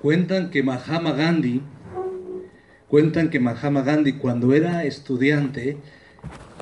Cuentan 0.00 0.50
que 0.50 0.62
Mahatma 0.62 1.12
Gandhi, 1.12 1.60
cuentan 2.88 3.30
que 3.30 3.40
Mahatma 3.40 3.82
Gandhi 3.82 4.12
cuando 4.12 4.54
era 4.54 4.84
estudiante 4.84 5.76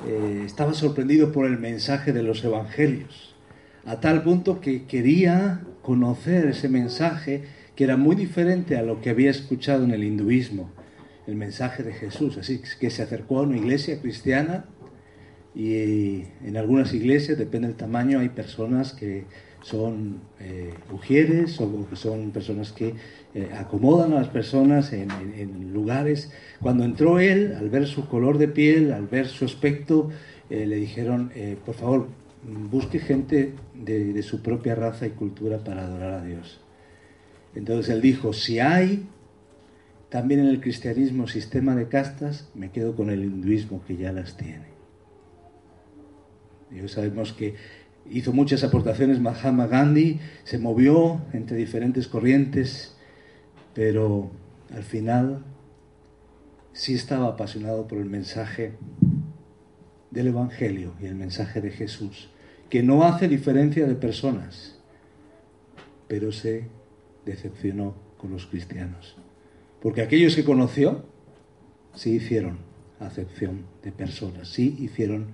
eh, 0.07 0.43
estaba 0.47 0.73
sorprendido 0.73 1.33
por 1.33 1.45
el 1.45 1.59
mensaje 1.59 2.15
de 2.15 2.23
los 2.23 2.43
evangelios, 2.45 3.35
a 3.85 4.01
tal 4.01 4.23
punto 4.23 4.63
que 4.63 4.87
quería 4.87 5.61
conocer 5.83 6.47
ese 6.47 6.71
mensaje 6.71 7.45
que 7.77 7.85
era 7.85 7.99
muy 7.99 8.17
diferente 8.17 8.79
a 8.79 8.83
lo 8.83 9.03
que 9.03 9.11
había 9.11 9.31
escuchado 9.31 9.85
en 9.85 9.91
el 9.91 10.03
hinduismo, 10.03 10.73
el 11.27 11.37
mensaje 11.37 11.83
de 11.83 11.93
Jesús. 11.93 12.39
Así 12.39 12.63
que 12.81 12.89
se 12.89 13.03
acercó 13.03 13.41
a 13.41 13.43
una 13.43 13.59
iglesia 13.59 14.01
cristiana 14.01 14.65
y 15.55 16.25
en 16.43 16.57
algunas 16.57 16.95
iglesias, 16.95 17.37
depende 17.37 17.69
del 17.69 17.77
tamaño, 17.77 18.21
hay 18.21 18.31
personas 18.31 18.95
que 18.95 19.25
son 19.67 20.21
eh, 20.39 20.73
ujieres 20.93 21.61
o 21.61 21.89
son 21.95 22.31
personas 22.31 22.71
que 22.71 22.95
eh, 23.35 23.51
acomodan 23.53 24.13
a 24.13 24.21
las 24.21 24.29
personas 24.29 24.93
en, 24.93 25.73
lugares. 25.73 26.31
Cuando 26.61 26.85
entró 26.85 27.19
él, 27.19 27.53
al 27.59 27.69
ver 27.69 27.89
su 27.89 28.07
color 28.07 28.39
de 28.39 28.47
piel, 28.47 28.93
al 28.93 29.09
ver 29.09 29.27
su 29.27 29.45
aspecto, 29.45 30.11
eh, 30.51 30.67
le 30.67 30.77
dijeron, 30.77 31.33
por 31.65 31.75
favor, 31.75 32.07
busque 32.71 33.01
gente 33.01 33.55
de, 33.75 34.23
su 34.23 34.41
propia 34.41 34.77
raza 34.77 35.05
y 35.05 35.11
cultura 35.11 35.59
para 35.59 35.85
adorar 35.85 36.13
a 36.13 36.25
Dios. 36.25 36.61
Entonces 37.57 37.93
él 37.93 38.01
dijo, 38.01 38.33
si 38.33 38.61
hay 38.61 39.09
también 40.11 40.41
en 40.41 40.47
el 40.47 40.61
cristianismo 40.61 41.27
sistema 41.27 41.75
de 41.75 41.89
castas, 41.89 42.49
me 42.55 42.71
quedo 42.71 42.95
con 42.95 43.11
el 43.11 43.25
hinduismo 43.25 43.83
que 43.85 43.97
ya 43.97 44.13
las 44.13 44.37
tiene. 44.37 44.77
Y 46.71 46.87
sabemos 46.87 47.33
que 47.33 47.55
hizo 48.11 48.33
muchas 48.33 48.65
aportaciones 48.65 49.21
Mahatma 49.21 49.67
Gandhi, 49.67 50.21
se 50.45 50.59
movió 50.59 51.21
entre 51.33 51.57
diferentes 51.57 52.09
corrientes, 52.09 52.97
pero 53.75 54.31
al 54.75 54.83
final 54.83 55.45
sí 56.73 56.95
estaba 56.95 57.29
apasionado 57.29 57.87
por 57.87 57.99
el 57.99 58.07
mensaje 58.07 58.73
del 60.11 60.29
Evangelio 60.29 60.95
y 61.01 61.07
el 61.07 61.15
mensaje 61.15 61.61
de 61.61 61.71
Jesús, 61.71 62.31
que 62.71 62.83
no 62.83 63.05
hace 63.05 63.29
diferencia 63.29 63.87
de 63.87 63.95
personas, 63.95 64.79
pero 66.09 66.33
se 66.33 66.69
decepcionó 67.25 67.95
con 68.17 68.31
los 68.31 68.47
cristianos. 68.47 69.17
Porque 69.83 70.03
aquellos 70.03 70.35
que 70.35 70.45
conoció 70.45 71.05
sí 71.95 72.13
hicieron 72.13 72.59
acepción 73.01 73.67
de 73.83 73.93
personas, 73.93 74.49
sí 74.49 74.77
hicieron, 74.81 75.29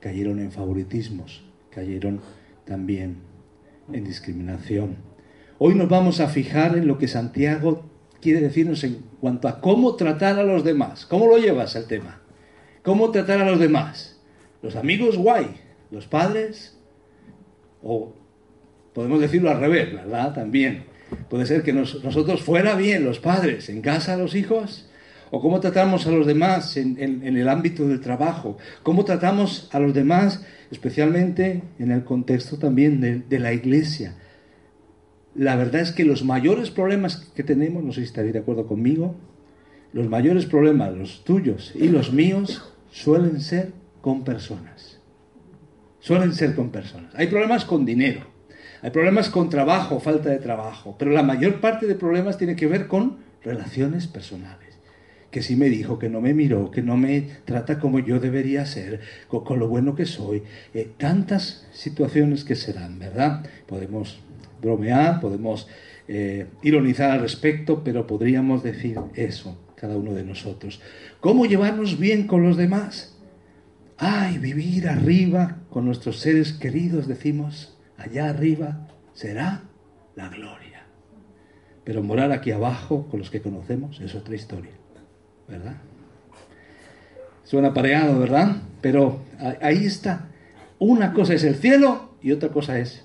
cayeron 0.00 0.38
en 0.38 0.52
favoritismos, 0.52 1.44
cayeron 1.74 2.20
también 2.64 3.18
en 3.92 4.04
discriminación. 4.04 4.96
Hoy 5.58 5.74
nos 5.74 5.88
vamos 5.88 6.20
a 6.20 6.28
fijar 6.28 6.76
en 6.76 6.86
lo 6.86 6.98
que 6.98 7.08
Santiago 7.08 7.84
quiere 8.20 8.40
decirnos 8.40 8.84
en 8.84 9.04
cuanto 9.20 9.48
a 9.48 9.60
cómo 9.60 9.96
tratar 9.96 10.38
a 10.38 10.44
los 10.44 10.64
demás. 10.64 11.06
¿Cómo 11.06 11.26
lo 11.26 11.36
llevas 11.38 11.76
el 11.76 11.86
tema? 11.86 12.20
¿Cómo 12.82 13.10
tratar 13.10 13.40
a 13.40 13.50
los 13.50 13.58
demás? 13.58 14.20
Los 14.62 14.76
amigos 14.76 15.16
guay, 15.18 15.48
los 15.90 16.06
padres, 16.06 16.78
o 17.82 18.14
podemos 18.94 19.20
decirlo 19.20 19.50
al 19.50 19.60
revés, 19.60 19.92
¿verdad? 19.92 20.32
También. 20.34 20.84
Puede 21.28 21.46
ser 21.46 21.62
que 21.62 21.72
nosotros 21.72 22.42
fuera 22.42 22.74
bien 22.74 23.04
los 23.04 23.18
padres, 23.18 23.68
en 23.68 23.82
casa 23.82 24.16
los 24.16 24.34
hijos, 24.34 24.88
o 25.34 25.40
cómo 25.40 25.58
tratamos 25.58 26.06
a 26.06 26.12
los 26.12 26.28
demás 26.28 26.76
en, 26.76 26.96
el 26.96 27.48
ámbito 27.48 27.88
del 27.88 28.00
trabajo, 28.00 28.56
cómo 28.84 29.04
tratamos 29.04 29.68
a 29.72 29.80
los 29.80 29.92
demás 29.92 30.44
especialmente 30.70 31.60
en 31.80 31.90
el 31.90 32.04
contexto 32.04 32.56
también 32.56 33.00
de, 33.00 33.38
la 33.40 33.52
iglesia. 33.52 34.14
La 35.34 35.56
verdad 35.56 35.80
es 35.80 35.90
que 35.90 36.04
los 36.04 36.22
mayores 36.22 36.70
problemas 36.70 37.16
que 37.34 37.42
tenemos, 37.42 37.82
no 37.82 37.92
sé 37.92 38.02
si 38.02 38.06
estaréis 38.06 38.32
de 38.32 38.38
acuerdo 38.38 38.68
conmigo, 38.68 39.16
los 39.92 40.08
mayores 40.08 40.46
problemas, 40.46 40.96
los 40.96 41.24
tuyos 41.24 41.72
y 41.74 41.88
los 41.88 42.12
míos, 42.12 42.72
suelen 42.92 43.40
ser 43.40 43.72
con 44.02 44.22
personas. 44.22 45.00
Suelen 45.98 46.32
ser 46.32 46.54
con 46.54 46.70
personas. 46.70 47.12
Hay 47.16 47.26
problemas 47.26 47.64
con 47.64 47.84
dinero, 47.84 48.20
hay 48.82 48.90
problemas 48.90 49.30
con 49.30 49.50
trabajo, 49.50 49.98
falta 49.98 50.28
de 50.28 50.38
trabajo, 50.38 50.94
pero 50.96 51.10
la 51.10 51.24
mayor 51.24 51.60
parte 51.60 51.88
de 51.88 51.96
problemas 51.96 52.38
tiene 52.38 52.54
que 52.54 52.68
ver 52.68 52.86
con 52.86 53.18
relaciones 53.42 54.06
personales 54.06 54.63
que 55.34 55.42
sí 55.42 55.56
me 55.56 55.68
dijo, 55.68 55.98
que 55.98 56.08
no 56.08 56.20
me 56.20 56.32
miró, 56.32 56.70
que 56.70 56.80
no 56.80 56.96
me 56.96 57.22
trata 57.44 57.80
como 57.80 57.98
yo 57.98 58.20
debería 58.20 58.64
ser, 58.66 59.00
con, 59.26 59.58
lo 59.58 59.66
bueno 59.66 59.96
que 59.96 60.06
soy. 60.06 60.44
Eh, 60.72 60.92
tantas 60.96 61.66
situaciones 61.72 62.44
que 62.44 62.54
se 62.54 62.72
dan, 62.72 63.00
¿verdad? 63.00 63.44
Podemos 63.66 64.20
bromear, 64.62 65.20
podemos 65.20 65.66
eh, 66.06 66.46
ironizar 66.62 67.10
al 67.10 67.20
respecto, 67.20 67.82
pero 67.82 68.06
podríamos 68.06 68.62
decir 68.62 68.96
eso, 69.16 69.58
cada 69.74 69.96
uno 69.96 70.14
de 70.14 70.22
nosotros. 70.22 70.80
¿Cómo 71.18 71.46
llevarnos 71.46 71.98
bien 71.98 72.28
con 72.28 72.44
los 72.44 72.56
demás? 72.56 73.18
Ay, 73.98 74.38
vivir 74.38 74.86
arriba 74.86 75.62
con 75.68 75.84
nuestros 75.84 76.20
seres 76.20 76.52
queridos, 76.52 77.08
decimos, 77.08 77.76
allá 77.96 78.30
arriba 78.30 78.86
será 79.14 79.64
la 80.14 80.28
gloria. 80.28 80.86
Pero 81.82 82.04
morar 82.04 82.30
aquí 82.30 82.52
abajo 82.52 83.08
con 83.08 83.18
los 83.18 83.32
que 83.32 83.42
conocemos 83.42 84.00
es 84.00 84.14
otra 84.14 84.36
historia. 84.36 84.83
¿Verdad? 85.48 85.76
Suena 87.44 87.74
pareado, 87.74 88.18
¿verdad? 88.18 88.56
Pero 88.80 89.20
ahí 89.60 89.84
está. 89.84 90.28
Una 90.78 91.12
cosa 91.12 91.34
es 91.34 91.44
el 91.44 91.56
cielo 91.56 92.16
y 92.22 92.32
otra 92.32 92.48
cosa 92.48 92.78
es 92.78 93.04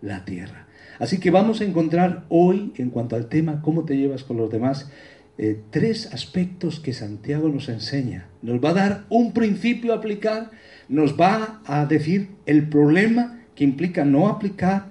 la 0.00 0.24
tierra. 0.24 0.66
Así 0.98 1.18
que 1.18 1.30
vamos 1.30 1.60
a 1.60 1.64
encontrar 1.64 2.24
hoy, 2.28 2.72
en 2.76 2.90
cuanto 2.90 3.16
al 3.16 3.28
tema, 3.28 3.60
cómo 3.62 3.84
te 3.84 3.96
llevas 3.96 4.24
con 4.24 4.36
los 4.36 4.50
demás, 4.50 4.90
eh, 5.38 5.60
tres 5.70 6.12
aspectos 6.12 6.78
que 6.78 6.92
Santiago 6.92 7.48
nos 7.48 7.68
enseña. 7.68 8.28
Nos 8.42 8.62
va 8.62 8.70
a 8.70 8.74
dar 8.74 9.04
un 9.08 9.32
principio 9.32 9.92
a 9.92 9.96
aplicar, 9.96 10.50
nos 10.88 11.18
va 11.18 11.60
a 11.66 11.86
decir 11.86 12.30
el 12.46 12.68
problema 12.68 13.40
que 13.54 13.64
implica 13.64 14.04
no 14.04 14.28
aplicar 14.28 14.90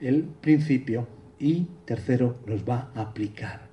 el 0.00 0.24
principio 0.40 1.06
y 1.38 1.68
tercero, 1.84 2.38
nos 2.46 2.68
va 2.68 2.90
a 2.94 3.02
aplicar 3.02 3.68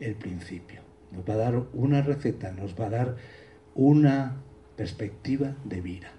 el 0.00 0.14
principio 0.14 0.87
nos 1.12 1.28
va 1.28 1.34
a 1.34 1.38
dar 1.38 1.62
una 1.72 2.02
receta, 2.02 2.52
nos 2.52 2.78
va 2.78 2.86
a 2.86 2.90
dar 2.90 3.16
una 3.74 4.36
perspectiva 4.76 5.56
de 5.64 5.80
vida. 5.80 6.12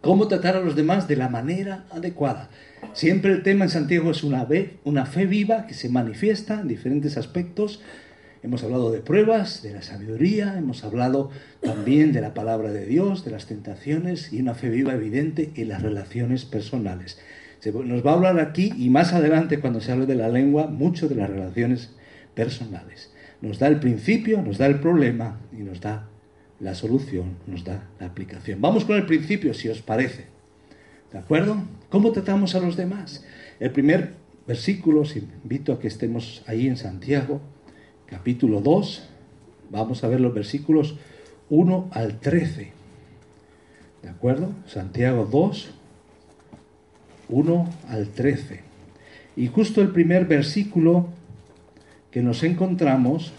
¿Cómo 0.00 0.28
tratar 0.28 0.56
a 0.56 0.60
los 0.60 0.76
demás 0.76 1.08
de 1.08 1.16
la 1.16 1.30
manera 1.30 1.86
adecuada? 1.90 2.50
Siempre 2.92 3.32
el 3.32 3.42
tema 3.42 3.64
en 3.64 3.70
Santiago 3.70 4.10
es 4.10 4.22
una, 4.22 4.44
fe, 4.44 4.76
una 4.84 5.06
fe 5.06 5.24
viva 5.24 5.66
que 5.66 5.72
se 5.72 5.88
manifiesta 5.88 6.60
en 6.60 6.68
diferentes 6.68 7.16
aspectos. 7.16 7.80
Hemos 8.42 8.62
hablado 8.62 8.92
de 8.92 9.00
pruebas, 9.00 9.62
de 9.62 9.72
la 9.72 9.80
sabiduría, 9.80 10.58
hemos 10.58 10.84
hablado 10.84 11.30
también 11.62 12.12
de 12.12 12.20
la 12.20 12.34
palabra 12.34 12.70
de 12.70 12.84
Dios, 12.84 13.24
de 13.24 13.30
las 13.30 13.46
tentaciones 13.46 14.30
y 14.30 14.42
una 14.42 14.54
fe 14.54 14.68
viva 14.68 14.92
evidente 14.92 15.52
en 15.54 15.68
las 15.68 15.80
relaciones 15.80 16.44
personales. 16.44 17.18
Nos 17.64 18.04
va 18.04 18.10
a 18.10 18.14
hablar 18.14 18.40
aquí 18.40 18.74
y 18.76 18.90
más 18.90 19.14
adelante 19.14 19.58
cuando 19.58 19.80
se 19.80 19.90
hable 19.90 20.04
de 20.04 20.16
la 20.16 20.28
lengua 20.28 20.66
mucho 20.66 21.08
de 21.08 21.14
las 21.14 21.30
relaciones 21.30 21.92
personales 22.34 23.13
nos 23.44 23.58
da 23.58 23.66
el 23.68 23.78
principio, 23.78 24.40
nos 24.40 24.56
da 24.56 24.66
el 24.66 24.80
problema 24.80 25.38
y 25.52 25.62
nos 25.62 25.80
da 25.80 26.08
la 26.60 26.74
solución, 26.74 27.36
nos 27.46 27.62
da 27.62 27.90
la 28.00 28.06
aplicación. 28.06 28.60
Vamos 28.60 28.86
con 28.86 28.96
el 28.96 29.04
principio, 29.04 29.52
si 29.52 29.68
os 29.68 29.82
parece. 29.82 30.24
¿De 31.12 31.18
acuerdo? 31.18 31.62
¿Cómo 31.90 32.10
tratamos 32.12 32.54
a 32.54 32.60
los 32.60 32.76
demás? 32.76 33.22
El 33.60 33.70
primer 33.70 34.14
versículo, 34.46 35.02
os 35.02 35.14
invito 35.16 35.74
a 35.74 35.78
que 35.78 35.88
estemos 35.88 36.42
ahí 36.46 36.66
en 36.66 36.78
Santiago, 36.78 37.42
capítulo 38.06 38.60
2, 38.60 39.10
vamos 39.70 40.02
a 40.04 40.08
ver 40.08 40.20
los 40.20 40.32
versículos 40.32 40.96
1 41.50 41.90
al 41.92 42.20
13. 42.20 42.72
¿De 44.02 44.08
acuerdo? 44.08 44.52
Santiago 44.66 45.28
2, 45.30 45.70
1 47.28 47.74
al 47.88 48.08
13. 48.08 48.60
Y 49.36 49.48
justo 49.48 49.82
el 49.82 49.88
primer 49.88 50.24
versículo 50.24 51.08
que 52.14 52.22
nos 52.22 52.44
encontramos 52.44 53.32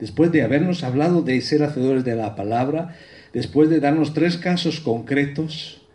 después 0.00 0.32
de 0.32 0.42
habernos 0.42 0.82
hablado 0.82 1.22
de 1.22 1.40
ser 1.42 1.62
hacedores 1.62 2.04
de 2.04 2.16
la 2.16 2.34
palabra, 2.34 2.96
después 3.32 3.70
de 3.70 3.78
darnos 3.78 4.14
tres 4.14 4.36
casos 4.36 4.80
concretos 4.80 5.86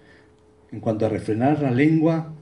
en 0.71 0.79
cuanto 0.79 1.05
a 1.05 1.09
refrenar 1.09 1.61
la 1.61 1.71
lengua, 1.71 2.33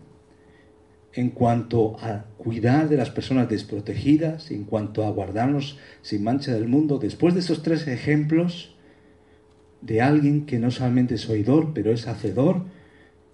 en 1.14 1.32
cuanto 1.32 1.98
a 2.02 2.26
cuidar 2.38 2.88
de 2.88 2.98
las 2.98 3.10
personas 3.10 3.50
desprotegidas, 3.50 4.52
en 4.52 4.66
cuanto 4.66 5.04
a 5.04 5.10
guardarnos 5.10 5.80
sin 6.04 6.24
mancha 6.24 6.54
del 6.54 6.68
mundo, 6.68 7.00
después 7.00 7.34
de 7.34 7.40
esos 7.40 7.64
tres 7.64 7.88
ejemplos 7.88 8.76
de 9.82 10.02
alguien 10.04 10.46
que 10.46 10.60
no 10.60 10.70
solamente 10.70 11.16
es 11.16 11.28
oidor, 11.28 11.72
pero 11.74 11.92
es 11.92 12.08
hacedor, 12.08 12.66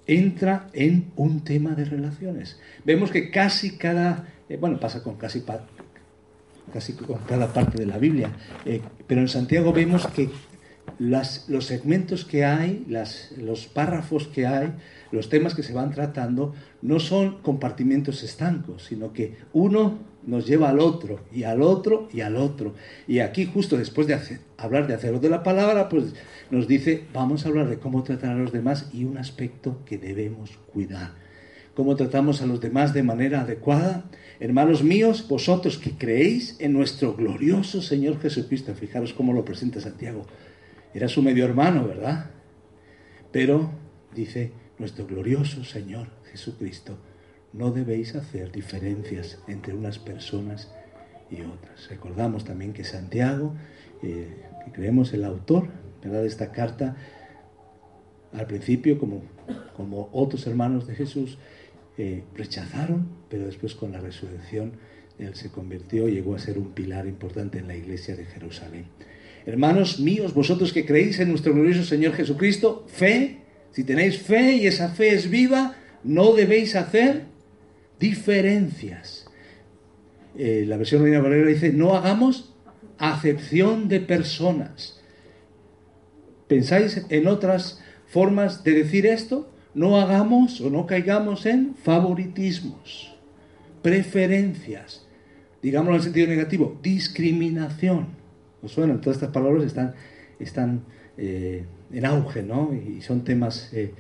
entra 0.07 0.69
en 0.73 1.11
un 1.15 1.43
tema 1.43 1.71
de 1.75 1.85
relaciones. 1.85 2.59
Vemos 2.85 3.11
que 3.11 3.29
casi 3.29 3.77
cada, 3.77 4.27
eh, 4.49 4.57
bueno, 4.57 4.79
pasa 4.79 5.03
con 5.03 5.15
casi, 5.15 5.43
casi 6.73 6.93
con 6.93 7.19
cada 7.27 7.53
parte 7.53 7.77
de 7.77 7.85
la 7.85 7.97
Biblia, 7.97 8.31
eh, 8.65 8.81
pero 9.05 9.21
en 9.21 9.27
Santiago 9.27 9.73
vemos 9.73 10.07
que 10.07 10.29
los 10.99 11.65
segmentos 11.65 12.25
que 12.25 12.45
hay, 12.45 12.85
las, 12.87 13.31
los 13.37 13.67
párrafos 13.67 14.27
que 14.27 14.47
hay, 14.47 14.73
los 15.11 15.29
temas 15.29 15.53
que 15.53 15.61
se 15.61 15.73
van 15.73 15.91
tratando, 15.91 16.55
no 16.81 16.99
son 16.99 17.41
compartimientos 17.41 18.23
estancos, 18.23 18.85
sino 18.85 19.13
que 19.13 19.37
uno 19.53 19.99
nos 20.27 20.45
lleva 20.45 20.69
al 20.69 20.79
otro, 20.79 21.21
y 21.31 21.43
al 21.43 21.61
otro, 21.61 22.09
y 22.13 22.21
al 22.21 22.35
otro. 22.35 22.75
Y 23.07 23.19
aquí, 23.19 23.45
justo 23.45 23.77
después 23.77 24.07
de 24.07 24.19
hablar 24.57 24.85
de 24.85 24.93
hacerlo 24.93 25.19
de 25.19 25.29
la 25.29 25.41
palabra, 25.41 25.87
pues 25.89 26.13
nos 26.51 26.67
dice, 26.67 27.05
vamos 27.13 27.45
a 27.45 27.49
hablar 27.49 27.69
de 27.69 27.79
cómo 27.79 28.03
tratar 28.03 28.31
a 28.31 28.35
los 28.35 28.51
demás 28.51 28.89
y 28.93 29.05
un 29.05 29.17
aspecto 29.17 29.79
que 29.85 29.97
debemos 29.97 30.51
cuidar. 30.71 31.13
Cómo 31.73 31.95
tratamos 31.95 32.41
a 32.41 32.45
los 32.45 32.59
demás 32.59 32.93
de 32.93 33.03
manera 33.03 33.41
adecuada. 33.41 34.03
Hermanos 34.39 34.83
míos, 34.83 35.25
vosotros 35.29 35.77
que 35.77 35.91
creéis 35.91 36.57
en 36.59 36.73
nuestro 36.73 37.15
glorioso 37.15 37.81
Señor 37.81 38.19
Jesucristo, 38.19 38.73
fijaros 38.75 39.13
cómo 39.13 39.31
lo 39.31 39.45
presenta 39.45 39.79
Santiago. 39.79 40.25
Era 40.93 41.07
su 41.07 41.21
medio 41.21 41.45
hermano, 41.45 41.87
¿verdad? 41.87 42.31
Pero, 43.31 43.71
dice, 44.13 44.51
nuestro 44.77 45.07
glorioso 45.07 45.63
Señor 45.63 46.09
Jesucristo, 46.31 46.97
no 47.53 47.71
debéis 47.71 48.15
hacer 48.15 48.51
diferencias 48.51 49.39
entre 49.47 49.73
unas 49.73 49.99
personas 49.99 50.71
y 51.31 51.41
otras. 51.41 51.89
Recordamos 51.89 52.45
también 52.45 52.73
que 52.73 52.83
Santiago, 52.83 53.55
eh, 54.03 54.27
que 54.65 54.71
creemos 54.71 55.13
el 55.13 55.23
autor, 55.23 55.67
de 56.01 56.27
esta 56.27 56.51
carta, 56.51 56.95
al 58.33 58.47
principio, 58.47 58.99
como, 58.99 59.23
como 59.75 60.09
otros 60.11 60.45
hermanos 60.47 60.87
de 60.87 60.95
Jesús, 60.95 61.37
eh, 61.97 62.23
rechazaron, 62.35 63.07
pero 63.29 63.45
después 63.45 63.75
con 63.75 63.91
la 63.91 63.99
resurrección 63.99 64.73
él 65.17 65.33
se 65.33 65.49
convirtió, 65.49 66.07
y 66.07 66.13
llegó 66.13 66.35
a 66.35 66.39
ser 66.39 66.59
un 66.59 66.73
pilar 66.73 67.07
importante 67.07 67.57
en 67.57 67.67
la 67.67 67.75
iglesia 67.75 68.15
de 68.15 68.25
Jerusalén. 68.25 68.85
Hermanos 69.47 69.99
míos, 69.99 70.33
vosotros 70.33 70.71
que 70.73 70.85
creéis 70.85 71.19
en 71.19 71.29
nuestro 71.29 71.53
glorioso 71.53 71.83
Señor 71.83 72.13
Jesucristo, 72.13 72.85
fe, 72.87 73.37
si 73.71 73.83
tenéis 73.83 74.19
fe 74.19 74.57
y 74.57 74.67
esa 74.67 74.89
fe 74.89 75.15
es 75.15 75.29
viva, 75.29 75.75
no 76.03 76.33
debéis 76.33 76.75
hacer 76.75 77.23
diferencias. 77.99 79.27
Eh, 80.37 80.65
la 80.67 80.77
versión 80.77 81.03
Reina 81.03 81.19
Valera 81.19 81.47
dice, 81.47 81.73
no 81.73 81.95
hagamos 81.95 82.53
acepción 82.97 83.87
de 83.87 83.99
personas. 83.99 84.99
¿Pensáis 86.47 87.05
en 87.09 87.27
otras 87.27 87.81
formas 88.05 88.63
de 88.63 88.73
decir 88.73 89.05
esto? 89.05 89.51
No 89.73 89.99
hagamos 89.99 90.61
o 90.61 90.69
no 90.69 90.85
caigamos 90.87 91.45
en 91.45 91.75
favoritismos, 91.75 93.15
preferencias, 93.81 95.05
digámoslo 95.61 95.97
en 95.97 96.03
sentido 96.03 96.27
negativo, 96.27 96.79
discriminación. 96.81 98.07
¿Os 98.61 98.71
suenan? 98.71 99.01
Todas 99.01 99.17
estas 99.17 99.31
palabras 99.31 99.63
están, 99.63 99.93
están 100.39 100.81
eh, 101.17 101.65
en 101.91 102.05
auge, 102.05 102.41
¿no? 102.43 102.73
Y 102.73 103.01
son 103.01 103.23
temas 103.23 103.69
eh, 103.73 103.93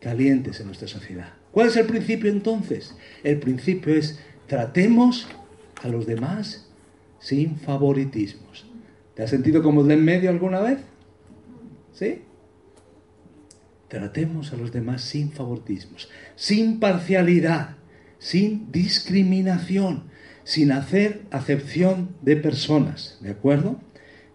calientes 0.00 0.58
en 0.60 0.66
nuestra 0.66 0.88
sociedad. 0.88 1.39
¿Cuál 1.52 1.68
es 1.68 1.76
el 1.76 1.86
principio 1.86 2.30
entonces? 2.30 2.94
El 3.24 3.38
principio 3.38 3.94
es 3.94 4.20
tratemos 4.46 5.28
a 5.82 5.88
los 5.88 6.06
demás 6.06 6.68
sin 7.18 7.56
favoritismos. 7.56 8.66
¿Te 9.14 9.22
has 9.22 9.30
sentido 9.30 9.62
como 9.62 9.84
de 9.84 9.94
en 9.94 10.04
medio 10.04 10.30
alguna 10.30 10.60
vez? 10.60 10.78
¿Sí? 11.92 12.22
Tratemos 13.88 14.52
a 14.52 14.56
los 14.56 14.72
demás 14.72 15.02
sin 15.02 15.32
favoritismos, 15.32 16.08
sin 16.36 16.78
parcialidad, 16.78 17.76
sin 18.18 18.70
discriminación, 18.70 20.04
sin 20.44 20.70
hacer 20.72 21.22
acepción 21.30 22.14
de 22.22 22.36
personas. 22.36 23.18
¿De 23.20 23.30
acuerdo? 23.30 23.80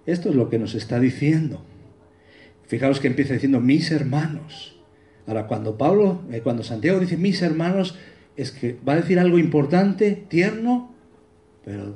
Esto 0.06 0.30
es 0.30 0.36
lo 0.36 0.50
que 0.50 0.60
nos 0.60 0.76
está 0.76 1.00
diciendo. 1.00 1.64
Fijaos 2.68 3.00
que 3.00 3.08
empieza 3.08 3.34
diciendo 3.34 3.60
mis 3.60 3.92
hermanos. 3.92 4.75
Ahora, 5.28 5.48
cuando 5.48 5.78
Pablo, 5.78 6.22
eh, 6.32 6.42
cuando 6.42 6.64
Santiago 6.64 7.00
dice 7.00 7.18
mis 7.18 7.42
hermanos, 7.42 7.98
es 8.36 8.52
que 8.52 8.78
va 8.88 8.94
a 8.94 8.98
decir 8.98 9.20
algo 9.20 9.40
importante, 9.40 10.12
tierno, 10.12 10.94
pero 11.64 11.96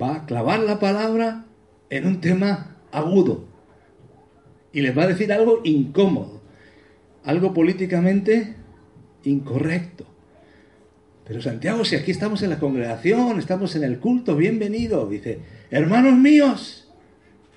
va 0.00 0.16
a 0.16 0.26
clavar 0.26 0.60
la 0.60 0.78
palabra 0.78 1.44
en 1.90 2.06
un 2.06 2.20
tema 2.20 2.76
agudo 2.92 3.44
y 4.72 4.80
les 4.80 4.96
va 4.96 5.02
a 5.04 5.08
decir 5.08 5.32
algo 5.32 5.60
incómodo, 5.64 6.40
algo 7.24 7.52
políticamente 7.52 8.54
incorrecto. 9.24 10.06
Pero 11.26 11.42
Santiago, 11.42 11.84
si 11.84 11.96
aquí 11.96 12.10
estamos 12.10 12.42
en 12.42 12.50
la 12.50 12.58
congregación, 12.58 13.38
estamos 13.38 13.76
en 13.76 13.84
el 13.84 13.98
culto, 13.98 14.36
bienvenido. 14.36 15.08
Dice, 15.08 15.38
hermanos 15.70 16.16
míos, 16.16 16.88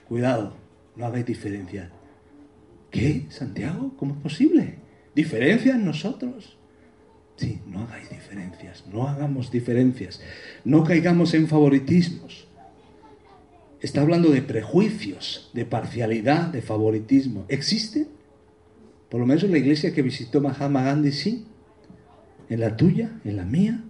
cuidado, 0.08 0.54
no 0.96 1.06
hagáis 1.06 1.26
diferencia. 1.26 1.90
¿Qué, 2.94 3.26
Santiago? 3.30 3.94
¿Cómo 3.98 4.14
es 4.14 4.22
posible? 4.22 4.76
¿Diferencias 5.14 5.78
nosotros? 5.78 6.58
Sí, 7.36 7.60
no 7.68 7.82
hagáis 7.82 8.10
diferencias, 8.10 8.86
no 8.90 9.10
hagamos 9.10 9.52
diferencias, 9.52 10.22
no 10.64 10.86
caigamos 10.86 11.34
en 11.34 11.50
favoritismos 11.50 12.48
está 13.84 14.00
hablando 14.02 14.30
de 14.30 14.42
prejuicios, 14.42 15.52
de 15.54 15.66
parcialidad, 15.66 16.48
de 16.48 16.62
favoritismo. 16.62 17.46
¿Existen? 17.50 18.08
Por 19.10 19.20
lo 19.20 19.28
menos 19.28 19.44
en 19.44 19.52
la 19.52 19.58
iglesia 19.58 19.94
que 19.94 20.02
visitó 20.02 20.42
Mahatma 20.42 20.84
Gandhi, 20.84 21.12
sí. 21.12 21.46
En 22.50 22.62
la 22.62 22.78
tuya, 22.78 23.20
en 23.26 23.36
la 23.36 23.44
mía, 23.44 23.84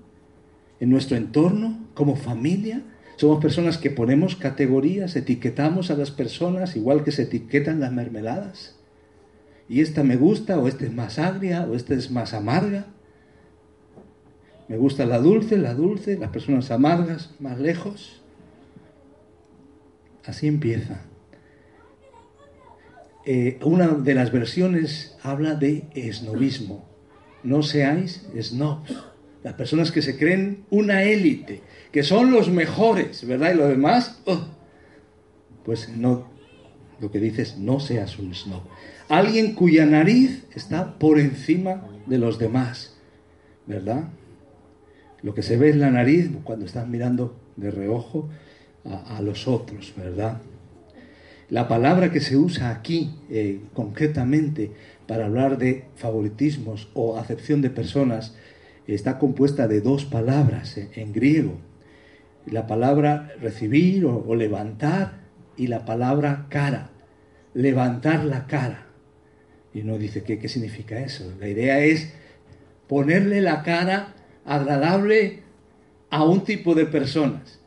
en 0.79 0.89
nuestro 0.89 1.15
entorno, 1.15 1.88
como 1.94 2.15
familia. 2.15 2.81
Somos 3.17 3.39
personas 3.39 3.77
que 3.77 3.91
ponemos 3.91 4.35
categorías, 4.35 5.15
etiquetamos 5.15 5.91
a 5.91 5.95
las 5.95 6.09
personas 6.09 6.75
igual 6.75 7.04
que 7.04 7.11
se 7.11 7.23
etiquetan 7.23 7.80
las 7.80 7.94
mermeladas. 7.94 8.75
Y 9.69 9.81
esta 9.81 10.03
me 10.03 10.17
gusta, 10.17 10.59
o 10.59 10.67
esta 10.67 10.85
es 10.85 10.93
más 10.93 11.19
agria, 11.19 11.65
o 11.65 11.75
esta 11.75 11.93
es 11.93 12.11
más 12.11 12.33
amarga. 12.33 12.87
Me 14.67 14.77
gusta 14.77 15.05
la 15.05 15.19
dulce, 15.19 15.57
la 15.57 15.73
dulce, 15.73 16.17
las 16.17 16.31
personas 16.31 16.71
amargas, 16.71 17.31
más 17.39 17.59
lejos. 17.59 18.21
Así 20.25 20.47
empieza. 20.47 21.01
Eh, 23.25 23.59
una 23.63 23.87
de 23.87 24.15
las 24.15 24.31
versiones 24.31 25.17
habla 25.23 25.55
de 25.55 25.85
esnovismo. 25.93 26.85
No 27.43 27.63
seáis 27.63 28.25
snobs. 28.39 28.93
Las 29.43 29.53
personas 29.55 29.91
que 29.91 30.01
se 30.01 30.17
creen 30.17 30.65
una 30.69 31.03
élite, 31.03 31.61
que 31.91 32.03
son 32.03 32.31
los 32.31 32.49
mejores, 32.49 33.27
¿verdad? 33.27 33.53
Y 33.53 33.57
lo 33.57 33.67
demás, 33.67 34.21
oh, 34.25 34.47
pues 35.65 35.89
no, 35.89 36.32
lo 37.04 37.12
que 37.12 37.19
dices, 37.19 37.57
no 37.57 37.80
seas 37.80 38.18
un 38.18 38.33
snob. 38.33 38.62
Alguien 39.10 39.54
cuya 39.54 39.86
nariz 39.86 40.45
está 40.56 40.98
por 40.98 41.19
encima 41.19 41.88
de 42.07 42.18
los 42.18 42.40
demás, 42.40 42.95
¿verdad? 43.68 44.06
Lo 45.22 45.33
que 45.33 45.44
se 45.44 45.57
ve 45.57 45.69
es 45.69 45.76
la 45.76 45.92
nariz 45.92 46.31
cuando 46.44 46.66
estás 46.66 46.88
mirando 46.88 47.38
de 47.56 47.69
reojo 47.72 48.30
a, 48.86 49.22
los 49.22 49.48
otros, 49.48 49.94
¿verdad? 49.95 50.42
La 51.50 51.68
palabra 51.68 52.12
que 52.12 52.19
se 52.19 52.38
usa 52.38 52.72
aquí 52.72 53.16
eh, 53.30 53.62
concretamente 53.74 54.72
para 55.07 55.26
hablar 55.26 55.57
de 55.57 55.86
favoritismos 55.95 56.90
o 56.94 57.18
acepción 57.18 57.62
de 57.62 57.69
personas 57.69 58.33
está 58.88 59.19
compuesta 59.19 59.68
de 59.68 59.81
dos 59.81 60.06
palabras 60.06 60.78
eh, 60.78 60.90
en 60.95 61.14
griego. 61.14 61.57
La 62.45 62.68
palabra 62.68 63.31
recibir 63.40 64.06
o, 64.06 64.36
levantar 64.36 65.24
y 65.56 65.68
la 65.68 65.86
palabra 65.86 66.48
cara. 66.50 66.93
Levantar 67.54 68.26
la 68.26 68.48
cara. 68.48 68.88
Y 69.74 69.81
uno 69.81 69.98
dice, 69.98 70.24
¿qué, 70.24 70.40
¿qué 70.40 70.48
significa 70.48 71.00
eso? 71.00 71.31
La 71.40 71.48
idea 71.48 71.80
es 71.80 72.14
ponerle 72.88 73.42
la 73.42 73.64
cara 73.64 74.14
agradable 74.45 75.40
a 76.10 76.24
un 76.24 76.44
tipo 76.44 76.76
de 76.76 76.86
personas 76.86 77.60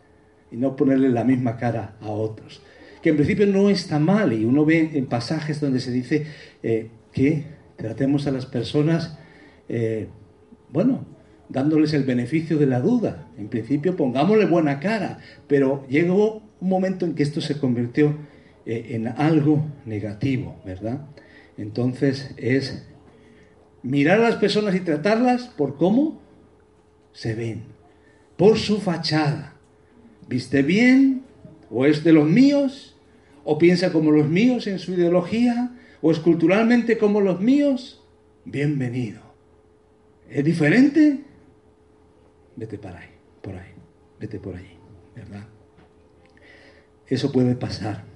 y 0.50 0.56
no 0.56 0.76
ponerle 0.76 1.08
la 1.08 1.24
misma 1.24 1.56
cara 1.56 1.96
a 2.00 2.10
otros. 2.10 2.62
Que 3.02 3.10
en 3.10 3.16
principio 3.16 3.46
no 3.46 3.70
está 3.70 3.98
mal 3.98 4.32
y 4.32 4.44
uno 4.44 4.64
ve 4.64 4.90
en 4.94 5.06
pasajes 5.06 5.60
donde 5.60 5.80
se 5.80 5.90
dice 5.90 6.26
eh, 6.62 6.90
que 7.12 7.44
tratemos 7.76 8.26
a 8.26 8.30
las 8.30 8.46
personas, 8.46 9.18
eh, 9.68 10.08
bueno, 10.70 11.04
dándoles 11.48 11.92
el 11.94 12.04
beneficio 12.04 12.58
de 12.58 12.66
la 12.66 12.80
duda. 12.80 13.28
En 13.38 13.48
principio, 13.48 13.96
pongámosle 13.96 14.46
buena 14.46 14.80
cara, 14.80 15.18
pero 15.46 15.86
llegó 15.88 16.42
un 16.60 16.68
momento 16.68 17.04
en 17.04 17.14
que 17.14 17.22
esto 17.22 17.40
se 17.40 17.58
convirtió 17.58 18.16
eh, 18.66 18.96
en 18.96 19.06
algo 19.06 19.64
negativo, 19.84 20.56
¿verdad? 20.64 21.06
Entonces 21.56 22.34
es 22.36 22.84
mirar 23.84 24.18
a 24.18 24.30
las 24.30 24.36
personas 24.36 24.74
y 24.74 24.80
tratarlas 24.80 25.44
por 25.44 25.76
cómo 25.76 26.20
se 27.12 27.36
ven, 27.36 27.62
por 28.36 28.58
su 28.58 28.80
fachada. 28.80 29.54
¿Viste 30.28 30.62
bien? 30.62 31.22
¿O 31.70 31.86
es 31.86 32.02
de 32.02 32.12
los 32.12 32.28
míos? 32.28 32.96
¿O 33.44 33.56
piensa 33.56 33.92
como 33.92 34.10
los 34.10 34.28
míos 34.28 34.66
en 34.66 34.80
su 34.80 34.94
ideología? 34.94 35.70
¿O 36.02 36.10
es 36.10 36.18
culturalmente 36.18 36.98
como 36.98 37.20
los 37.20 37.40
míos? 37.40 38.02
Bienvenido. 38.44 39.20
¿Es 40.28 40.44
diferente? 40.44 41.20
Vete 42.56 42.78
para 42.78 42.98
ahí, 42.98 43.10
por 43.40 43.54
ahí, 43.54 43.70
vete 44.18 44.40
por 44.40 44.56
ahí, 44.56 44.76
¿verdad? 45.14 45.46
Eso 47.06 47.30
puede 47.30 47.54
pasar. 47.54 48.15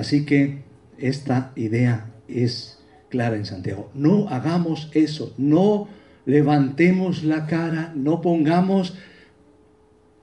Así 0.00 0.24
que 0.24 0.62
esta 0.96 1.52
idea 1.56 2.10
es 2.26 2.82
clara 3.10 3.36
en 3.36 3.44
Santiago. 3.44 3.90
No 3.92 4.30
hagamos 4.30 4.90
eso, 4.94 5.34
no 5.36 5.88
levantemos 6.24 7.22
la 7.22 7.46
cara, 7.46 7.92
no 7.94 8.22
pongamos 8.22 8.96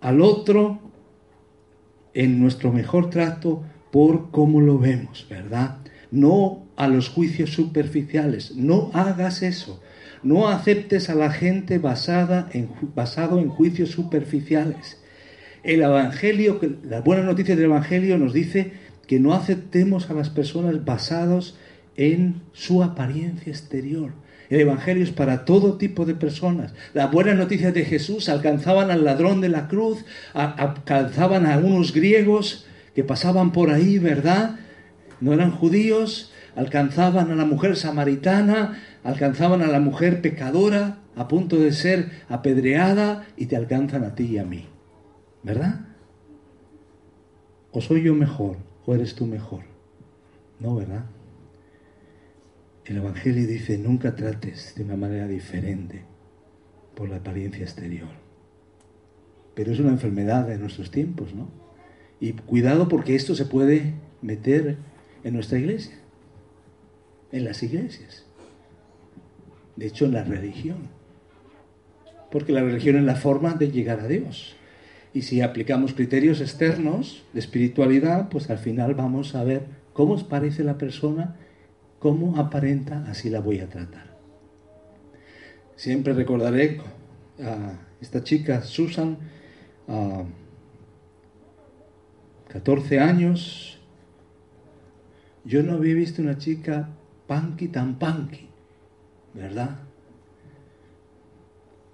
al 0.02 0.22
otro 0.22 0.80
en 2.16 2.40
nuestro 2.42 2.74
mejor 2.74 3.12
trato 3.12 3.66
por 3.92 4.32
cómo 4.32 4.62
lo 4.62 4.80
vemos, 4.80 5.28
¿verdad? 5.30 5.78
No 6.10 6.66
a 6.76 6.88
los 6.88 7.10
juicios 7.10 7.52
superficiales, 7.52 8.56
no 8.56 8.90
hagas 8.96 9.44
eso. 9.44 9.80
No 10.24 10.48
aceptes 10.48 11.12
a 11.12 11.14
la 11.14 11.30
gente 11.30 11.78
basada 11.78 12.50
en, 12.52 12.70
basado 12.96 13.38
en 13.38 13.50
juicios 13.50 13.92
superficiales. 13.92 15.04
El 15.62 15.84
Evangelio, 15.84 16.60
la 16.84 17.02
buena 17.02 17.22
noticia 17.22 17.56
del 17.56 17.66
Evangelio 17.66 18.18
nos 18.18 18.34
dice 18.34 18.87
que 19.08 19.20
no 19.20 19.34
aceptemos 19.34 20.10
a 20.10 20.14
las 20.14 20.30
personas 20.30 20.86
basados 20.86 21.58
en 21.96 22.42
su 22.52 22.84
apariencia 22.84 23.52
exterior. 23.52 24.12
El 24.50 24.62
Evangelio 24.62 25.04
es 25.04 25.12
para 25.12 25.46
todo 25.46 25.78
tipo 25.78 26.06
de 26.06 26.14
personas. 26.14 26.74
Las 26.94 27.12
buenas 27.12 27.38
noticias 27.38 27.74
de 27.74 27.86
Jesús 27.86 28.30
alcanzaban 28.30 28.92
al 28.92 29.04
ladrón 29.04 29.42
de 29.42 29.50
la 29.50 29.68
cruz, 29.68 30.06
alcanzaban 30.34 31.46
a 31.46 31.58
unos 31.58 31.94
griegos 31.94 32.66
que 32.96 33.04
pasaban 33.04 33.52
por 33.52 33.72
ahí, 33.72 33.98
¿verdad? 33.98 34.60
No 35.20 35.34
eran 35.34 35.52
judíos, 35.52 36.32
alcanzaban 36.56 37.32
a 37.32 37.36
la 37.36 37.46
mujer 37.46 37.76
samaritana, 37.76 38.82
alcanzaban 39.04 39.62
a 39.62 39.68
la 39.68 39.80
mujer 39.80 40.22
pecadora 40.22 41.00
a 41.16 41.28
punto 41.28 41.58
de 41.58 41.74
ser 41.74 42.10
apedreada 42.30 43.26
y 43.36 43.48
te 43.48 43.56
alcanzan 43.56 44.04
a 44.04 44.16
ti 44.16 44.26
y 44.26 44.38
a 44.38 44.46
mí. 44.46 44.66
¿Verdad? 45.44 45.82
¿O 47.72 47.82
soy 47.82 48.04
yo 48.04 48.14
mejor 48.14 48.67
o 48.88 48.96
eres 48.96 49.14
tú 49.14 49.28
mejor? 49.28 49.66
No, 50.60 50.76
¿verdad? 50.76 51.06
El 52.86 52.98
Evangelio 52.98 53.46
dice, 53.46 53.78
nunca 53.78 54.16
trates 54.16 54.74
de 54.76 54.84
una 54.84 54.96
manera 54.96 55.28
diferente 55.28 56.04
por 56.96 57.10
la 57.10 57.18
apariencia 57.18 57.64
exterior. 57.64 58.08
Pero 59.54 59.74
es 59.74 59.80
una 59.80 59.92
enfermedad 59.92 60.48
de 60.48 60.58
nuestros 60.58 60.90
tiempos, 60.90 61.36
¿no? 61.36 61.50
Y 62.20 62.32
cuidado 62.32 62.88
porque 62.88 63.16
esto 63.16 63.36
se 63.36 63.46
puede 63.46 63.94
meter 64.22 64.78
en 65.24 65.34
nuestra 65.34 65.60
iglesia, 65.60 65.98
en 67.32 67.44
las 67.44 67.62
iglesias. 67.62 68.26
De 69.76 69.86
hecho, 69.86 70.06
en 70.06 70.14
la 70.14 70.24
religión. 70.24 70.90
Porque 72.32 72.54
la 72.54 72.62
religión 72.62 72.96
es 72.96 73.04
la 73.04 73.16
forma 73.16 73.54
de 73.54 73.70
llegar 73.70 74.00
a 74.00 74.08
Dios. 74.08 74.57
Y 75.18 75.24
si 75.24 75.42
aplicamos 75.42 75.96
criterios 75.96 76.42
externos 76.42 77.24
de 77.34 77.40
espiritualidad, 77.40 78.30
pues 78.30 78.52
al 78.52 78.60
final 78.60 78.94
vamos 78.94 79.34
a 79.34 79.44
ver 79.44 79.64
cómo 79.92 80.14
os 80.14 80.24
parece 80.24 80.64
la 80.64 80.78
persona 80.78 81.36
cómo 81.98 82.38
aparenta, 82.38 83.04
así 83.10 83.32
la 83.32 83.40
voy 83.40 83.60
a 83.60 83.68
tratar. 83.68 84.16
Siempre 85.76 86.14
recordaré 86.14 86.82
a 87.42 87.80
esta 88.00 88.24
chica, 88.24 88.62
Susan, 88.62 89.18
a 89.88 90.24
14 92.50 93.00
años. 93.00 93.80
Yo 95.46 95.64
no 95.64 95.74
había 95.74 95.96
visto 95.96 96.22
una 96.22 96.38
chica 96.38 96.90
punky 97.26 97.70
tan 97.70 97.98
punky, 97.98 98.50
¿verdad? 99.34 99.80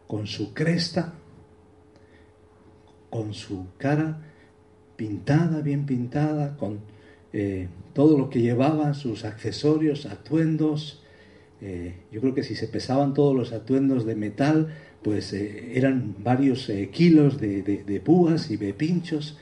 Con 0.07 0.27
su 0.27 0.53
cresta, 0.53 1.13
con 3.13 3.36
su 3.36 3.67
cara 3.77 4.17
pintada, 4.96 5.62
bien 5.62 5.86
pintada, 5.86 6.58
con 6.58 6.79
eh, 7.32 7.67
todo 7.93 8.17
lo 8.17 8.27
que 8.32 8.41
llevaba, 8.41 8.96
sus 8.96 9.24
accesorios, 9.24 10.08
atuendos. 10.08 11.03
Eh, 11.62 11.93
yo 12.12 12.22
creo 12.22 12.34
que 12.34 12.41
si 12.41 12.55
se 12.55 12.67
pesaban 12.67 13.13
todos 13.13 13.36
los 13.36 13.53
atuendos 13.53 14.08
de 14.08 14.15
metal, 14.15 14.74
pues 15.03 15.32
eh, 15.32 15.77
eran 15.77 16.15
varios 16.24 16.72
kilos 16.91 17.39
de, 17.39 17.62
de, 17.62 18.00
púas 18.00 18.50
y 18.50 18.58
de 18.58 18.74
pinchos. 18.74 19.38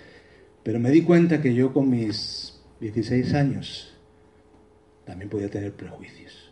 Pero 0.63 0.77
me 0.81 0.91
di 0.91 1.03
cuenta 1.03 1.41
que 1.41 1.53
yo 1.53 1.71
con 1.71 1.89
mis 1.89 2.59
16 2.81 3.33
años 3.35 3.97
también 5.05 5.29
podía 5.29 5.49
tener 5.49 5.71
prejuicios. 5.71 6.51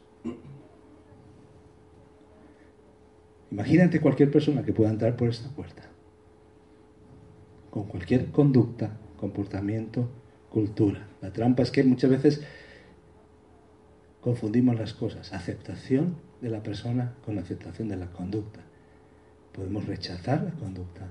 Imagínate 3.51 3.99
cualquier 3.99 4.31
persona 4.31 4.63
que 4.63 4.71
pueda 4.71 4.89
entrar 4.89 5.17
por 5.17 5.27
esta 5.27 5.49
puerta, 5.49 5.88
con 7.69 7.83
cualquier 7.83 8.31
conducta, 8.31 8.97
comportamiento, 9.17 10.09
cultura. 10.49 11.07
La 11.21 11.31
trampa 11.31 11.63
es 11.63 11.71
que 11.71 11.83
muchas 11.83 12.09
veces 12.09 12.41
confundimos 14.21 14.77
las 14.77 14.93
cosas. 14.93 15.33
Aceptación 15.33 16.17
de 16.41 16.49
la 16.49 16.63
persona 16.63 17.15
con 17.25 17.37
aceptación 17.37 17.89
de 17.89 17.97
la 17.97 18.11
conducta. 18.11 18.61
Podemos 19.53 19.85
rechazar 19.85 20.43
la 20.43 20.51
conducta. 20.51 21.07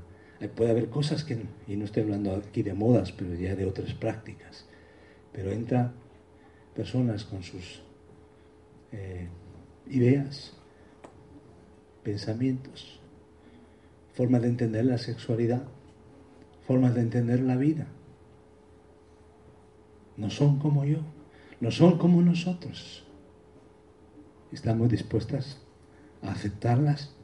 Puede 0.54 0.70
haber 0.70 0.88
cosas 0.88 1.24
que, 1.24 1.38
y 1.66 1.76
no 1.76 1.84
estoy 1.84 2.04
hablando 2.04 2.34
aquí 2.34 2.62
de 2.62 2.72
modas, 2.72 3.12
pero 3.12 3.34
ya 3.34 3.56
de 3.56 3.66
otras 3.66 3.94
prácticas. 3.94 4.66
Pero 5.32 5.50
entra 5.50 5.92
personas 6.74 7.24
con 7.24 7.42
sus 7.42 7.82
eh, 8.92 9.28
ideas, 9.90 10.52
pensamientos, 12.04 13.00
formas 14.14 14.42
de 14.42 14.48
entender 14.48 14.84
la 14.84 14.98
sexualidad, 14.98 15.64
formas 16.68 16.94
de 16.94 17.00
entender 17.00 17.40
la 17.40 17.56
vida 17.56 17.88
no 20.18 20.30
son 20.30 20.58
como 20.58 20.84
yo, 20.84 20.98
no 21.60 21.70
son 21.70 21.96
como 21.96 22.20
nosotros. 22.20 23.04
Estamos 24.52 24.90
dispuestas 24.90 25.58
a 26.22 26.32
aceptarlas. 26.32 27.14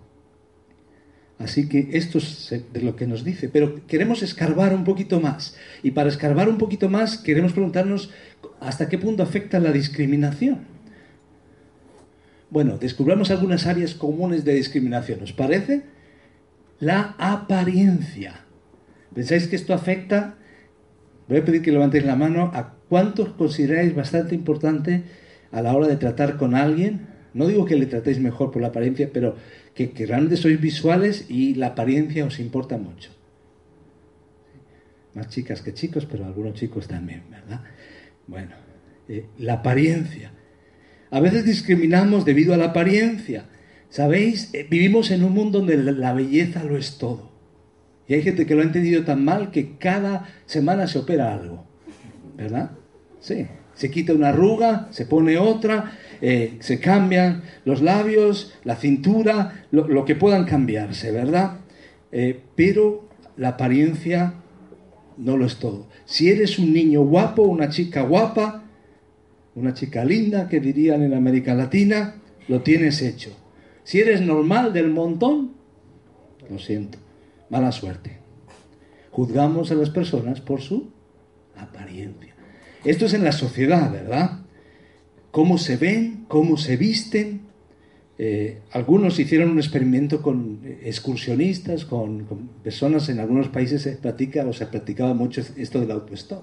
Así 1.39 1.69
que 1.69 1.91
esto 1.95 2.19
es 2.19 2.55
de 2.73 2.81
lo 2.81 2.95
que 2.95 3.09
nos 3.09 3.25
dice, 3.25 3.49
pero 3.49 3.85
queremos 3.87 4.23
escarbar 4.23 4.73
un 4.73 4.85
poquito 4.85 5.21
más. 5.21 5.57
Y 5.83 5.91
para 5.91 6.09
escarbar 6.09 6.49
un 6.49 6.59
poquito 6.59 6.89
más 6.89 7.19
queremos 7.19 7.53
preguntarnos 7.53 8.11
hasta 8.61 8.89
qué 8.89 8.97
punto 8.97 9.25
afecta 9.25 9.59
la 9.59 9.73
discriminación. 9.73 10.61
Bueno, 12.51 12.79
descubramos 12.79 13.33
algunas 13.33 13.67
áreas 13.67 13.95
comunes 13.95 14.45
de 14.45 14.55
discriminación. 14.55 15.21
¿Os 15.23 15.33
parece? 15.33 15.83
La 16.79 17.17
apariencia. 17.19 18.44
¿Pensáis 19.15 19.49
que 19.49 19.57
esto 19.57 19.75
afecta? 19.75 20.37
Voy 21.29 21.39
a 21.39 21.45
pedir 21.45 21.63
que 21.63 21.73
levantéis 21.73 22.05
la 22.05 22.17
mano 22.17 22.51
a 22.55 22.75
¿Cuántos 22.95 23.31
consideráis 23.31 23.93
bastante 23.93 24.37
importante 24.37 25.03
a 25.51 25.63
la 25.63 25.75
hora 25.75 25.89
de 25.89 25.97
tratar 25.97 26.37
con 26.37 26.55
alguien? 26.55 27.09
No 27.33 27.49
digo 27.49 27.65
que 27.65 27.75
le 27.75 27.87
tratéis 27.87 28.21
mejor 28.21 28.53
por 28.53 28.63
la 28.63 28.69
apariencia, 28.69 29.11
pero 29.13 29.35
que, 29.75 29.93
realmente 30.07 30.37
sois 30.37 30.61
visuales 30.61 31.27
y 31.29 31.57
la 31.57 31.69
apariencia 31.75 32.25
os 32.25 32.39
importa 32.39 32.79
mucho. 32.79 33.11
Más 35.15 35.29
chicas 35.29 35.61
que 35.61 35.75
chicos, 35.75 36.07
pero 36.07 36.25
algunos 36.25 36.55
chicos 36.55 36.87
también, 36.87 37.23
¿verdad? 37.31 37.63
Bueno, 38.29 38.55
eh, 39.09 39.27
la 39.39 39.55
apariencia. 39.55 40.31
A 41.11 41.19
veces 41.19 41.45
discriminamos 41.45 42.25
debido 42.25 42.55
a 42.55 42.57
la 42.57 42.67
apariencia. 42.67 43.47
¿Sabéis? 43.89 44.51
Eh, 44.53 44.69
vivimos 44.71 45.11
en 45.11 45.25
un 45.25 45.33
mundo 45.33 45.59
donde 45.59 45.77
la 45.77 46.13
belleza 46.13 46.63
lo 46.63 46.77
es 46.77 46.99
todo. 46.99 47.34
Y 48.07 48.15
hay 48.15 48.23
gente 48.23 48.47
que 48.47 48.55
lo 48.55 48.61
ha 48.61 48.65
entendido 48.65 49.05
tan 49.05 49.25
mal 49.25 49.51
que 49.51 49.77
cada 49.79 50.29
semana 50.47 50.87
se 50.87 50.99
opera 50.99 51.33
algo. 51.33 51.65
¿verdad? 52.37 52.73
Sí, 53.21 53.47
se 53.75 53.91
quita 53.91 54.13
una 54.13 54.29
arruga, 54.29 54.89
se 54.91 55.07
pone 55.07 55.39
otra, 55.39 55.99
eh, 56.21 56.57
se 56.61 56.81
cambian 56.81 57.43
los 57.65 57.83
labios, 57.83 58.55
la 58.65 58.77
cintura, 58.77 59.67
lo, 59.71 60.05
que 60.05 60.15
puedan 60.15 60.45
cambiarse, 60.45 61.11
¿verdad? 61.11 61.59
Eh, 62.13 62.41
pero 62.55 63.09
la 63.37 63.51
apariencia 63.51 64.35
no 65.17 65.37
lo 65.37 65.47
es 65.47 65.57
todo. 65.57 65.89
Si 66.05 66.31
eres 66.31 66.59
un 66.59 66.73
niño 66.73 67.03
guapo, 67.03 67.43
una 67.43 67.69
chica 67.69 68.03
guapa, 68.03 68.65
una 69.55 69.73
chica 69.73 70.05
linda, 70.05 70.49
que 70.49 70.61
dirían 70.61 71.03
en 71.03 71.15
América 71.15 71.55
Latina, 71.55 72.17
lo 72.49 72.63
tienes 72.63 73.01
hecho. 73.03 73.31
Si 73.85 74.01
eres 74.01 74.21
normal 74.21 74.73
del 74.73 74.91
montón, 74.91 75.55
Lo 76.51 76.59
siento. 76.59 76.99
Mala 77.55 77.71
suerte. 77.71 78.19
Juzgamos 79.13 79.71
a 79.71 79.77
las 79.77 79.89
personas 79.89 80.41
por 80.41 80.61
su 80.61 80.91
apariencia. 81.57 82.35
Esto 82.85 83.07
es 83.07 83.15
en 83.15 83.23
la 83.23 83.31
sociedad, 83.31 83.93
¿verdad? 83.93 84.41
Cómo 85.31 85.57
se 85.57 85.77
ven, 85.77 86.25
cómo 86.27 86.57
se 86.57 86.77
visten. 86.77 87.43
Eh, 88.19 88.59
algunos 88.73 89.21
hicieron 89.21 89.51
un 89.51 89.59
experimento 89.59 90.21
con 90.21 90.63
excursionistas, 90.83 91.85
con, 91.85 92.27
personas 92.65 93.09
en 93.09 93.21
algunos 93.21 93.47
países 93.51 93.83
se 93.83 93.93
practica 93.93 94.45
o 94.45 94.53
se 94.53 94.67
practicaba 94.67 95.15
mucho 95.15 95.41
esto 95.57 95.79
del 95.79 95.93
autostop. 95.93 96.43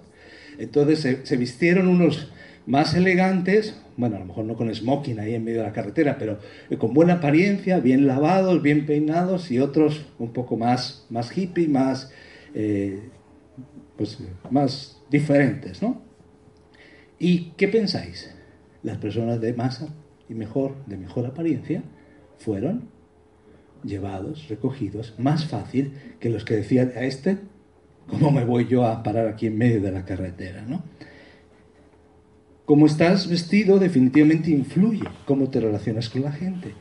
Entonces 0.60 1.20
se 1.24 1.36
vistieron 1.36 1.90
unos 1.90 2.32
más 2.66 2.94
elegantes, 2.94 3.76
bueno, 3.98 4.16
a 4.16 4.20
lo 4.20 4.26
mejor 4.26 4.46
no 4.46 4.56
con 4.56 4.74
smoking 4.74 5.20
ahí 5.20 5.36
en 5.36 5.44
medio 5.44 5.60
de 5.60 5.68
la 5.68 5.74
carretera, 5.74 6.18
pero 6.18 6.40
eh, 6.70 6.78
con 6.78 6.94
buena 6.94 7.16
apariencia, 7.16 7.80
bien 7.80 8.08
lavados, 8.08 8.62
bien 8.62 8.86
peinados, 8.86 9.52
y 9.52 9.60
otros 9.60 10.06
un 10.20 10.32
poco 10.32 10.58
más, 10.58 11.06
más 11.10 11.36
hippie, 11.36 11.68
más, 11.68 12.12
eh, 12.54 13.10
pues, 13.98 14.20
más 14.50 15.02
diferentes, 15.10 15.82
¿no? 15.82 16.02
¿Y 17.20 17.52
qué 17.58 17.68
pensáis? 17.68 18.34
Las 18.84 18.98
personas 18.98 19.40
de 19.42 19.54
masa 19.54 19.90
y 20.28 20.34
mejor, 20.34 20.76
de 20.86 20.98
mejor 20.98 21.26
apariencia, 21.26 21.84
fueron 22.38 22.90
llevados, 23.84 24.48
recogidos, 24.48 25.14
más 25.18 25.46
fácil 25.46 25.94
que 26.20 26.30
los 26.30 26.46
que 26.46 26.56
decían 26.56 26.94
a 26.96 27.02
este, 27.02 27.38
¿cómo 28.08 28.32
me 28.32 28.46
voy 28.46 28.68
yo 28.68 28.86
a 28.86 29.04
parar 29.04 29.28
aquí 29.28 29.48
en 29.48 29.58
medio 29.58 29.82
de 29.82 29.92
la 29.92 30.06
carretera, 30.06 30.64
no? 30.64 30.84
Cómo 32.72 32.86
estás 32.86 33.28
vestido 33.28 33.80
definitivamente 33.80 34.50
influye 34.50 35.04
cómo 35.26 35.50
te 35.50 35.60
relacionas 35.60 36.10
con 36.10 36.22
la 36.22 36.32
gente. 36.32 36.74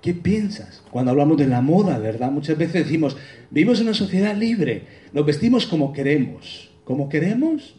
¿Qué 0.00 0.14
piensas? 0.14 0.84
Cuando 0.92 1.10
hablamos 1.10 1.36
de 1.36 1.48
la 1.48 1.60
moda, 1.60 1.98
¿verdad? 1.98 2.30
Muchas 2.30 2.56
veces 2.56 2.84
decimos, 2.84 3.16
vivimos 3.50 3.80
en 3.80 3.88
una 3.88 3.94
sociedad 3.94 4.36
libre, 4.36 4.84
nos 5.12 5.26
vestimos 5.26 5.66
como 5.66 5.92
queremos. 5.92 6.70
¿Cómo 6.84 7.08
queremos? 7.08 7.74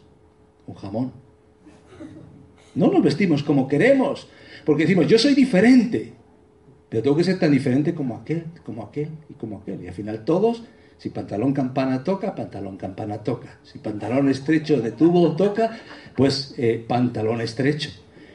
Un 0.66 0.74
jamón. 0.74 1.12
No 2.74 2.92
nos 2.92 3.02
vestimos 3.02 3.42
como 3.42 3.68
queremos, 3.68 4.28
porque 4.66 4.82
decimos, 4.82 5.06
yo 5.06 5.18
soy 5.18 5.34
diferente, 5.34 6.12
pero 6.90 7.04
tengo 7.04 7.16
que 7.16 7.24
ser 7.24 7.38
tan 7.38 7.52
diferente 7.52 7.94
como 7.94 8.16
aquel, 8.16 8.44
como 8.66 8.82
aquel 8.82 9.08
y 9.30 9.32
como 9.32 9.56
aquel. 9.56 9.82
Y 9.82 9.88
al 9.88 9.94
final 9.94 10.26
todos 10.26 10.62
si 10.98 11.10
pantalón 11.10 11.52
campana 11.52 12.04
toca, 12.04 12.34
pantalón 12.34 12.76
campana 12.76 13.18
toca. 13.18 13.58
Si 13.62 13.78
pantalón 13.78 14.28
estrecho 14.28 14.80
de 14.80 14.92
tubo 14.92 15.36
toca, 15.36 15.78
pues 16.16 16.54
eh, 16.56 16.84
pantalón 16.86 17.40
estrecho. 17.40 17.90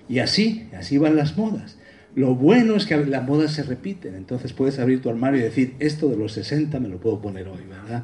Y 0.07 0.19
así, 0.19 0.69
así 0.77 0.97
van 0.97 1.15
las 1.15 1.37
modas. 1.37 1.77
Lo 2.15 2.35
bueno 2.35 2.75
es 2.75 2.85
que 2.85 2.97
las 2.97 3.25
modas 3.25 3.53
se 3.53 3.63
repiten, 3.63 4.15
entonces 4.15 4.51
puedes 4.51 4.79
abrir 4.79 5.01
tu 5.01 5.09
armario 5.09 5.39
y 5.39 5.43
decir, 5.43 5.75
esto 5.79 6.09
de 6.09 6.17
los 6.17 6.33
60 6.33 6.79
me 6.79 6.89
lo 6.89 6.99
puedo 6.99 7.21
poner 7.21 7.47
hoy, 7.47 7.61
¿verdad? 7.69 8.03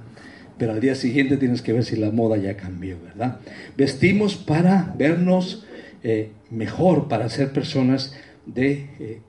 Pero 0.57 0.71
al 0.71 0.79
día 0.79 0.95
siguiente 0.95 1.35
tienes 1.35 1.61
que 1.61 1.73
ver 1.73 1.83
si 1.83 1.97
la 1.97 2.09
moda 2.09 2.37
ya 2.37 2.55
cambió, 2.55 2.97
¿verdad? 3.03 3.39
Vestimos 3.75 4.37
para 4.37 4.93
vernos 4.97 5.65
eh, 6.03 6.31
mejor, 6.49 7.09
para 7.09 7.27
ser 7.29 7.51
personas 7.51 8.15
de 8.45 8.89
eh, 8.99 9.21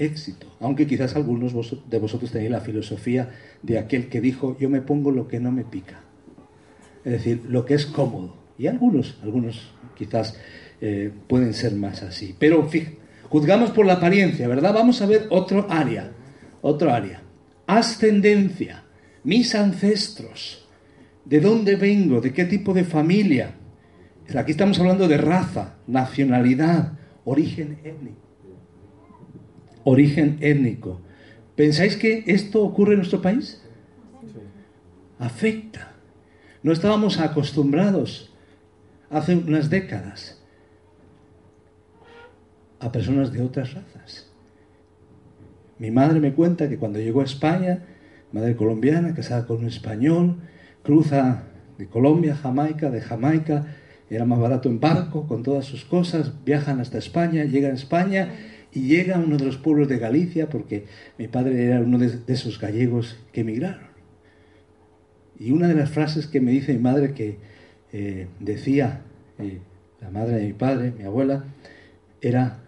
éxito. 0.00 0.46
Aunque 0.60 0.86
quizás 0.86 1.14
algunos 1.14 1.52
de 1.52 1.98
vosotros 1.98 2.30
tenéis 2.32 2.50
la 2.50 2.60
filosofía 2.60 3.30
de 3.62 3.78
aquel 3.78 4.08
que 4.08 4.20
dijo, 4.20 4.56
yo 4.58 4.68
me 4.70 4.80
pongo 4.80 5.10
lo 5.10 5.28
que 5.28 5.38
no 5.38 5.52
me 5.52 5.64
pica. 5.64 6.00
Es 7.04 7.12
decir, 7.12 7.42
lo 7.48 7.64
que 7.64 7.74
es 7.74 7.86
cómodo. 7.86 8.36
Y 8.58 8.66
algunos, 8.66 9.18
algunos 9.22 9.72
quizás 9.94 10.36
eh, 10.80 11.12
pueden 11.28 11.54
ser 11.54 11.74
más 11.74 12.02
así. 12.02 12.34
Pero 12.38 12.66
fíjate, 12.68 12.98
juzgamos 13.28 13.70
por 13.70 13.86
la 13.86 13.94
apariencia, 13.94 14.48
¿verdad? 14.48 14.74
Vamos 14.74 15.00
a 15.02 15.06
ver 15.06 15.26
otro 15.30 15.66
área, 15.70 16.12
otro 16.62 16.92
área. 16.92 17.22
Ascendencia, 17.66 18.84
mis 19.22 19.54
ancestros, 19.54 20.66
de 21.24 21.40
dónde 21.40 21.76
vengo, 21.76 22.20
de 22.20 22.32
qué 22.32 22.46
tipo 22.46 22.72
de 22.74 22.84
familia. 22.84 23.54
Aquí 24.34 24.52
estamos 24.52 24.78
hablando 24.78 25.08
de 25.08 25.18
raza, 25.18 25.76
nacionalidad, 25.86 26.92
origen 27.24 27.78
étnico 27.84 28.29
origen 29.84 30.38
étnico. 30.40 31.00
¿Pensáis 31.56 31.96
que 31.96 32.24
esto 32.26 32.62
ocurre 32.62 32.92
en 32.92 32.98
nuestro 32.98 33.20
país? 33.20 33.62
Afecta. 35.18 35.92
No 36.62 36.72
estábamos 36.72 37.18
acostumbrados 37.18 38.32
hace 39.10 39.34
unas 39.36 39.70
décadas 39.70 40.42
a 42.78 42.90
personas 42.92 43.32
de 43.32 43.42
otras 43.42 43.74
razas. 43.74 44.30
Mi 45.78 45.90
madre 45.90 46.20
me 46.20 46.32
cuenta 46.32 46.68
que 46.68 46.78
cuando 46.78 46.98
llegó 46.98 47.20
a 47.20 47.24
España, 47.24 47.84
madre 48.32 48.56
colombiana, 48.56 49.14
casada 49.14 49.46
con 49.46 49.58
un 49.58 49.66
español, 49.66 50.36
cruza 50.82 51.44
de 51.78 51.86
Colombia 51.86 52.34
a 52.34 52.36
Jamaica, 52.36 52.90
de 52.90 53.00
Jamaica, 53.00 53.66
era 54.10 54.24
más 54.24 54.40
barato 54.40 54.68
en 54.68 54.80
barco, 54.80 55.26
con 55.26 55.42
todas 55.42 55.64
sus 55.64 55.84
cosas, 55.84 56.32
viajan 56.44 56.80
hasta 56.80 56.98
España, 56.98 57.44
llegan 57.44 57.72
a 57.72 57.74
España 57.74 58.30
y 58.72 58.82
llega 58.82 59.16
a 59.16 59.18
uno 59.18 59.36
de 59.36 59.44
los 59.44 59.56
pueblos 59.56 59.88
de 59.88 59.98
Galicia, 59.98 60.48
porque 60.48 60.86
mi 61.18 61.28
padre 61.28 61.64
era 61.64 61.80
uno 61.80 61.98
de, 61.98 62.20
esos 62.28 62.60
gallegos 62.60 63.18
que 63.32 63.40
emigraron. 63.40 63.90
Y 65.38 65.52
una 65.52 65.68
de 65.68 65.74
las 65.74 65.90
frases 65.90 66.26
que 66.26 66.40
me 66.40 66.52
dice 66.52 66.72
mi 66.72 66.78
madre 66.78 67.14
que 67.14 67.38
eh, 67.92 68.28
decía 68.38 69.02
eh, 69.38 69.58
la 70.00 70.10
madre 70.10 70.36
de 70.36 70.46
mi 70.46 70.52
padre, 70.52 70.92
mi 70.96 71.04
abuela, 71.04 71.44
era 72.20 72.60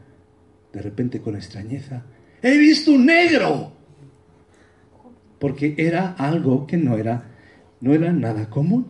de 0.73 0.83
repente 0.83 1.21
con 1.21 1.37
extrañeza, 1.37 2.05
he 2.43 2.57
visto 2.57 2.93
un 2.93 3.07
negro. 3.07 3.73
Porque 5.39 5.75
era 5.77 6.13
algo 6.13 6.67
que 6.67 6.77
no 6.77 6.97
era, 6.97 7.25
no 7.81 7.93
era 7.95 8.13
nada 8.13 8.49
común. 8.49 8.87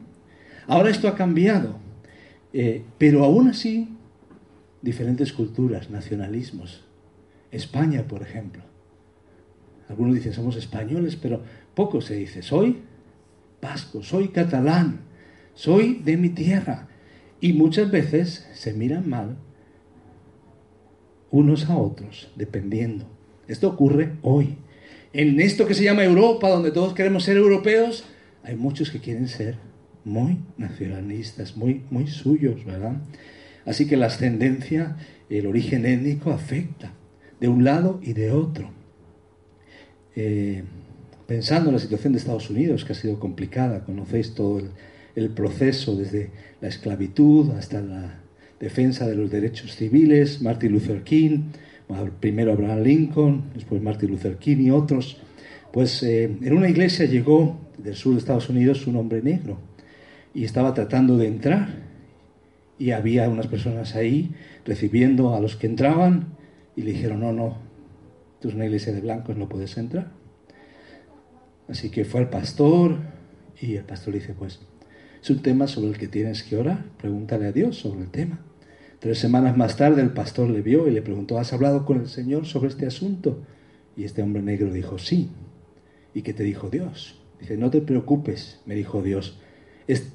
Ahora 0.67 0.91
esto 0.91 1.09
ha 1.09 1.17
cambiado, 1.17 1.79
eh, 2.53 2.83
pero 2.99 3.25
aún 3.25 3.49
así, 3.49 3.89
diferentes 4.81 5.33
culturas, 5.33 5.91
nacionalismos, 5.91 6.85
España, 7.53 8.09
por 8.09 8.23
ejemplo. 8.23 8.63
Algunos 9.89 10.15
dicen 10.15 10.33
somos 10.33 10.57
españoles, 10.57 11.17
pero 11.17 11.43
poco 11.75 12.01
se 12.01 12.15
dice. 12.15 12.43
Soy 12.43 12.79
vasco, 13.61 14.03
soy 14.03 14.29
catalán, 14.29 15.03
soy 15.55 16.01
de 16.05 16.17
mi 16.17 16.31
tierra. 16.31 16.89
Y 17.41 17.53
muchas 17.53 17.91
veces 17.91 18.49
se 18.55 18.73
miran 18.73 19.09
mal 19.09 19.37
unos 21.31 21.69
a 21.69 21.77
otros, 21.77 22.33
dependiendo. 22.37 23.07
Esto 23.49 23.69
ocurre 23.69 24.13
hoy. 24.23 24.57
En 25.13 25.41
esto 25.41 25.67
que 25.67 25.75
se 25.75 25.85
llama 25.85 26.05
Europa, 26.05 26.49
donde 26.49 26.71
todos 26.71 26.95
queremos 26.95 27.25
ser 27.25 27.37
europeos, 27.37 28.05
hay 28.43 28.57
muchos 28.57 28.91
que 28.91 29.01
quieren 29.01 29.29
ser 29.29 29.57
muy 30.05 30.39
nacionalistas, 30.57 31.57
muy, 31.57 31.83
muy 31.91 32.07
suyos, 32.07 32.65
¿verdad? 32.65 33.03
Así 33.67 33.87
que 33.87 33.97
la 33.97 34.07
ascendencia, 34.07 34.97
el 35.29 35.47
origen 35.47 35.85
étnico 35.85 36.31
afecta 36.31 36.93
de 37.43 37.49
un 37.49 37.65
lado 37.65 37.99
y 38.01 38.13
de 38.13 38.31
otro. 38.31 38.71
Eh, 40.15 40.63
pensando 41.27 41.71
en 41.71 41.75
la 41.75 41.81
situación 41.81 42.13
de 42.13 42.21
Estados 42.21 42.49
Unidos, 42.49 42.85
que 42.85 42.93
ha 42.93 42.95
sido 42.95 43.19
complicada, 43.19 43.85
conocéis 43.85 44.33
todo 44.33 44.63
el, 45.17 45.31
proceso 45.31 45.97
desde 45.97 46.31
la 46.61 46.69
esclavitud 46.69 47.51
hasta 47.51 47.81
la 47.81 48.21
defensa 48.61 49.09
de 49.09 49.17
los 49.17 49.29
derechos 49.29 49.75
civiles, 49.75 50.41
Martin 50.41 50.71
Luther 50.71 51.03
King, 51.03 51.51
primero 52.21 52.53
Abraham 52.53 52.85
Lincoln, 52.85 53.43
después 53.55 53.83
Martin 53.83 54.11
Luther 54.11 54.37
King 54.37 54.59
y 54.59 54.71
otros, 54.71 55.17
pues 55.73 56.01
eh, 56.05 56.25
en 56.41 56.53
una 56.53 56.69
iglesia 56.69 57.07
llegó 57.07 57.59
del 57.77 57.97
sur 57.97 58.13
de 58.13 58.21
Estados 58.21 58.51
Unidos 58.51 58.87
un 58.87 58.95
hombre 58.95 59.21
negro 59.21 59.59
y 60.33 60.45
estaba 60.45 60.75
tratando 60.75 61.19
de 61.19 61.27
entrar 61.27 61.71
y 62.79 62.93
había 62.93 63.29
unas 63.29 63.49
personas 63.49 63.97
ahí 63.97 64.31
recibiendo 64.65 65.35
a 65.35 65.41
los 65.41 65.57
que 65.57 65.67
entraban 65.67 66.41
y 66.75 66.83
le 66.83 66.93
dijeron, 66.93 67.21
no, 67.21 67.33
no, 67.33 67.59
tú 68.41 68.49
eres 68.49 68.57
una 68.57 68.67
iglesia 68.67 68.93
de 68.93 69.01
blancos, 69.01 69.37
no 69.37 69.49
puedes 69.49 69.77
entrar. 69.77 70.13
Así 71.69 71.91
que 71.91 72.05
fue 72.05 72.21
al 72.21 72.31
pastor 72.31 72.99
y 73.61 73.77
el 73.77 73.85
pastor 73.85 74.15
le 74.15 74.21
dice, 74.21 74.35
pues, 74.35 74.61
es 75.23 75.31
un 75.31 75.41
tema 75.41 75.67
sobre 75.67 75.89
el 75.89 75.99
que 75.99 76.09
tienes 76.09 76.43
que 76.43 76.57
orar, 76.57 76.85
pregúntale 76.99 77.47
a 77.47 77.53
Dios 77.53 77.79
sobre 77.79 78.03
el 78.03 78.11
tema. 78.11 78.41
Tres 78.99 79.19
semanas 79.19 79.57
más 79.57 79.77
tarde 79.77 80.03
el 80.03 80.13
pastor 80.13 80.49
le 80.51 80.63
vio 80.63 80.89
y 80.89 80.91
le 80.91 81.03
preguntó, 81.03 81.39
¿has 81.39 81.53
hablado 81.53 81.85
con 81.85 82.01
el 82.01 82.09
Señor 82.09 82.47
sobre 82.47 82.69
este 82.69 82.87
asunto? 82.87 83.45
Y 83.97 84.05
este 84.05 84.23
hombre 84.23 84.43
negro 84.43 84.73
dijo, 84.73 84.99
sí. 84.99 85.31
¿Y 86.15 86.23
qué 86.23 86.33
te 86.33 86.43
dijo 86.43 86.71
Dios? 86.71 87.21
Dice, 87.41 87.57
no 87.57 87.71
te 87.71 87.81
preocupes, 87.81 88.61
me 88.67 88.75
dijo 88.75 89.03
Dios. 89.03 89.41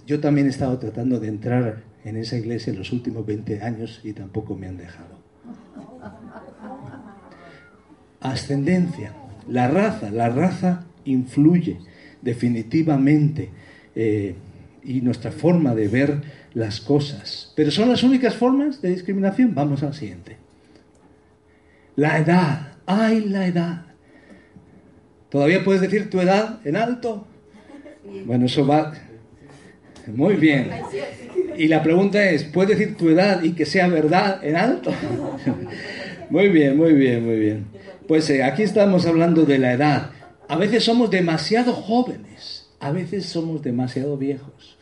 yo 0.06 0.20
también 0.20 0.48
he 0.48 0.50
estado 0.50 0.78
tratando 0.78 1.20
de 1.20 1.28
entrar 1.28 1.84
en 2.04 2.18
esa 2.18 2.38
iglesia 2.38 2.72
en 2.72 2.80
los 2.80 2.94
últimos 2.94 3.26
20 3.26 3.62
años 3.62 4.02
y 4.04 4.14
tampoco 4.14 4.56
me 4.56 4.68
han 4.68 4.78
dejado 4.78 5.17
ascendencia. 8.22 9.14
La 9.48 9.68
raza, 9.68 10.12
la 10.12 10.30
raza 10.30 10.86
influye 11.06 11.78
definitivamente 12.22 13.50
eh, 13.96 14.36
y 14.84 15.02
nuestra 15.02 15.32
forma 15.32 15.76
de 15.76 15.88
ver 15.88 16.22
las 16.54 16.82
cosas. 16.82 17.54
Pero 17.56 17.72
son 17.72 17.90
las 17.90 18.04
únicas 18.04 18.36
formas 18.36 18.82
de 18.82 18.90
discriminación. 18.90 19.54
Vamos 19.54 19.84
al 19.84 19.94
siguiente. 19.94 20.38
La 21.96 22.18
edad. 22.20 22.74
Ay, 22.86 23.22
la 23.22 23.48
edad. 23.48 23.86
¿Todavía 25.30 25.64
puedes 25.64 25.82
decir 25.82 26.10
tu 26.10 26.22
edad 26.22 26.60
en 26.66 26.76
alto? 26.76 27.28
Bueno, 28.26 28.46
eso 28.46 28.66
va... 28.66 28.94
Muy 30.08 30.36
bien. 30.36 30.70
Y 31.58 31.68
la 31.68 31.84
pregunta 31.84 32.30
es, 32.30 32.46
¿puedes 32.46 32.78
decir 32.78 32.96
tu 32.96 33.10
edad 33.10 33.44
y 33.44 33.52
que 33.52 33.66
sea 33.66 33.88
verdad 33.90 34.44
en 34.44 34.56
alto? 34.56 34.94
Muy 36.30 36.50
bien, 36.50 36.76
muy 36.76 36.94
bien, 36.94 37.26
muy 37.26 37.40
bien. 37.40 37.66
Pues 38.08 38.30
eh, 38.30 38.42
aquí 38.42 38.64
estamos 38.64 39.06
hablando 39.06 39.44
de 39.44 39.60
la 39.60 39.74
edad. 39.74 40.12
A 40.48 40.56
veces 40.56 40.86
somos 40.86 41.12
demasiado 41.12 41.74
jóvenes, 41.74 42.70
a 42.80 42.92
veces 42.92 43.26
somos 43.26 43.62
demasiado 43.62 44.16
viejos, 44.16 44.78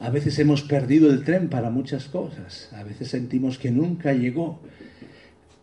a 0.00 0.08
veces 0.08 0.38
hemos 0.38 0.62
perdido 0.62 1.10
el 1.10 1.22
tren 1.22 1.50
para 1.50 1.68
muchas 1.68 2.06
cosas, 2.06 2.70
a 2.72 2.82
veces 2.82 3.08
sentimos 3.08 3.58
que 3.58 3.70
nunca 3.70 4.14
llegó. 4.14 4.60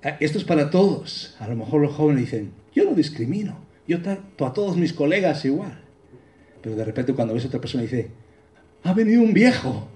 Eh, 0.03 0.15
esto 0.19 0.37
es 0.37 0.43
para 0.43 0.69
todos. 0.69 1.35
A 1.39 1.47
lo 1.47 1.55
mejor 1.55 1.81
los 1.81 1.95
jóvenes 1.95 2.25
dicen, 2.25 2.51
yo 2.75 2.85
no 2.85 2.93
discrimino, 2.93 3.57
yo 3.87 3.99
trato 4.03 4.45
a 4.45 4.53
todos 4.53 4.77
mis 4.77 4.93
colegas 4.93 5.43
igual. 5.43 5.79
Pero 6.61 6.75
de 6.75 6.85
repente 6.85 7.13
cuando 7.13 7.33
ves 7.33 7.45
a 7.45 7.47
otra 7.47 7.61
persona 7.61 7.81
dice, 7.81 8.11
ha 8.83 8.93
venido 8.93 9.23
un 9.23 9.33
viejo. 9.33 9.87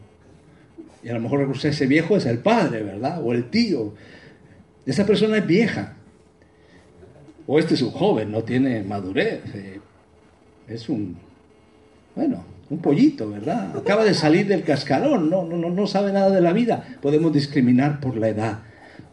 Y 1.03 1.09
a 1.09 1.13
lo 1.13 1.19
mejor 1.19 1.47
ese 1.63 1.85
viejo 1.85 2.17
es 2.17 2.25
el 2.25 2.39
padre, 2.39 2.81
¿verdad? 2.81 3.21
O 3.23 3.31
el 3.31 3.51
tío. 3.51 3.93
Esa 4.87 5.05
persona 5.05 5.37
es 5.37 5.45
vieja. 5.45 5.97
O 7.47 7.59
este 7.59 7.73
es 7.73 7.81
un 7.81 7.91
joven, 7.91 8.31
no 8.31 8.43
tiene 8.43 8.83
madurez. 8.83 9.41
Eh, 9.53 9.79
es 10.67 10.89
un, 10.89 11.17
bueno, 12.15 12.43
un 12.69 12.79
pollito, 12.79 13.29
¿verdad? 13.29 13.77
Acaba 13.77 14.05
de 14.05 14.13
salir 14.13 14.47
del 14.47 14.63
cascarón, 14.63 15.29
no, 15.29 15.43
no, 15.43 15.69
no 15.69 15.87
sabe 15.87 16.13
nada 16.13 16.29
de 16.29 16.41
la 16.41 16.53
vida. 16.53 16.97
Podemos 17.01 17.33
discriminar 17.33 17.99
por 17.99 18.15
la 18.15 18.29
edad. 18.29 18.59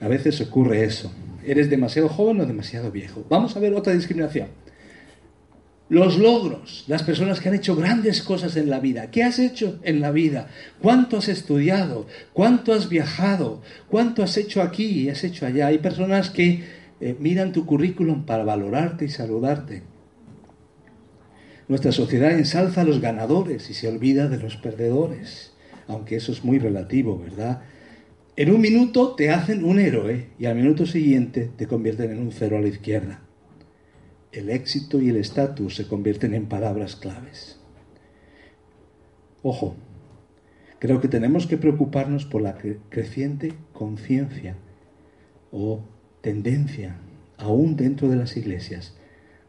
A 0.00 0.08
veces 0.08 0.40
ocurre 0.40 0.84
eso. 0.84 1.12
Eres 1.44 1.70
demasiado 1.70 2.08
joven 2.08 2.40
o 2.40 2.46
demasiado 2.46 2.90
viejo. 2.90 3.24
Vamos 3.28 3.56
a 3.56 3.60
ver 3.60 3.74
otra 3.74 3.92
discriminación. 3.92 4.48
Los 5.88 6.18
logros, 6.18 6.84
las 6.86 7.02
personas 7.02 7.40
que 7.40 7.48
han 7.48 7.54
hecho 7.54 7.74
grandes 7.74 8.22
cosas 8.22 8.56
en 8.56 8.68
la 8.68 8.78
vida. 8.78 9.10
¿Qué 9.10 9.24
has 9.24 9.38
hecho 9.38 9.78
en 9.82 10.02
la 10.02 10.10
vida? 10.10 10.48
¿Cuánto 10.82 11.16
has 11.16 11.28
estudiado? 11.28 12.06
¿Cuánto 12.34 12.74
has 12.74 12.90
viajado? 12.90 13.62
¿Cuánto 13.88 14.22
has 14.22 14.36
hecho 14.36 14.60
aquí 14.60 14.84
y 14.84 15.08
has 15.08 15.24
hecho 15.24 15.46
allá? 15.46 15.68
Hay 15.68 15.78
personas 15.78 16.28
que 16.28 16.62
eh, 17.00 17.16
miran 17.18 17.52
tu 17.52 17.66
currículum 17.66 18.24
para 18.24 18.44
valorarte 18.44 19.04
y 19.04 19.08
saludarte. 19.08 19.82
Nuestra 21.68 21.92
sociedad 21.92 22.32
ensalza 22.32 22.80
a 22.80 22.84
los 22.84 23.00
ganadores 23.00 23.68
y 23.70 23.74
se 23.74 23.88
olvida 23.88 24.28
de 24.28 24.38
los 24.38 24.56
perdedores, 24.56 25.52
aunque 25.86 26.16
eso 26.16 26.32
es 26.32 26.44
muy 26.44 26.58
relativo, 26.58 27.18
¿verdad? 27.18 27.62
En 28.36 28.52
un 28.52 28.60
minuto 28.60 29.14
te 29.14 29.30
hacen 29.30 29.64
un 29.64 29.78
héroe 29.78 30.28
y 30.38 30.46
al 30.46 30.56
minuto 30.56 30.86
siguiente 30.86 31.50
te 31.56 31.66
convierten 31.66 32.10
en 32.12 32.20
un 32.20 32.32
cero 32.32 32.56
a 32.56 32.60
la 32.60 32.68
izquierda 32.68 33.22
el 34.32 34.50
éxito 34.50 35.00
y 35.00 35.08
el 35.08 35.16
estatus 35.16 35.76
se 35.76 35.88
convierten 35.88 36.34
en 36.34 36.46
palabras 36.46 36.96
claves. 36.96 37.58
Ojo, 39.42 39.76
creo 40.78 41.00
que 41.00 41.08
tenemos 41.08 41.46
que 41.46 41.56
preocuparnos 41.56 42.26
por 42.26 42.42
la 42.42 42.58
creciente 42.88 43.54
conciencia 43.72 44.56
o 45.50 45.80
tendencia, 46.28 46.94
aún 47.38 47.74
dentro 47.74 48.10
de 48.10 48.16
las 48.16 48.36
iglesias, 48.36 48.94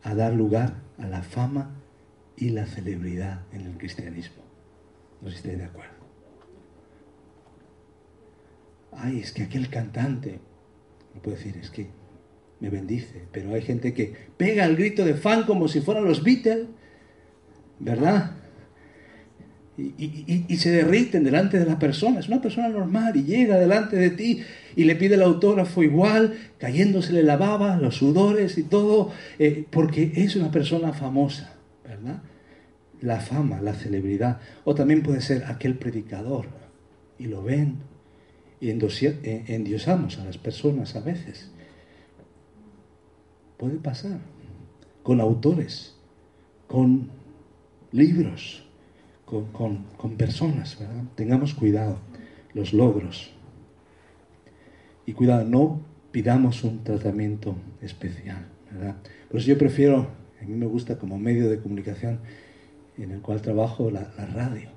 a 0.01 0.15
dar 0.15 0.31
lugar 0.31 0.75
a 0.97 1.07
la 1.07 1.23
fama 1.23 1.75
y 2.37 2.51
la 2.51 2.65
celebridad 2.65 3.41
en 3.51 3.65
el 3.65 3.77
cristianismo. 3.77 4.43
No 5.21 5.27
sé 5.27 5.33
si 5.33 5.37
estáis 5.39 5.57
de 5.57 5.65
acuerdo. 5.65 5.91
Ay, 8.93 9.19
es 9.19 9.33
que 9.33 9.43
aquel 9.43 9.69
cantante, 9.69 10.39
no 11.13 11.21
puedo 11.21 11.35
decir, 11.35 11.57
es 11.57 11.69
que 11.69 11.89
me 12.61 12.69
bendice. 12.69 13.23
Pero 13.33 13.53
hay 13.53 13.61
gente 13.61 13.93
que 13.93 14.15
pega 14.37 14.63
el 14.63 14.77
grito 14.77 15.03
de 15.03 15.15
fan 15.15 15.43
como 15.43 15.67
si 15.67 15.81
fueran 15.81 16.05
los 16.05 16.23
Beatles, 16.23 16.67
¿verdad? 17.79 18.37
Y, 19.97 20.57
se 20.57 20.71
derriten 20.71 21.23
delante 21.23 21.57
de 21.57 21.65
la 21.65 21.79
persona. 21.79 22.19
Es 22.19 22.27
una 22.27 22.41
persona 22.41 22.69
normal 22.69 23.15
y 23.15 23.23
llega 23.23 23.57
delante 23.57 23.95
de 23.95 24.09
ti 24.09 24.41
y 24.75 24.83
le 24.83 24.95
pide 24.95 25.15
el 25.15 25.21
autógrafo 25.21 25.83
igual, 25.83 26.37
cayéndosele 26.57 27.23
la 27.23 27.37
baba, 27.37 27.77
los 27.77 27.95
sudores 27.95 28.57
y 28.57 28.63
todo, 28.63 29.11
eh, 29.37 29.65
porque 29.69 30.11
es 30.15 30.35
una 30.35 30.51
persona 30.51 30.93
famosa, 30.93 31.53
¿verdad? 31.87 32.21
La 33.01 33.19
fama, 33.19 33.61
la 33.61 33.73
celebridad. 33.73 34.39
O 34.65 34.75
también 34.75 35.01
puede 35.01 35.21
ser 35.21 35.45
aquel 35.45 35.75
predicador 35.75 36.47
y 37.17 37.25
lo 37.25 37.43
ven 37.43 37.77
y 38.61 38.69
eh, 38.69 39.43
endiosamos 39.47 40.17
a 40.17 40.25
las 40.25 40.37
personas 40.37 40.95
a 40.95 40.99
veces. 40.99 41.49
Puede 43.57 43.77
pasar. 43.77 44.19
Con 45.03 45.21
autores, 45.21 45.95
con 46.67 47.09
libros, 47.91 48.68
con, 49.29 50.15
personas, 50.17 50.77
¿verdad? 50.79 51.03
Tengamos 51.15 51.53
cuidado, 51.53 51.99
los 52.53 52.73
logros. 52.73 53.31
Y 55.05 55.13
cuidado, 55.13 55.45
no 55.45 55.81
pidamos 56.11 56.63
un 56.63 56.83
tratamiento 56.83 57.55
especial, 57.81 58.47
¿verdad? 58.71 58.95
Por 59.29 59.39
eso 59.39 59.49
yo 59.49 59.57
prefiero, 59.57 60.07
a 60.41 60.45
mí 60.45 60.55
me 60.55 60.65
gusta 60.65 60.97
como 60.97 61.17
medio 61.17 61.49
de 61.49 61.59
comunicación 61.59 62.19
en 62.97 63.11
el 63.11 63.21
cual 63.21 63.41
trabajo 63.41 63.91
la, 63.91 64.11
radio, 64.33 64.69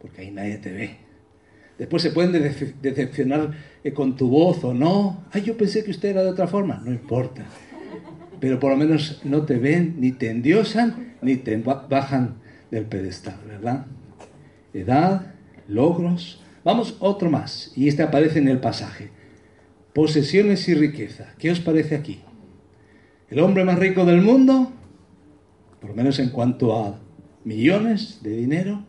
porque 0.00 0.22
ahí 0.22 0.30
nadie 0.30 0.58
te 0.58 0.72
ve. 0.72 0.96
Después 1.78 2.02
se 2.02 2.10
pueden 2.10 2.32
decepcionar 2.82 3.52
eh, 3.82 3.92
con 3.92 4.14
tu 4.14 4.28
voz 4.28 4.62
o 4.64 4.74
no. 4.74 5.24
Ay, 5.32 5.42
yo 5.42 5.56
pensé 5.56 5.82
que 5.82 5.90
usted 5.90 6.10
era 6.10 6.22
de 6.22 6.28
otra 6.28 6.46
forma. 6.46 6.82
No 6.84 6.92
importa 6.92 7.46
pero 8.40 8.58
por 8.58 8.72
lo 8.72 8.76
menos 8.76 9.20
no 9.24 9.42
te 9.44 9.58
ven, 9.58 9.96
ni 9.98 10.12
te 10.12 10.30
endiosan, 10.30 11.14
ni 11.20 11.36
te 11.36 11.56
bajan 11.58 12.39
del 12.70 12.86
pedestal, 12.86 13.40
¿verdad? 13.46 13.86
Edad, 14.72 15.34
logros. 15.68 16.42
Vamos, 16.64 16.96
otro 17.00 17.30
más, 17.30 17.72
y 17.76 17.88
este 17.88 18.02
aparece 18.02 18.38
en 18.38 18.48
el 18.48 18.60
pasaje. 18.60 19.10
Posesiones 19.94 20.68
y 20.68 20.74
riqueza. 20.74 21.34
¿Qué 21.38 21.50
os 21.50 21.60
parece 21.60 21.96
aquí? 21.96 22.20
¿El 23.28 23.40
hombre 23.40 23.64
más 23.64 23.78
rico 23.78 24.04
del 24.04 24.22
mundo? 24.22 24.72
Por 25.80 25.90
lo 25.90 25.96
menos 25.96 26.18
en 26.18 26.30
cuanto 26.30 26.76
a 26.76 27.00
millones 27.44 28.20
de 28.22 28.30
dinero, 28.36 28.84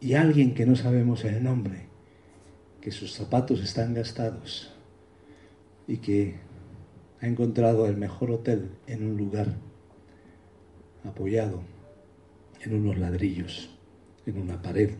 y 0.00 0.14
alguien 0.14 0.54
que 0.54 0.66
no 0.66 0.76
sabemos 0.76 1.24
el 1.24 1.42
nombre, 1.42 1.86
que 2.80 2.90
sus 2.90 3.12
zapatos 3.12 3.62
están 3.62 3.92
gastados 3.92 4.72
y 5.86 5.98
que 5.98 6.36
ha 7.20 7.26
encontrado 7.26 7.86
el 7.86 7.96
mejor 7.96 8.30
hotel 8.30 8.70
en 8.86 9.06
un 9.06 9.18
lugar 9.18 9.56
apoyado 11.04 11.62
en 12.62 12.74
unos 12.74 12.98
ladrillos, 12.98 13.70
en 14.26 14.38
una 14.38 14.60
pared. 14.60 14.90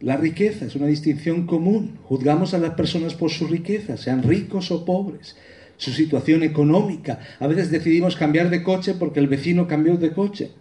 La 0.00 0.16
riqueza 0.16 0.64
es 0.64 0.74
una 0.76 0.86
distinción 0.86 1.46
común. 1.46 1.98
Juzgamos 2.04 2.54
a 2.54 2.58
las 2.58 2.74
personas 2.74 3.14
por 3.14 3.30
su 3.30 3.46
riqueza, 3.46 3.96
sean 3.96 4.22
ricos 4.22 4.70
o 4.70 4.84
pobres, 4.84 5.36
su 5.76 5.92
situación 5.92 6.42
económica. 6.42 7.20
A 7.38 7.46
veces 7.46 7.70
decidimos 7.70 8.16
cambiar 8.16 8.48
de 8.48 8.62
coche 8.62 8.94
porque 8.94 9.20
el 9.20 9.28
vecino 9.28 9.68
cambió 9.68 9.96
de 9.96 10.12
coche. 10.12 10.52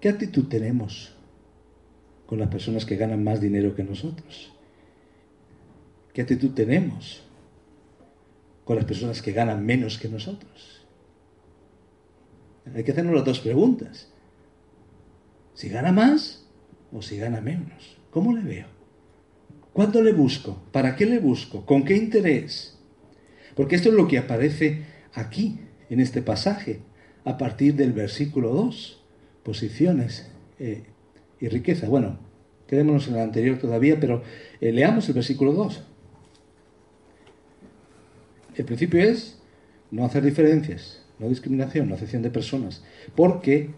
¿Qué 0.00 0.08
actitud 0.08 0.46
tenemos 0.46 1.12
con 2.26 2.38
las 2.38 2.48
personas 2.48 2.84
que 2.84 2.96
ganan 2.96 3.24
más 3.24 3.40
dinero 3.40 3.74
que 3.74 3.82
nosotros? 3.82 4.52
¿Qué 6.14 6.22
actitud 6.22 6.50
tenemos 6.50 7.24
con 8.64 8.76
las 8.76 8.84
personas 8.84 9.20
que 9.20 9.32
ganan 9.32 9.66
menos 9.66 9.98
que 9.98 10.08
nosotros? 10.08 10.86
Hay 12.74 12.84
que 12.84 12.92
hacernos 12.92 13.14
las 13.14 13.24
dos 13.24 13.40
preguntas. 13.40 14.12
¿Si 15.60 15.68
gana 15.68 15.92
más 15.92 16.42
o 16.90 17.02
si 17.02 17.18
gana 17.18 17.42
menos? 17.42 17.98
¿Cómo 18.10 18.34
le 18.34 18.40
veo? 18.40 18.66
¿Cuándo 19.74 20.00
le 20.00 20.14
busco? 20.14 20.64
¿Para 20.72 20.96
qué 20.96 21.04
le 21.04 21.18
busco? 21.18 21.66
¿Con 21.66 21.84
qué 21.84 21.98
interés? 21.98 22.78
Porque 23.54 23.76
esto 23.76 23.90
es 23.90 23.94
lo 23.94 24.08
que 24.08 24.16
aparece 24.16 24.84
aquí, 25.12 25.60
en 25.90 26.00
este 26.00 26.22
pasaje, 26.22 26.80
a 27.26 27.36
partir 27.36 27.74
del 27.74 27.92
versículo 27.92 28.48
2. 28.54 29.04
Posiciones 29.42 30.30
eh, 30.58 30.84
y 31.40 31.48
riqueza. 31.48 31.90
Bueno, 31.90 32.18
quedémonos 32.66 33.08
en 33.08 33.16
el 33.16 33.20
anterior 33.20 33.58
todavía, 33.58 34.00
pero 34.00 34.22
eh, 34.62 34.72
leamos 34.72 35.06
el 35.08 35.14
versículo 35.14 35.52
2. 35.52 35.84
El 38.54 38.64
principio 38.64 39.02
es 39.02 39.38
no 39.90 40.06
hacer 40.06 40.22
diferencias, 40.22 41.04
no 41.18 41.28
discriminación, 41.28 41.90
no 41.90 41.96
acepción 41.96 42.22
de 42.22 42.30
personas. 42.30 42.82
Porque 43.14 43.68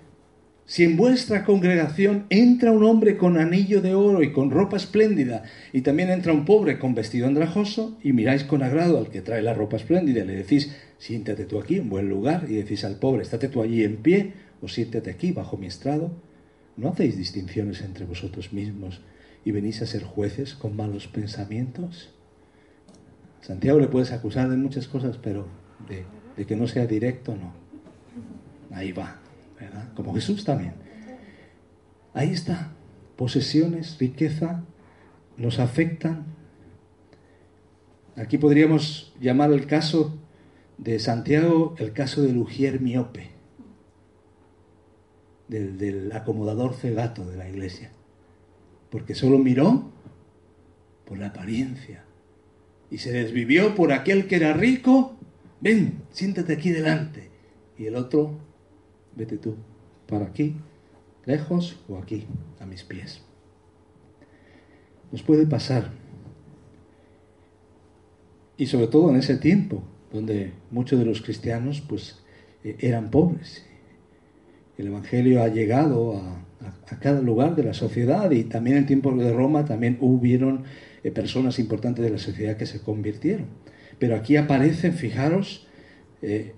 si 0.64 0.85
en 0.85 0.96
vuestra 0.96 1.44
congregación 1.44 2.27
entra 2.31 2.70
un 2.72 2.85
hombre 2.85 3.16
con 3.16 3.37
anillo 3.37 3.81
de 3.81 3.94
oro 3.94 4.22
y 4.22 4.33
con 4.33 4.51
ropa 4.51 4.77
espléndida, 4.77 5.42
y 5.72 5.83
también 5.83 6.11
entra 6.11 6.33
un 6.33 6.44
pobre 6.44 6.79
con 6.79 6.94
vestido 6.94 7.27
andrajoso, 7.27 7.98
y 8.03 8.12
miráis 8.12 8.44
con 8.44 8.62
agrado 8.62 8.98
al 8.98 9.11
que 9.11 9.22
trae 9.22 9.42
la 9.42 9.55
ropa 9.55 9.77
espléndida, 9.77 10.22
y 10.22 10.27
le 10.27 10.37
decís, 10.37 10.75
siéntate 10.98 11.44
tú 11.44 11.59
aquí, 11.59 11.77
en 11.77 11.90
buen 11.90 12.09
lugar, 12.09 12.46
y 12.48 12.55
decís 12.55 12.85
al 12.85 12.96
pobre, 12.96 13.22
estate 13.22 13.48
tú 13.48 13.62
allí 13.62 13.85
en 13.85 13.96
pie, 13.96 14.33
o 14.62 14.68
siéntate 14.68 15.11
aquí, 15.11 15.33
bajo 15.33 15.57
mi 15.57 15.66
estrado, 15.66 16.12
¿no 16.77 16.88
hacéis 16.88 17.16
distinciones 17.18 17.83
entre 17.83 18.07
vosotros 18.07 18.53
mismos 18.53 19.01
y 19.44 19.51
venís 19.51 19.83
a 19.83 19.87
ser 19.87 20.05
jueces 20.05 20.55
con 20.55 20.77
malos 20.77 21.09
pensamientos? 21.09 22.11
Santiago 23.40 23.81
le 23.81 23.88
puedes 23.88 24.12
acusar 24.12 24.48
de 24.48 24.57
muchas 24.57 24.87
cosas, 24.87 25.18
pero 25.18 25.48
de, 25.88 26.46
que 26.46 26.57
no 26.57 26.68
sea 26.68 26.87
directo, 26.87 27.37
no. 27.37 27.53
Ahí 28.75 28.92
va. 28.92 29.21
Como 29.94 30.14
Jesús 30.14 30.44
también. 30.44 30.75
Ahí 32.14 32.31
está, 32.31 32.72
posesiones, 33.16 33.98
riqueza, 33.98 34.64
nos 35.37 35.59
afectan. 35.59 36.27
Aquí 38.16 38.38
podríamos 38.38 39.14
llamar 39.20 39.53
el 39.53 39.66
caso 39.66 40.18
de 40.79 40.98
Santiago 40.98 41.75
el 41.79 41.92
caso 41.92 42.22
del 42.22 42.38
ujier 42.38 42.81
miope, 42.81 43.31
del, 45.48 45.79
del 45.79 46.12
acomodador 46.12 46.75
cegato 46.75 47.25
de 47.29 47.37
la 47.37 47.48
iglesia, 47.48 47.92
porque 48.90 49.14
solo 49.14 49.38
miró 49.38 49.90
por 51.07 51.18
la 51.18 51.29
apariencia 51.29 52.05
y 52.90 52.98
se 52.98 53.12
desvivió 53.12 53.75
por 53.75 53.92
aquel 53.92 54.27
que 54.27 54.37
era 54.37 54.53
rico, 54.53 55.16
ven, 55.61 56.03
siéntate 56.11 56.53
aquí 56.53 56.70
delante, 56.70 57.31
y 57.79 57.87
el 57.87 57.96
otro, 57.96 58.38
vete 59.16 59.38
tú, 59.38 59.57
para 60.07 60.27
aquí, 60.27 60.57
lejos 61.25 61.77
o 61.88 61.98
aquí, 61.98 62.27
a 62.61 62.66
mis 62.66 62.85
pies. 62.85 63.22
Nos 65.11 65.22
puede 65.22 65.46
pasar. 65.46 65.90
Y 68.57 68.66
sobre 68.66 68.87
todo 68.87 69.11
en 69.11 69.16
ese 69.16 69.37
tiempo, 69.37 69.83
donde 70.12 70.53
muchos 70.70 70.98
de 70.98 71.05
los 71.05 71.22
cristianos 71.22 71.81
pues 71.81 72.18
e, 72.64 72.77
eran 72.81 73.11
pobres. 73.11 73.64
El 74.79 74.88
Evangelio 74.88 75.42
ha 75.42 75.48
llegado 75.48 76.16
a, 76.16 76.38
cada 77.01 77.20
lugar 77.20 77.57
de 77.57 77.64
la 77.64 77.75
sociedad 77.75 78.31
y 78.31 78.44
también 78.44 78.77
en 78.77 78.87
tiempos 78.87 79.18
de 79.18 79.33
Roma 79.33 79.64
también 79.64 79.98
hubieron 80.01 80.64
eh, 81.03 81.11
personas 81.11 81.59
importantes 81.59 82.05
de 82.05 82.11
la 82.11 82.18
sociedad 82.18 82.57
que 82.57 82.66
se 82.66 82.81
convirtieron. 82.81 83.46
Pero 83.98 84.14
aquí 84.14 84.37
aparecen, 84.37 84.92
fijaros, 84.92 85.66
eh, 86.22 86.55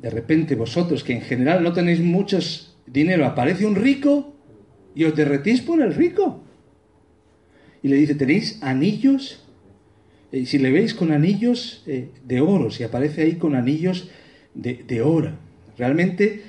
de 0.00 0.10
repente 0.10 0.54
vosotros 0.54 1.04
que 1.04 1.12
en 1.12 1.22
general 1.22 1.62
no 1.62 1.72
tenéis 1.72 2.00
mucho 2.00 2.38
dinero, 2.86 3.26
aparece 3.26 3.66
un 3.66 3.76
rico 3.76 4.34
y 4.94 5.04
os 5.04 5.14
derretís 5.14 5.60
por 5.62 5.82
el 5.82 5.94
rico. 5.94 6.42
Y 7.82 7.88
le 7.88 7.96
dice, 7.96 8.14
tenéis 8.14 8.58
anillos 8.62 9.46
eh, 10.32 10.44
si 10.44 10.58
le 10.58 10.70
veis 10.70 10.94
con 10.94 11.12
anillos 11.12 11.82
eh, 11.86 12.10
de 12.24 12.40
oro, 12.40 12.70
si 12.70 12.82
aparece 12.82 13.22
ahí 13.22 13.36
con 13.36 13.54
anillos 13.54 14.10
de, 14.54 15.02
oro, 15.02 15.32
realmente 15.76 16.42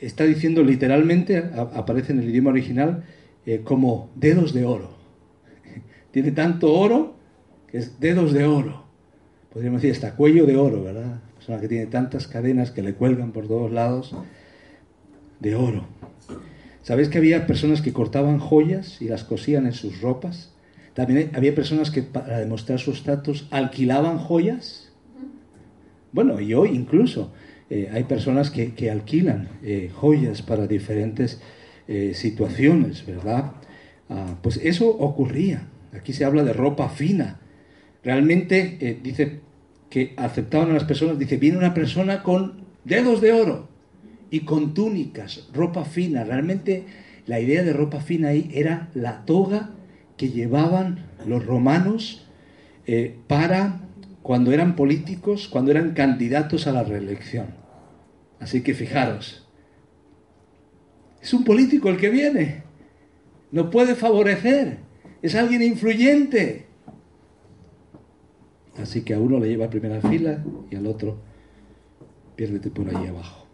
está 0.00 0.24
diciendo 0.24 0.62
literalmente, 0.62 1.38
aparece 1.38 2.12
en 2.12 2.20
el 2.20 2.28
idioma 2.28 2.50
original, 2.50 3.04
eh, 3.46 3.62
como 3.62 4.10
dedos 4.16 4.52
de 4.52 4.64
oro. 4.64 4.96
Tiene 6.10 6.32
tanto 6.32 6.72
oro 6.72 7.16
que 7.68 7.78
es 7.78 7.98
dedos 8.00 8.32
de 8.32 8.44
oro. 8.44 8.84
Podríamos 9.52 9.80
decir 9.80 9.94
hasta 9.94 10.16
cuello 10.16 10.44
de 10.44 10.56
oro, 10.56 10.82
¿verdad? 10.82 11.20
Persona 11.46 11.60
que 11.60 11.68
tiene 11.68 11.86
tantas 11.86 12.26
cadenas 12.26 12.72
que 12.72 12.82
le 12.82 12.94
cuelgan 12.94 13.30
por 13.30 13.46
todos 13.46 13.70
lados 13.70 14.12
de 15.38 15.54
oro. 15.54 15.86
¿Sabéis 16.82 17.08
que 17.08 17.18
había 17.18 17.46
personas 17.46 17.82
que 17.82 17.92
cortaban 17.92 18.40
joyas 18.40 19.00
y 19.00 19.06
las 19.06 19.22
cosían 19.22 19.64
en 19.66 19.72
sus 19.72 20.00
ropas? 20.00 20.52
También 20.94 21.30
había 21.34 21.54
personas 21.54 21.92
que 21.92 22.02
para 22.02 22.40
demostrar 22.40 22.80
su 22.80 22.90
estatus 22.90 23.46
alquilaban 23.52 24.18
joyas. 24.18 24.90
Bueno, 26.10 26.40
y 26.40 26.52
hoy 26.52 26.70
incluso 26.70 27.32
eh, 27.70 27.90
hay 27.92 28.02
personas 28.02 28.50
que, 28.50 28.90
alquilan 28.90 29.48
eh, 29.62 29.88
joyas 29.94 30.42
para 30.42 30.66
diferentes 30.66 31.40
eh, 31.86 32.10
situaciones, 32.14 33.06
¿verdad? 33.06 33.52
Ah, 34.10 34.36
pues 34.42 34.56
eso 34.56 34.88
ocurría. 34.88 35.68
Aquí 35.92 36.12
se 36.12 36.24
habla 36.24 36.42
de 36.42 36.52
ropa 36.52 36.88
fina. 36.88 37.38
Realmente 38.02 38.98
dice 39.00 39.45
que 39.90 40.14
aceptaban 40.16 40.70
a 40.70 40.74
las 40.74 40.84
personas, 40.84 41.18
dice, 41.18 41.36
viene 41.36 41.58
una 41.58 41.74
persona 41.74 42.22
con 42.22 42.64
dedos 42.84 43.20
de 43.20 43.32
oro 43.32 43.68
y 44.30 44.40
con 44.40 44.74
túnicas, 44.74 45.48
ropa 45.52 45.84
fina. 45.84 46.24
Realmente 46.24 46.84
la 47.26 47.40
idea 47.40 47.62
de 47.62 47.72
ropa 47.72 48.00
fina 48.00 48.28
ahí 48.28 48.50
era 48.52 48.90
la 48.94 49.24
toga 49.24 49.70
que 50.16 50.30
llevaban 50.30 51.06
los 51.26 51.44
romanos 51.44 52.26
eh, 52.86 53.16
para 53.26 53.82
cuando 54.22 54.52
eran 54.52 54.76
políticos, 54.76 55.48
cuando 55.48 55.70
eran 55.70 55.92
candidatos 55.92 56.66
a 56.66 56.72
la 56.72 56.82
reelección. 56.82 57.54
Así 58.40 58.62
que 58.62 58.74
fijaros, 58.74 59.46
es 61.22 61.32
un 61.32 61.44
político 61.44 61.88
el 61.88 61.96
que 61.96 62.10
viene, 62.10 62.62
no 63.50 63.70
puede 63.70 63.94
favorecer, 63.94 64.78
es 65.22 65.34
alguien 65.34 65.62
influyente. 65.62 66.65
Así 68.80 69.02
que 69.02 69.14
a 69.14 69.20
uno 69.20 69.38
le 69.38 69.48
lleva 69.48 69.66
a 69.66 69.70
primera 69.70 70.00
fila 70.00 70.44
y 70.70 70.76
al 70.76 70.86
otro 70.86 71.18
piérdete 72.36 72.70
por 72.70 72.88
ahí 72.88 73.06
abajo. 73.06 73.46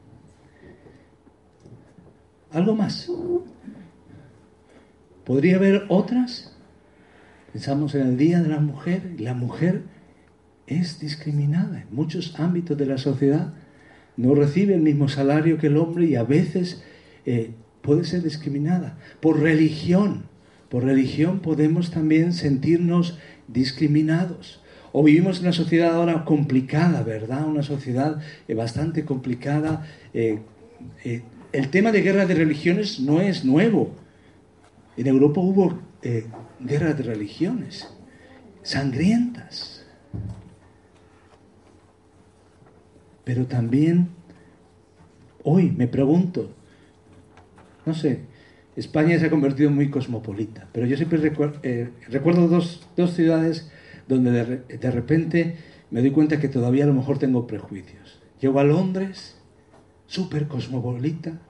¿Algo 2.51 2.75
más? 2.75 3.11
¿Podría 5.25 5.57
haber 5.57 5.87
otras? 5.89 6.55
Pensamos 7.53 7.95
en 7.95 8.03
el 8.03 8.17
Día 8.17 8.41
de 8.41 8.49
la 8.49 8.61
Mujer 8.61 9.15
la 9.19 9.35
mujer 9.35 9.83
es 10.67 11.01
discriminada 11.01 11.83
en 11.83 11.95
muchos 11.95 12.39
ámbitos 12.39 12.77
de 12.77 12.87
la 12.87 12.99
sociedad. 12.99 13.55
No 14.17 14.35
recibe 14.35 14.75
el 14.75 14.83
mismo 14.83 15.09
salario 15.09 15.59
que 15.59 15.69
el 15.69 15.77
hombre 15.77 16.07
y 16.07 16.17
a 16.17 16.25
veces 16.25 16.83
eh, 17.25 17.53
puede 17.83 18.05
ser 18.05 18.23
discriminada. 18.23 18.99
Por 19.21 19.41
religión, 19.41 20.25
por 20.69 20.85
religión 20.85 21.41
podemos 21.41 21.91
también 21.91 22.33
sentirnos 22.33 23.19
discriminados. 23.49 24.62
O 24.93 25.03
vivimos 25.03 25.39
en 25.39 25.45
una 25.45 25.53
sociedad 25.53 25.95
ahora 25.95 26.25
complicada, 26.25 27.03
¿verdad? 27.03 27.47
Una 27.47 27.63
sociedad 27.63 28.21
eh, 28.47 28.55
bastante 28.55 29.05
complicada. 29.05 29.87
Eh, 30.13 30.41
el 31.53 31.69
tema 31.71 31.93
de 31.93 32.03
guerra 32.03 32.27
de 32.27 32.35
religiones 32.35 33.01
no 33.01 33.21
es 33.21 33.45
nuevo. 33.45 33.95
En 34.97 35.07
Europa 35.07 35.41
hubo 35.41 35.79
guerra 36.61 36.93
de 36.95 37.03
religiones, 37.03 37.89
sangrientas. 38.63 39.87
Pero 43.25 43.47
también 43.47 44.09
hoy 45.45 45.71
me 45.71 45.87
pregunto, 45.87 46.51
no 47.87 47.95
sé, 47.95 48.21
España 48.77 49.19
se 49.19 49.27
ha 49.27 49.31
convertido 49.31 49.69
en 49.69 49.77
muy 49.77 49.91
cosmopolita, 49.91 50.69
pero 50.73 50.87
yo 50.87 50.97
siempre 50.97 51.33
eh, 51.63 51.91
recuerdo 52.09 52.49
dos, 52.49 52.87
ciudades 53.15 53.71
donde 54.09 54.63
de, 54.69 54.91
repente 54.91 55.57
me 55.91 56.01
doy 56.01 56.11
cuenta 56.11 56.41
que 56.41 56.49
todavía 56.49 56.85
a 56.85 56.87
lo 56.87 56.95
mejor 56.95 57.19
tengo 57.19 57.47
prejuicios. 57.47 58.21
Llego 58.41 58.59
a 58.61 58.65
Londres, 58.65 59.37
súper 60.07 60.49
cosmopolita, 60.49 61.41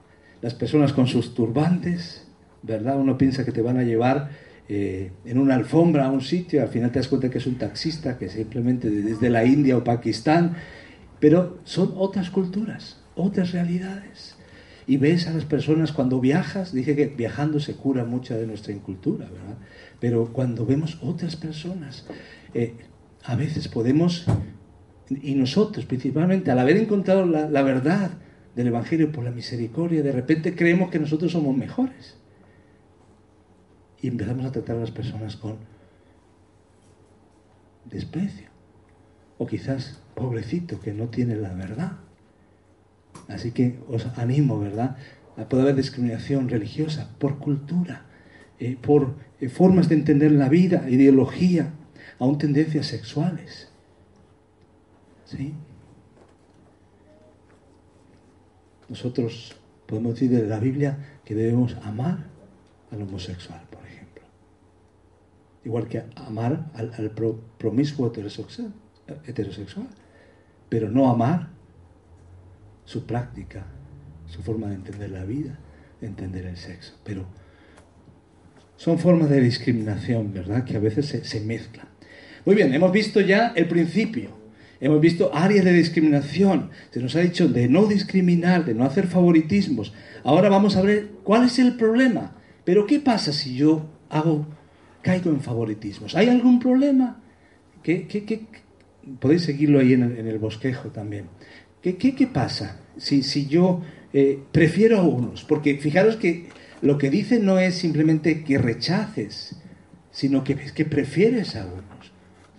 las 0.41 0.53
personas 0.53 0.93
con 0.93 1.07
sus 1.07 1.33
turbantes, 1.33 2.27
¿verdad? 2.61 2.97
Uno 2.99 3.17
piensa 3.17 3.45
que 3.45 3.51
te 3.51 3.61
van 3.61 3.77
a 3.77 3.83
llevar 3.83 4.29
eh, 4.69 5.11
en 5.25 5.37
una 5.37 5.55
alfombra 5.55 6.05
a 6.05 6.11
un 6.11 6.21
sitio, 6.21 6.61
al 6.61 6.69
final 6.69 6.91
te 6.91 6.99
das 6.99 7.07
cuenta 7.07 7.29
que 7.29 7.37
es 7.37 7.47
un 7.47 7.57
taxista, 7.57 8.17
que 8.17 8.29
simplemente 8.29 8.89
desde 8.89 9.29
la 9.29 9.45
India 9.45 9.77
o 9.77 9.83
Pakistán, 9.83 10.55
pero 11.19 11.59
son 11.63 11.93
otras 11.95 12.29
culturas, 12.29 13.01
otras 13.15 13.51
realidades. 13.51 14.35
Y 14.85 14.97
ves 14.97 15.27
a 15.27 15.33
las 15.33 15.45
personas 15.45 15.91
cuando 15.91 16.19
viajas, 16.19 16.73
dije 16.73 16.95
que 16.95 17.07
viajando 17.07 17.59
se 17.59 17.75
cura 17.75 18.03
mucha 18.03 18.35
de 18.35 18.47
nuestra 18.47 18.73
incultura, 18.73 19.29
¿verdad? 19.29 19.57
Pero 19.99 20.33
cuando 20.33 20.65
vemos 20.65 20.99
otras 21.01 21.35
personas, 21.37 22.05
eh, 22.53 22.75
a 23.23 23.35
veces 23.35 23.67
podemos, 23.67 24.25
y 25.09 25.35
nosotros 25.35 25.85
principalmente, 25.85 26.51
al 26.51 26.59
haber 26.59 26.77
encontrado 26.77 27.25
la, 27.25 27.61
verdad 27.63 28.11
del 28.55 28.67
Evangelio 28.67 29.11
por 29.11 29.23
la 29.23 29.31
misericordia, 29.31 30.03
de 30.03 30.11
repente 30.11 30.55
creemos 30.55 30.91
que 30.91 30.99
nosotros 30.99 31.31
somos 31.31 31.55
mejores 31.55 32.17
y 34.01 34.07
empezamos 34.07 34.45
a 34.45 34.51
tratar 34.51 34.75
a 34.75 34.81
las 34.81 34.91
personas 34.91 35.37
con 35.37 35.57
desprecio. 37.85 38.47
O 39.37 39.47
quizás, 39.47 39.99
pobrecito, 40.13 40.79
que 40.79 40.93
no 40.93 41.07
tiene 41.07 41.35
la 41.35 41.53
verdad. 41.53 41.93
Así 43.27 43.51
que 43.51 43.79
os 43.87 44.05
animo, 44.17 44.59
¿verdad? 44.59 44.97
Poder 45.49 45.63
haber 45.63 45.75
discriminación 45.75 46.49
religiosa 46.49 47.09
por 47.17 47.39
cultura, 47.39 48.05
eh, 48.59 48.77
por 48.79 49.15
eh, 49.39 49.49
formas 49.49 49.89
de 49.89 49.95
entender 49.95 50.31
la 50.31 50.49
vida, 50.49 50.89
ideología, 50.89 51.73
aún 52.23 52.37
tendencias 52.37 52.87
sexuales. 52.87 53.69
¿Sí? 55.25 55.53
Nosotros 58.89 59.55
podemos 59.85 60.13
decir 60.13 60.29
de 60.29 60.47
la 60.47 60.59
Biblia 60.59 61.19
que 61.25 61.35
debemos 61.35 61.75
amar 61.83 62.25
al 62.91 63.01
homosexual 63.01 63.61
igual 65.65 65.87
que 65.87 66.03
amar 66.15 66.69
al, 66.73 67.11
promiscuo 67.57 68.11
heterosexual, 69.25 69.87
pero 70.69 70.89
no 70.89 71.09
amar 71.09 71.49
su 72.85 73.05
práctica, 73.05 73.65
su 74.27 74.41
forma 74.41 74.67
de 74.67 74.75
entender 74.75 75.09
la 75.09 75.23
vida, 75.23 75.57
de 76.01 76.07
entender 76.07 76.45
el 76.45 76.57
sexo. 76.57 76.93
Pero 77.03 77.25
son 78.75 78.99
formas 78.99 79.29
de 79.29 79.39
discriminación, 79.39 80.33
¿verdad?, 80.33 80.65
que 80.65 80.75
a 80.75 80.79
veces 80.79 81.07
se 81.07 81.39
mezclan. 81.41 81.92
Muy 82.45 82.55
bien, 82.55 82.73
hemos 82.73 82.91
visto 82.91 83.21
ya 83.21 83.53
el 83.55 83.67
principio. 83.67 84.43
Hemos 84.79 84.99
visto 84.99 85.31
áreas 85.33 85.63
de 85.63 85.71
discriminación. 85.71 86.69
Se 86.91 86.99
nos 86.99 87.15
ha 87.15 87.21
dicho 87.21 87.47
de 87.47 87.69
no 87.69 87.85
discriminar, 87.85 88.65
de 88.65 88.73
no 88.73 88.83
hacer 88.83 89.07
favoritismos. 89.07 89.93
Ahora 90.25 90.49
vamos 90.49 90.75
a 90.75 90.81
ver 90.81 91.09
cuál 91.23 91.45
es 91.45 91.57
el 91.57 91.75
problema. 91.75 92.35
Pero 92.65 92.85
¿qué 92.85 92.99
pasa 92.99 93.31
si 93.31 93.55
yo 93.55 93.85
hago, 94.09 94.45
caigo 95.01 95.29
en 95.29 95.39
favoritismos? 95.39 96.15
¿Hay 96.15 96.27
algún 96.27 96.59
problema? 96.59 97.21
¿Qué, 97.81 98.07
Podéis 99.19 99.43
seguirlo 99.43 99.79
ahí 99.79 99.93
en 99.93 100.03
el, 100.03 100.37
bosquejo 100.37 100.89
también. 100.89 101.25
¿Qué, 101.81 101.97
qué, 101.97 102.27
pasa 102.27 102.81
si, 102.97 103.23
si 103.23 103.47
yo 103.47 103.81
eh, 104.13 104.39
prefiero 104.51 104.99
a 104.99 105.03
unos? 105.03 105.45
Porque 105.45 105.77
fijaros 105.77 106.17
que 106.17 106.47
lo 106.81 106.97
que 106.97 107.09
dice 107.09 107.39
no 107.39 107.57
es 107.59 107.75
simplemente 107.75 108.43
que 108.43 108.57
rechaces, 108.57 109.55
sino 110.11 110.43
que, 110.43 110.55
que 110.55 110.85
prefieres 110.85 111.55
a 111.55 111.65
unos. 111.65 111.92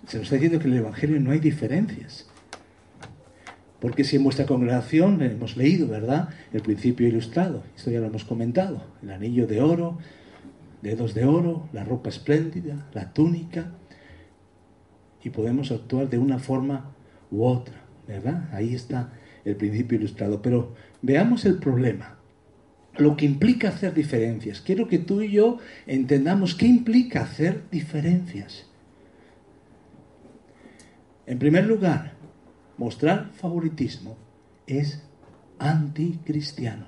Se 0.07 0.17
nos 0.17 0.25
está 0.25 0.35
diciendo 0.35 0.59
que 0.59 0.67
en 0.67 0.73
el 0.73 0.79
Evangelio 0.79 1.19
no 1.19 1.31
hay 1.31 1.39
diferencias. 1.39 2.27
Porque 3.79 4.03
si 4.03 4.15
en 4.15 4.23
vuestra 4.23 4.45
congregación 4.45 5.21
hemos 5.21 5.57
leído, 5.57 5.87
¿verdad? 5.87 6.29
El 6.53 6.61
principio 6.61 7.07
ilustrado, 7.07 7.63
esto 7.75 7.91
ya 7.91 7.99
lo 7.99 8.07
hemos 8.07 8.23
comentado, 8.23 8.83
el 9.03 9.11
anillo 9.11 9.47
de 9.47 9.61
oro, 9.61 9.97
dedos 10.81 11.13
de 11.13 11.25
oro, 11.25 11.69
la 11.73 11.83
ropa 11.83 12.09
espléndida, 12.09 12.87
la 12.93 13.13
túnica, 13.13 13.71
y 15.23 15.31
podemos 15.31 15.71
actuar 15.71 16.09
de 16.09 16.19
una 16.19 16.37
forma 16.37 16.91
u 17.31 17.43
otra, 17.43 17.81
¿verdad? 18.07 18.47
Ahí 18.53 18.75
está 18.75 19.11
el 19.43 19.55
principio 19.55 19.97
ilustrado. 19.97 20.41
Pero 20.41 20.75
veamos 21.01 21.45
el 21.45 21.57
problema, 21.57 22.19
lo 22.97 23.17
que 23.17 23.25
implica 23.25 23.69
hacer 23.69 23.95
diferencias. 23.95 24.61
Quiero 24.61 24.87
que 24.87 24.99
tú 24.99 25.21
y 25.21 25.31
yo 25.31 25.57
entendamos 25.87 26.53
qué 26.53 26.67
implica 26.67 27.23
hacer 27.23 27.63
diferencias. 27.71 28.64
En 31.27 31.39
primer 31.39 31.65
lugar, 31.65 32.13
mostrar 32.77 33.31
favoritismo 33.33 34.17
es 34.67 35.03
anticristiano. 35.59 36.87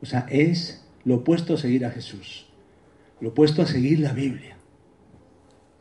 O 0.00 0.06
sea, 0.06 0.26
es 0.30 0.86
lo 1.04 1.16
opuesto 1.16 1.54
a 1.54 1.58
seguir 1.58 1.84
a 1.84 1.90
Jesús, 1.90 2.46
lo 3.20 3.30
opuesto 3.30 3.62
a 3.62 3.66
seguir 3.66 4.00
la 4.00 4.12
Biblia. 4.12 4.56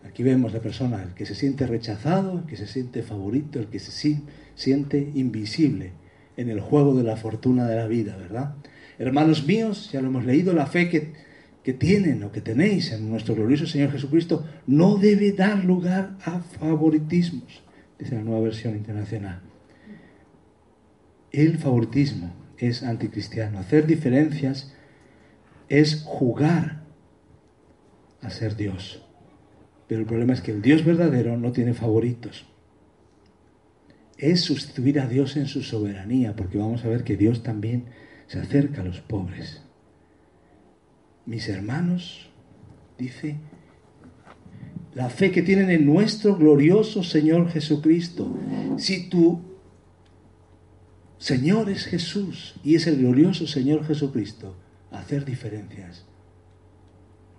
Aquí 0.05 0.23
vemos 0.23 0.53
la 0.53 0.61
persona, 0.61 1.03
el 1.03 1.13
que 1.13 1.25
se 1.25 1.35
siente 1.35 1.67
rechazado, 1.67 2.39
el 2.39 2.45
que 2.45 2.57
se 2.57 2.67
siente 2.67 3.03
favorito, 3.03 3.59
el 3.59 3.67
que 3.67 3.79
se 3.79 4.21
siente 4.55 5.11
invisible 5.13 5.91
en 6.37 6.49
el 6.49 6.61
juego 6.61 6.95
de 6.95 7.03
la 7.03 7.17
fortuna 7.17 7.67
de 7.67 7.75
la 7.75 7.87
vida, 7.87 8.15
¿verdad? 8.15 8.55
Hermanos 8.97 9.45
míos, 9.45 9.89
ya 9.91 10.01
lo 10.01 10.07
hemos 10.07 10.25
leído, 10.25 10.53
la 10.53 10.67
fe 10.67 10.89
que, 10.89 11.13
tienen 11.73 12.23
o 12.23 12.31
que 12.31 12.41
tenéis 12.41 12.91
en 12.91 13.09
nuestro 13.09 13.35
glorioso 13.35 13.67
Señor 13.67 13.91
Jesucristo 13.91 14.45
no 14.67 14.97
debe 14.97 15.31
dar 15.31 15.63
lugar 15.63 16.17
a 16.23 16.39
favoritismos, 16.39 17.63
dice 17.97 18.15
la 18.15 18.23
nueva 18.23 18.41
versión 18.41 18.75
internacional. 18.75 19.41
El 21.31 21.57
favoritismo 21.57 22.33
es 22.57 22.83
anticristiano. 22.83 23.59
Hacer 23.59 23.85
diferencias 23.85 24.73
es 25.67 26.03
jugar 26.05 26.83
a 28.21 28.29
ser 28.29 28.55
Dios. 28.55 29.05
Pero 29.87 30.01
el 30.01 30.07
problema 30.07 30.33
es 30.33 30.41
que 30.41 30.51
el 30.51 30.61
Dios 30.61 30.83
verdadero 30.83 31.37
no 31.37 31.51
tiene 31.51 31.73
favoritos. 31.73 32.45
Es 34.17 34.41
sustituir 34.41 34.99
a 34.99 35.07
Dios 35.07 35.37
en 35.37 35.47
su 35.47 35.63
soberanía, 35.63 36.35
porque 36.35 36.57
vamos 36.57 36.83
a 36.83 36.89
ver 36.89 37.03
que 37.03 37.15
Dios 37.15 37.43
también 37.43 37.85
se 38.27 38.39
acerca 38.39 38.81
a 38.81 38.85
los 38.85 38.99
pobres. 38.99 39.63
Mis 41.29 41.47
hermanos, 41.47 42.27
dice, 42.97 43.35
la 44.95 45.11
fe 45.11 45.29
que 45.29 45.43
tienen 45.43 45.69
en 45.69 45.85
nuestro 45.85 46.35
glorioso 46.35 47.03
Señor 47.03 47.51
Jesucristo. 47.51 48.35
Si 48.79 49.09
tu 49.09 49.39
Señor 51.19 51.69
es 51.69 51.85
Jesús 51.85 52.55
y 52.63 52.73
es 52.73 52.87
el 52.87 52.97
glorioso 52.97 53.45
Señor 53.45 53.85
Jesucristo, 53.85 54.55
hacer 54.89 55.23
diferencias 55.23 56.03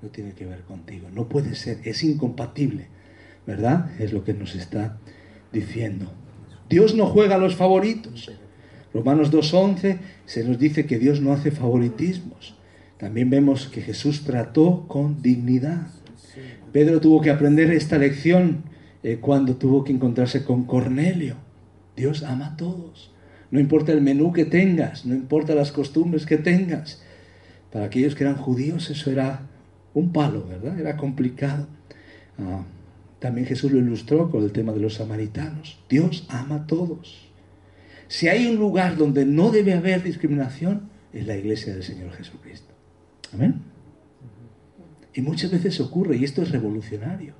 no 0.02 0.08
tiene 0.08 0.34
que 0.34 0.46
ver 0.46 0.60
contigo. 0.60 1.08
No 1.12 1.28
puede 1.28 1.56
ser, 1.56 1.80
es 1.82 2.04
incompatible. 2.04 2.86
¿Verdad? 3.44 3.90
Es 4.00 4.12
lo 4.12 4.22
que 4.22 4.34
nos 4.34 4.54
está 4.54 4.98
diciendo. 5.52 6.12
Dios 6.68 6.94
no 6.94 7.06
juega 7.06 7.34
a 7.34 7.38
los 7.38 7.56
favoritos. 7.56 8.30
Romanos 8.94 9.32
2.11 9.32 9.98
se 10.26 10.44
nos 10.44 10.60
dice 10.60 10.86
que 10.86 11.00
Dios 11.00 11.20
no 11.20 11.32
hace 11.32 11.50
favoritismos. 11.50 12.54
También 13.00 13.30
vemos 13.30 13.66
que 13.66 13.80
Jesús 13.80 14.24
trató 14.24 14.84
con 14.86 15.22
dignidad. 15.22 15.86
Pedro 16.70 17.00
tuvo 17.00 17.22
que 17.22 17.30
aprender 17.30 17.70
esta 17.70 17.96
lección 17.96 18.64
eh, 19.02 19.16
cuando 19.18 19.56
tuvo 19.56 19.84
que 19.84 19.92
encontrarse 19.92 20.44
con 20.44 20.64
Cornelio. 20.64 21.36
Dios 21.96 22.22
ama 22.22 22.48
a 22.48 22.56
todos. 22.58 23.10
No 23.50 23.58
importa 23.58 23.92
el 23.92 24.02
menú 24.02 24.34
que 24.34 24.44
tengas, 24.44 25.06
no 25.06 25.14
importa 25.14 25.54
las 25.54 25.72
costumbres 25.72 26.26
que 26.26 26.36
tengas. 26.36 27.02
Para 27.72 27.86
aquellos 27.86 28.14
que 28.14 28.24
eran 28.24 28.36
judíos 28.36 28.90
eso 28.90 29.10
era 29.10 29.48
un 29.94 30.12
palo, 30.12 30.46
¿verdad? 30.46 30.78
Era 30.78 30.98
complicado. 30.98 31.68
Ah, 32.38 32.64
también 33.18 33.46
Jesús 33.46 33.72
lo 33.72 33.78
ilustró 33.78 34.30
con 34.30 34.44
el 34.44 34.52
tema 34.52 34.72
de 34.72 34.80
los 34.80 34.94
samaritanos. 34.94 35.80
Dios 35.88 36.26
ama 36.28 36.56
a 36.56 36.66
todos. 36.66 37.30
Si 38.08 38.28
hay 38.28 38.46
un 38.46 38.56
lugar 38.56 38.98
donde 38.98 39.24
no 39.24 39.50
debe 39.50 39.72
haber 39.72 40.02
discriminación, 40.02 40.90
es 41.14 41.26
la 41.26 41.36
iglesia 41.36 41.72
del 41.72 41.82
Señor 41.82 42.12
Jesucristo. 42.12 42.69
Amén. 43.32 43.62
Y 45.14 45.22
muchas 45.22 45.50
veces 45.50 45.80
ocurre, 45.80 46.16
y 46.16 46.24
esto 46.24 46.42
es 46.42 46.50
revolucionario. 46.50 47.34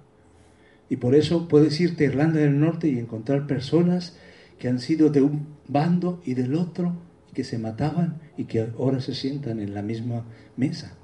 Y 0.88 0.96
por 0.96 1.14
eso 1.14 1.46
puedes 1.48 1.81
irte 1.81 2.05
a 2.05 2.09
Irlanda 2.09 2.40
del 2.40 2.59
Norte 2.59 2.88
y 2.88 2.98
encontrar 2.98 3.46
personas 3.46 4.16
que 4.59 4.68
han 4.68 4.81
sido 4.81 5.11
de 5.11 5.22
un 5.22 5.46
bando 5.68 6.20
y 6.24 6.35
del 6.35 6.55
otro, 6.55 6.96
que 7.33 7.44
se 7.44 7.59
mataban 7.59 8.20
y 8.37 8.44
que 8.44 8.61
ahora 8.61 9.00
se 9.00 9.14
sientan 9.14 9.61
en 9.61 9.72
la 9.72 9.83
misma 9.83 10.24
mesa. 10.57 10.96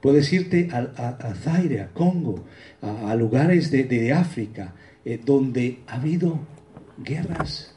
Puedes 0.00 0.32
irte 0.32 0.68
a, 0.72 1.34
Zaire, 1.34 1.82
a 1.82 1.88
Congo, 1.88 2.44
a, 2.80 3.14
lugares 3.16 3.70
de, 3.70 4.12
África, 4.12 4.74
eh, 5.04 5.20
donde 5.22 5.80
ha 5.88 5.96
habido 5.96 6.40
guerras 6.96 7.74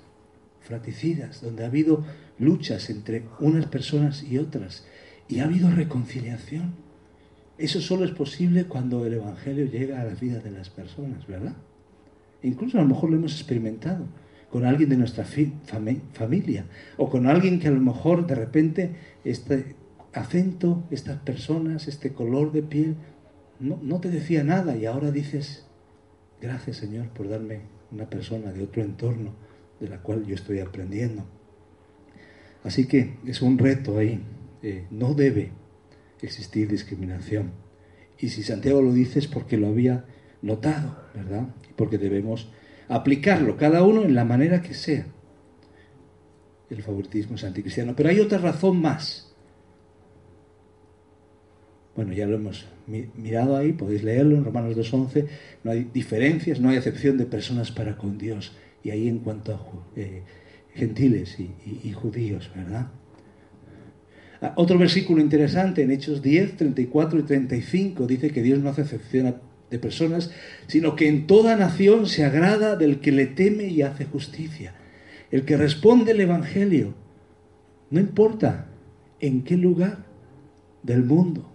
fraticidas, 0.61 1.41
donde 1.41 1.63
ha 1.63 1.67
habido 1.67 2.05
luchas 2.39 2.89
entre 2.89 3.25
unas 3.39 3.65
personas 3.65 4.23
y 4.23 4.37
otras, 4.37 4.85
y 5.31 5.39
ha 5.39 5.45
habido 5.45 5.71
reconciliación. 5.71 6.73
Eso 7.57 7.79
solo 7.79 8.03
es 8.05 8.11
posible 8.11 8.65
cuando 8.65 9.05
el 9.05 9.13
Evangelio 9.13 9.65
llega 9.65 10.01
a 10.01 10.03
la 10.03 10.13
vida 10.13 10.39
de 10.39 10.51
las 10.51 10.69
personas, 10.69 11.25
¿verdad? 11.25 11.55
Incluso 12.43 12.77
a 12.77 12.81
lo 12.81 12.87
mejor 12.87 13.09
lo 13.09 13.15
hemos 13.15 13.33
experimentado 13.33 14.05
con 14.51 14.65
alguien 14.65 14.89
de 14.89 14.97
nuestra 14.97 15.23
familia 15.23 16.65
o 16.97 17.09
con 17.09 17.27
alguien 17.27 17.59
que 17.59 17.69
a 17.69 17.71
lo 17.71 17.79
mejor 17.79 18.27
de 18.27 18.35
repente 18.35 18.95
este, 19.23 19.75
acento, 20.11 20.83
estas 20.91 21.19
personas, 21.19 21.87
este 21.87 22.11
color 22.11 22.51
de 22.51 22.63
piel, 22.63 22.95
no, 23.59 23.79
no 23.81 24.01
te 24.01 24.09
decía 24.09 24.43
nada 24.43 24.75
y 24.75 24.85
ahora 24.85 25.11
dices, 25.11 25.65
gracias 26.41 26.77
Señor 26.77 27.07
por 27.09 27.29
darme 27.29 27.61
una 27.91 28.09
persona 28.09 28.51
de 28.51 28.63
otro 28.63 28.81
entorno 28.81 29.31
de 29.79 29.87
la 29.87 29.99
cual 29.99 30.25
yo 30.25 30.35
estoy 30.35 30.59
aprendiendo. 30.59 31.23
Así 32.63 32.85
que 32.85 33.17
es 33.25 33.41
un 33.41 33.57
reto 33.57 33.97
ahí. 33.97 34.21
Eh, 34.63 34.87
no 34.91 35.13
debe 35.13 35.51
existir 36.21 36.67
discriminación. 36.67 37.51
Y 38.19 38.29
si 38.29 38.43
Santiago 38.43 38.81
lo 38.81 38.93
dice 38.93 39.19
es 39.19 39.27
porque 39.27 39.57
lo 39.57 39.67
había 39.67 40.05
notado, 40.41 40.97
¿verdad? 41.15 41.47
Porque 41.75 41.97
debemos 41.97 42.49
aplicarlo, 42.87 43.57
cada 43.57 43.83
uno 43.83 44.03
en 44.03 44.13
la 44.13 44.25
manera 44.25 44.61
que 44.61 44.73
sea. 44.73 45.05
El 46.69 46.83
favoritismo 46.83 47.35
es 47.35 47.43
anticristiano. 47.43 47.95
Pero 47.95 48.09
hay 48.09 48.19
otra 48.19 48.37
razón 48.37 48.79
más 48.79 49.31
bueno, 51.95 52.13
ya 52.13 52.25
lo 52.25 52.35
hemos 52.35 52.65
mirado 52.87 53.57
ahí, 53.57 53.73
podéis 53.73 54.03
leerlo 54.03 54.37
en 54.37 54.45
Romanos 54.45 54.75
2.11, 54.77 55.27
no 55.63 55.71
hay 55.71 55.83
diferencias, 55.93 56.59
no 56.59 56.69
hay 56.69 56.77
excepción 56.77 57.17
de 57.17 57.25
personas 57.25 57.71
para 57.71 57.97
con 57.97 58.17
Dios. 58.17 58.53
Y 58.83 58.89
ahí 58.91 59.07
en 59.07 59.19
cuanto 59.19 59.53
a 59.53 59.99
eh, 59.99 60.23
gentiles 60.73 61.37
y, 61.39 61.91
judíos, 61.91 62.49
¿verdad? 62.55 62.87
Otro 64.55 64.79
versículo 64.79 65.21
interesante 65.21 65.83
en 65.83 65.91
Hechos 65.91 66.21
10, 66.23 66.57
34 66.57 67.19
y 67.19 67.23
35 67.23 68.07
dice 68.07 68.31
que 68.31 68.41
Dios 68.41 68.59
no 68.59 68.69
hace 68.69 68.81
excepción 68.81 69.35
de 69.69 69.79
personas, 69.79 70.31
sino 70.67 70.95
que 70.95 71.07
en 71.07 71.27
toda 71.27 71.55
nación 71.55 72.07
se 72.07 72.25
agrada 72.25 72.75
del 72.75 72.99
que 72.99 73.11
le 73.11 73.27
teme 73.27 73.67
y 73.67 73.83
hace 73.83 74.05
justicia. 74.05 74.73
El 75.29 75.45
que 75.45 75.57
responde 75.57 76.11
el 76.11 76.21
Evangelio, 76.21 76.95
no 77.91 77.99
importa 77.99 78.67
en 79.19 79.43
qué 79.43 79.57
lugar 79.57 80.05
del 80.81 81.03
mundo, 81.03 81.49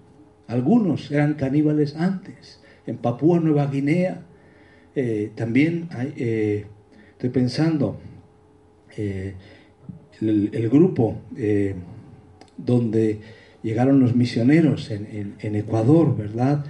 algunos 0.47 1.11
eran 1.11 1.35
caníbales 1.35 1.97
antes. 1.97 2.61
En 2.87 2.99
Papúa 2.99 3.41
Nueva 3.41 3.67
Guinea 3.67 4.23
eh, 4.95 5.33
también 5.35 5.89
eh, 6.17 6.67
estoy 7.11 7.31
pensando, 7.31 7.99
eh, 8.97 9.35
el, 10.21 10.71
grupo 10.71 11.21
donde 12.57 13.21
llegaron 13.63 14.01
los 14.01 14.15
misioneros 14.15 14.91
en, 14.91 15.37
Ecuador, 15.57 16.17
¿verdad? 16.17 16.65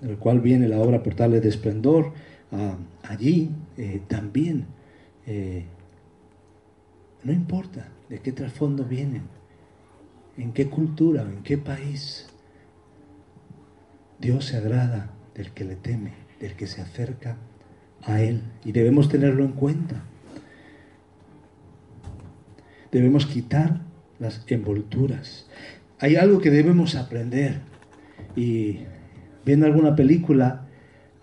del 0.00 0.18
cual 0.18 0.40
viene 0.40 0.68
la 0.68 0.78
obra 0.80 1.02
Portales 1.02 1.42
de 1.42 1.48
Esplendor. 1.48 2.12
Ah, 2.52 2.76
allí 3.02 3.50
también 4.08 4.66
eh, 5.26 5.64
no 7.22 7.32
importa 7.32 7.88
de 8.08 8.18
qué 8.20 8.32
trasfondo 8.32 8.84
vienen, 8.84 9.22
en 10.36 10.52
qué 10.52 10.68
cultura 10.68 11.22
en 11.22 11.42
qué 11.42 11.56
país, 11.56 12.26
Dios 14.18 14.44
se 14.46 14.58
agrada 14.58 15.10
del 15.34 15.52
que 15.52 15.64
le 15.64 15.76
teme, 15.76 16.12
del 16.38 16.54
que 16.54 16.66
se 16.66 16.82
acerca 16.82 17.36
a 18.02 18.20
Él. 18.20 18.42
Y 18.64 18.72
debemos 18.72 19.08
tenerlo 19.08 19.44
en 19.44 19.52
cuenta. 19.52 20.04
Debemos 22.92 23.26
quitar 23.26 23.80
las 24.18 24.44
envolturas. 24.48 25.46
Hay 25.98 26.16
algo 26.16 26.40
que 26.40 26.50
debemos 26.50 26.94
aprender. 26.94 27.60
Y 28.36 28.80
viendo 29.44 29.66
alguna 29.66 29.96
película, 29.96 30.66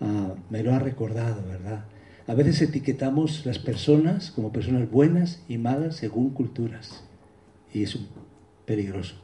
ah, 0.00 0.34
me 0.50 0.62
lo 0.62 0.74
ha 0.74 0.78
recordado, 0.78 1.46
¿verdad? 1.46 1.84
A 2.26 2.34
veces 2.34 2.62
etiquetamos 2.62 3.44
las 3.46 3.58
personas 3.58 4.30
como 4.30 4.52
personas 4.52 4.90
buenas 4.90 5.42
y 5.48 5.58
malas 5.58 5.96
según 5.96 6.30
culturas. 6.30 7.04
Y 7.72 7.82
es 7.82 7.98
peligroso. 8.64 9.16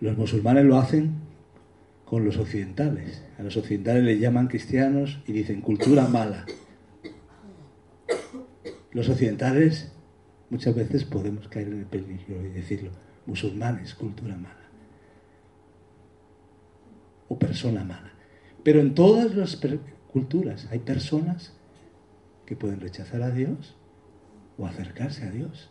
Los 0.00 0.16
musulmanes 0.16 0.64
lo 0.64 0.78
hacen 0.78 1.14
con 2.04 2.24
los 2.24 2.38
occidentales. 2.38 3.22
A 3.38 3.42
los 3.42 3.56
occidentales 3.56 4.04
les 4.04 4.20
llaman 4.20 4.48
cristianos 4.48 5.20
y 5.26 5.32
dicen 5.32 5.60
cultura 5.60 6.06
mala. 6.08 6.46
Los 8.92 9.08
occidentales 9.08 9.92
muchas 10.50 10.74
veces 10.74 11.04
podemos 11.04 11.48
caer 11.48 11.68
en 11.68 11.80
el 11.80 11.86
peligro 11.86 12.44
y 12.44 12.48
decirlo, 12.48 12.90
musulmanes, 13.26 13.94
cultura 13.94 14.36
mala. 14.36 14.70
O 17.28 17.38
persona 17.38 17.84
mala. 17.84 18.12
Pero 18.62 18.80
en 18.80 18.94
todas 18.94 19.34
las 19.34 19.58
culturas 20.12 20.68
hay 20.70 20.80
personas 20.80 21.52
que 22.46 22.56
pueden 22.56 22.80
rechazar 22.80 23.22
a 23.22 23.30
Dios 23.30 23.76
o 24.56 24.66
acercarse 24.66 25.24
a 25.24 25.30
Dios. 25.30 25.70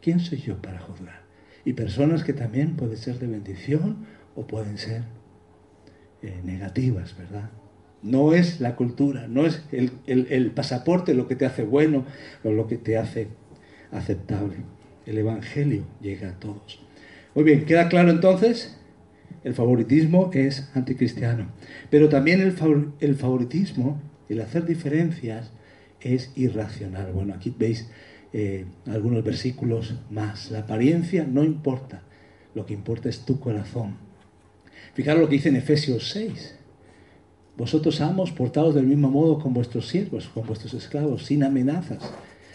¿Quién 0.00 0.20
soy 0.20 0.38
yo 0.38 0.60
para 0.60 0.80
juzgar? 0.80 1.22
Y 1.64 1.74
personas 1.74 2.24
que 2.24 2.32
también 2.32 2.76
pueden 2.76 2.96
ser 2.96 3.18
de 3.18 3.26
bendición 3.26 4.06
o 4.34 4.46
pueden 4.46 4.78
ser 4.78 5.02
eh, 6.22 6.40
negativas, 6.44 7.16
¿verdad? 7.16 7.50
No 8.02 8.32
es 8.32 8.60
la 8.60 8.76
cultura, 8.76 9.28
no 9.28 9.44
es 9.44 9.62
el, 9.72 10.52
pasaporte 10.52 11.14
lo 11.14 11.28
que 11.28 11.36
te 11.36 11.44
hace 11.44 11.64
bueno 11.64 12.06
o 12.44 12.50
lo 12.50 12.66
que 12.66 12.78
te 12.78 12.96
hace 12.96 13.28
aceptable. 13.92 14.56
El 15.06 15.18
Evangelio 15.18 15.84
llega 16.00 16.30
a 16.30 16.38
todos. 16.38 16.80
Muy 17.34 17.44
bien, 17.44 17.64
queda 17.64 17.88
claro 17.88 18.10
entonces, 18.10 18.76
el 19.44 19.54
favoritismo 19.54 20.30
es 20.34 20.70
anticristiano. 20.74 21.50
Pero 21.90 22.08
también 22.08 22.40
el, 22.40 22.54
el 23.00 23.14
favoritismo, 23.14 24.00
el 24.28 24.40
hacer 24.40 24.66
diferencias, 24.66 25.52
es 26.00 26.32
irracional. 26.36 27.12
Bueno, 27.12 27.34
aquí 27.34 27.54
veis 27.56 27.90
eh, 28.32 28.66
algunos 28.86 29.24
versículos 29.24 29.94
más. 30.10 30.50
La 30.50 30.60
apariencia 30.60 31.26
no 31.26 31.44
importa, 31.44 32.02
lo 32.54 32.66
que 32.66 32.74
importa 32.74 33.08
es 33.08 33.20
tu 33.20 33.40
corazón. 33.40 33.96
Fijaros 34.94 35.22
lo 35.22 35.28
que 35.28 35.36
dice 35.36 35.48
en 35.48 35.56
Efesios 35.56 36.10
6. 36.10 36.56
Vosotros 37.56 38.00
amos, 38.00 38.32
portados 38.32 38.74
del 38.74 38.86
mismo 38.86 39.10
modo 39.10 39.38
con 39.38 39.52
vuestros 39.52 39.88
siervos, 39.88 40.28
con 40.28 40.46
vuestros 40.46 40.74
esclavos, 40.74 41.26
sin 41.26 41.44
amenazas. 41.44 41.98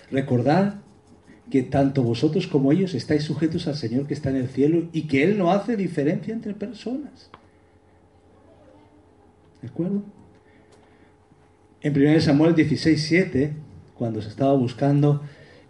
Recordad 0.09 0.75
que 1.49 1.63
tanto 1.63 2.03
vosotros 2.03 2.47
como 2.47 2.71
ellos 2.71 2.93
estáis 2.93 3.23
sujetos 3.23 3.67
al 3.67 3.75
Señor 3.75 4.07
que 4.07 4.13
está 4.13 4.29
en 4.29 4.37
el 4.37 4.47
cielo 4.47 4.89
y 4.91 5.03
que 5.03 5.23
Él 5.23 5.37
no 5.37 5.51
hace 5.51 5.75
diferencia 5.75 6.33
entre 6.33 6.53
personas. 6.53 7.29
¿De 9.61 9.67
acuerdo? 9.67 10.03
En 11.81 11.95
1 11.95 12.21
Samuel 12.21 12.55
16, 12.55 13.01
7, 13.01 13.53
cuando 13.95 14.21
se 14.21 14.29
estaba 14.29 14.53
buscando 14.53 15.21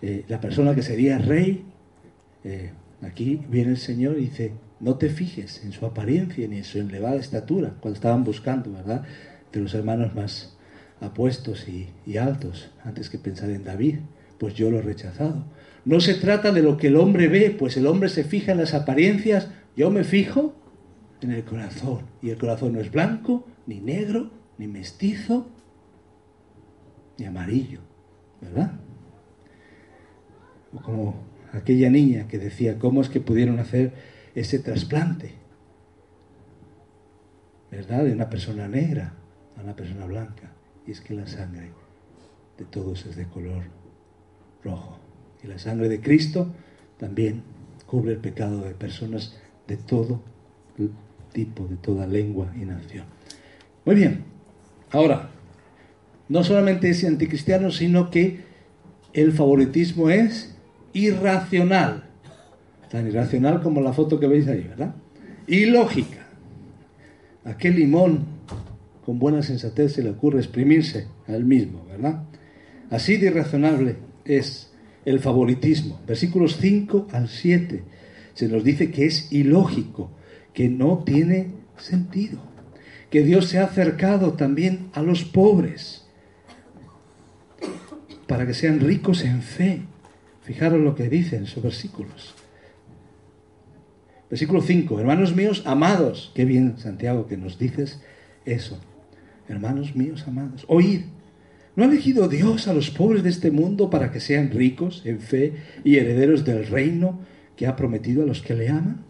eh, 0.01 0.23
la 0.27 0.39
persona 0.39 0.73
que 0.75 0.81
sería 0.81 1.17
rey, 1.17 1.65
eh, 2.43 2.71
aquí 3.01 3.41
viene 3.49 3.71
el 3.71 3.77
Señor 3.77 4.17
y 4.17 4.21
dice, 4.21 4.53
no 4.79 4.95
te 4.95 5.09
fijes 5.09 5.63
en 5.63 5.71
su 5.71 5.85
apariencia 5.85 6.47
ni 6.47 6.57
en 6.57 6.63
su 6.63 6.79
elevada 6.79 7.15
estatura, 7.15 7.75
cuando 7.79 7.95
estaban 7.95 8.23
buscando, 8.23 8.71
¿verdad? 8.71 9.03
De 9.51 9.59
los 9.59 9.73
hermanos 9.73 10.13
más 10.15 10.55
apuestos 11.01 11.67
y, 11.67 12.17
altos, 12.17 12.71
antes 12.83 13.09
que 13.09 13.17
pensar 13.17 13.49
en 13.49 13.63
David, 13.63 13.99
pues 14.37 14.53
yo 14.53 14.69
lo 14.69 14.79
he 14.79 14.81
rechazado. 14.81 15.45
No 15.85 15.99
se 15.99 16.15
trata 16.15 16.51
de 16.51 16.63
lo 16.63 16.77
que 16.77 16.87
el 16.87 16.97
hombre 16.97 17.27
ve, 17.27 17.51
pues 17.51 17.77
el 17.77 17.85
hombre 17.85 18.09
se 18.09 18.23
fija 18.23 18.51
en 18.51 18.57
las 18.57 18.73
apariencias, 18.73 19.49
yo 19.77 19.91
me 19.91 20.03
fijo 20.03 20.55
en 21.21 21.31
el 21.31 21.45
corazón. 21.45 22.05
Y 22.23 22.31
el 22.31 22.37
corazón 22.37 22.73
no 22.73 22.81
es 22.81 22.91
blanco, 22.91 23.47
ni 23.67 23.79
negro, 23.79 24.31
ni 24.57 24.67
mestizo, 24.67 25.47
ni 27.19 27.25
amarillo, 27.25 27.81
¿verdad? 28.41 28.79
O 30.73 30.81
como 30.81 31.23
aquella 31.53 31.89
niña 31.89 32.27
que 32.27 32.39
decía, 32.39 32.79
¿cómo 32.79 33.01
es 33.01 33.09
que 33.09 33.21
pudieron 33.21 33.59
hacer 33.59 33.93
ese 34.33 34.59
trasplante, 34.59 35.35
¿verdad? 37.71 38.03
De 38.03 38.11
una 38.11 38.29
persona 38.29 38.67
negra 38.67 39.13
a 39.55 39.61
una 39.61 39.75
persona 39.75 40.05
blanca. 40.05 40.51
Y 40.87 40.91
es 40.91 41.01
que 41.01 41.13
la 41.13 41.27
sangre 41.27 41.71
de 42.57 42.65
todos 42.65 43.05
es 43.05 43.15
de 43.15 43.25
color 43.27 43.63
rojo. 44.63 45.04
Y 45.45 45.47
la 45.47 45.59
sangre 45.59 45.87
de 45.87 46.01
Cristo 46.01 46.47
también 46.97 47.43
cubre 47.85 48.13
el 48.13 48.17
pecado 48.17 48.61
de 48.61 48.73
personas 48.73 49.37
de 49.67 49.77
todo 49.77 50.21
tipo, 51.31 51.67
de 51.67 51.75
toda 51.75 52.07
lengua 52.07 52.51
y 52.59 52.65
nación. 52.65 53.05
Muy 53.85 53.95
bien, 53.95 54.23
ahora, 54.91 55.29
no 56.27 56.43
solamente 56.43 56.89
es 56.89 57.03
anticristiano, 57.03 57.69
sino 57.71 58.09
que 58.09 58.39
el 59.13 59.31
favoritismo 59.31 60.09
es 60.09 60.55
irracional 60.93 62.05
tan 62.95 63.07
irracional 63.07 63.61
como 63.61 63.81
la 63.81 63.93
foto 63.93 64.19
que 64.19 64.27
veis 64.27 64.47
ahí, 64.47 64.61
¿verdad? 64.61 64.95
Y 65.47 65.65
lógica. 65.65 66.27
¿A 67.43 67.57
qué 67.57 67.69
limón 67.69 68.25
con 69.05 69.19
buena 69.19 69.43
sensatez 69.43 69.93
se 69.93 70.03
le 70.03 70.11
ocurre 70.11 70.39
exprimirse 70.39 71.07
a 71.27 71.33
él 71.33 71.45
mismo, 71.45 71.85
verdad? 71.85 72.23
Así 72.89 73.17
de 73.17 73.27
irrazonable 73.27 73.97
es 74.23 74.71
el 75.05 75.19
favoritismo. 75.19 75.99
Versículos 76.05 76.57
5 76.57 77.07
al 77.11 77.29
7 77.29 77.83
se 78.33 78.49
nos 78.49 78.63
dice 78.63 78.91
que 78.91 79.05
es 79.05 79.31
ilógico, 79.31 80.11
que 80.53 80.67
no 80.67 81.03
tiene 81.05 81.51
sentido, 81.77 82.39
que 83.09 83.23
Dios 83.23 83.47
se 83.47 83.59
ha 83.59 83.65
acercado 83.65 84.33
también 84.33 84.89
a 84.93 85.01
los 85.01 85.23
pobres 85.23 86.05
para 88.27 88.45
que 88.45 88.53
sean 88.53 88.79
ricos 88.79 89.23
en 89.23 89.41
fe. 89.41 89.81
Fijaros 90.41 90.81
lo 90.81 90.95
que 90.95 91.09
dicen 91.09 91.43
esos 91.43 91.63
versículos. 91.63 92.35
Versículo 94.29 94.61
5, 94.61 94.99
hermanos 94.99 95.35
míos 95.35 95.63
amados, 95.65 96.31
qué 96.33 96.45
bien 96.45 96.77
Santiago 96.77 97.27
que 97.27 97.37
nos 97.37 97.57
dices 97.59 98.01
eso, 98.43 98.79
hermanos 99.47 99.95
míos 99.95 100.25
amados, 100.27 100.65
oíd, 100.67 101.01
¿no 101.75 101.83
ha 101.83 101.87
elegido 101.87 102.27
Dios 102.27 102.67
a 102.67 102.73
los 102.73 102.89
pobres 102.89 103.23
de 103.23 103.29
este 103.29 103.51
mundo 103.51 103.89
para 103.89 104.11
que 104.11 104.19
sean 104.19 104.51
ricos 104.51 105.01
en 105.05 105.19
fe 105.19 105.53
y 105.83 105.97
herederos 105.97 106.45
del 106.45 106.67
reino 106.67 107.19
que 107.55 107.67
ha 107.67 107.75
prometido 107.75 108.23
a 108.23 108.25
los 108.25 108.41
que 108.41 108.55
le 108.55 108.69
aman? 108.69 109.03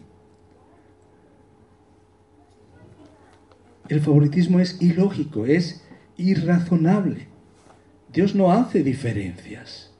El 3.88 4.00
favoritismo 4.00 4.58
es 4.58 4.82
ilógico, 4.82 5.46
es 5.46 5.84
irrazonable. 6.16 7.28
Dios 8.12 8.34
no 8.34 8.50
hace 8.50 8.82
diferencias. 8.82 9.92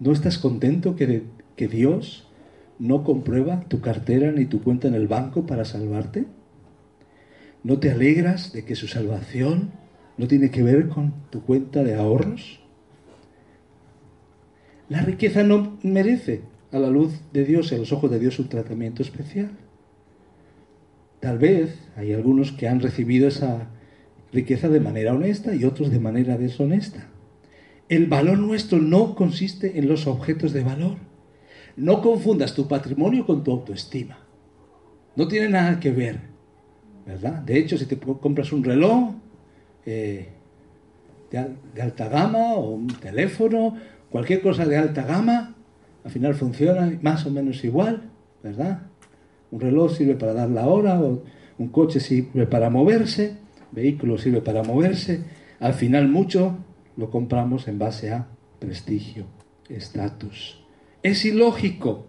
¿No 0.00 0.12
estás 0.12 0.38
contento 0.38 0.96
que, 0.96 1.24
que 1.56 1.68
Dios 1.68 2.26
no 2.78 3.04
comprueba 3.04 3.60
tu 3.68 3.80
cartera 3.80 4.32
ni 4.32 4.46
tu 4.46 4.62
cuenta 4.62 4.88
en 4.88 4.94
el 4.94 5.06
banco 5.06 5.46
para 5.46 5.64
salvarte? 5.64 6.24
¿No 7.62 7.78
te 7.78 7.90
alegras 7.90 8.52
de 8.52 8.64
que 8.64 8.74
su 8.74 8.88
salvación 8.88 9.72
no 10.16 10.26
tiene 10.26 10.50
que 10.50 10.62
ver 10.62 10.88
con 10.88 11.12
tu 11.30 11.42
cuenta 11.42 11.84
de 11.84 11.94
ahorros? 11.94 12.60
La 14.88 15.02
riqueza 15.02 15.42
no 15.42 15.78
merece 15.82 16.40
a 16.72 16.78
la 16.78 16.88
luz 16.88 17.20
de 17.32 17.44
Dios 17.44 17.70
y 17.70 17.74
a 17.74 17.78
los 17.78 17.92
ojos 17.92 18.10
de 18.10 18.18
Dios 18.18 18.38
un 18.38 18.48
tratamiento 18.48 19.02
especial. 19.02 19.50
Tal 21.20 21.38
vez 21.38 21.78
hay 21.96 22.14
algunos 22.14 22.52
que 22.52 22.66
han 22.66 22.80
recibido 22.80 23.28
esa 23.28 23.68
riqueza 24.32 24.70
de 24.70 24.80
manera 24.80 25.12
honesta 25.12 25.54
y 25.54 25.64
otros 25.64 25.90
de 25.90 26.00
manera 26.00 26.38
deshonesta. 26.38 27.08
El 27.90 28.06
valor 28.06 28.38
nuestro 28.38 28.78
no 28.78 29.14
consiste 29.14 29.78
en 29.78 29.86
los 29.86 30.06
objetos 30.06 30.52
de 30.54 30.64
valor. 30.64 30.96
No 31.76 32.00
confundas 32.00 32.54
tu 32.54 32.68
patrimonio 32.68 33.26
con 33.26 33.44
tu 33.44 33.50
autoestima. 33.50 34.18
No 35.14 35.28
tiene 35.28 35.50
nada 35.50 35.78
que 35.78 35.90
ver, 35.90 36.29
De 37.18 37.58
hecho, 37.58 37.76
si 37.76 37.86
te 37.86 37.98
compras 37.98 38.52
un 38.52 38.62
reloj 38.62 39.14
eh, 39.86 40.28
de, 41.30 41.82
alta 41.82 42.08
gama 42.08 42.54
o 42.54 42.70
un 42.70 42.88
teléfono, 42.88 43.76
cualquier 44.10 44.40
cosa 44.40 44.64
de 44.66 44.76
alta 44.76 45.04
gama, 45.04 45.54
al 46.04 46.10
final 46.10 46.34
funciona 46.34 46.98
más 47.02 47.26
o 47.26 47.30
menos 47.30 47.64
igual, 47.64 48.10
¿verdad? 48.42 48.82
Un 49.50 49.60
reloj 49.60 49.96
sirve 49.96 50.14
para 50.14 50.34
dar 50.34 50.48
la 50.48 50.66
hora, 50.66 51.00
o 51.00 51.22
un 51.58 51.68
coche 51.68 52.00
sirve 52.00 52.46
para 52.46 52.70
moverse, 52.70 53.36
vehículo 53.72 54.18
sirve 54.18 54.40
para 54.40 54.62
moverse, 54.62 55.40
Al 55.60 55.74
final 55.74 56.08
mucho 56.08 56.56
lo 56.96 57.10
compramos 57.10 57.68
en 57.68 57.78
base 57.78 58.12
a 58.12 58.28
prestigio, 58.58 59.26
estatus. 59.68 60.64
Es 61.02 61.24
ilógico. 61.26 62.06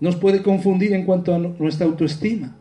Nos 0.00 0.16
puede 0.16 0.42
confundir 0.42 0.92
en 0.92 1.04
cuanto 1.04 1.34
a 1.34 1.38
nuestra 1.38 1.86
autoestima. 1.86 2.56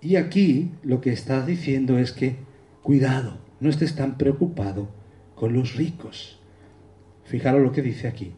Y 0.00 0.16
aquí 0.16 0.72
lo 0.82 1.00
que 1.00 1.12
está 1.12 1.44
diciendo 1.44 1.98
es 1.98 2.12
que, 2.12 2.36
cuidado, 2.82 3.38
no 3.60 3.70
estés 3.70 3.94
tan 3.94 4.18
preocupado 4.18 4.88
con 5.34 5.52
los 5.52 5.74
ricos. 5.74 6.38
Fijaros 7.24 7.62
lo 7.62 7.72
que 7.72 7.82
dice 7.82 8.06
aquí. 8.06 8.32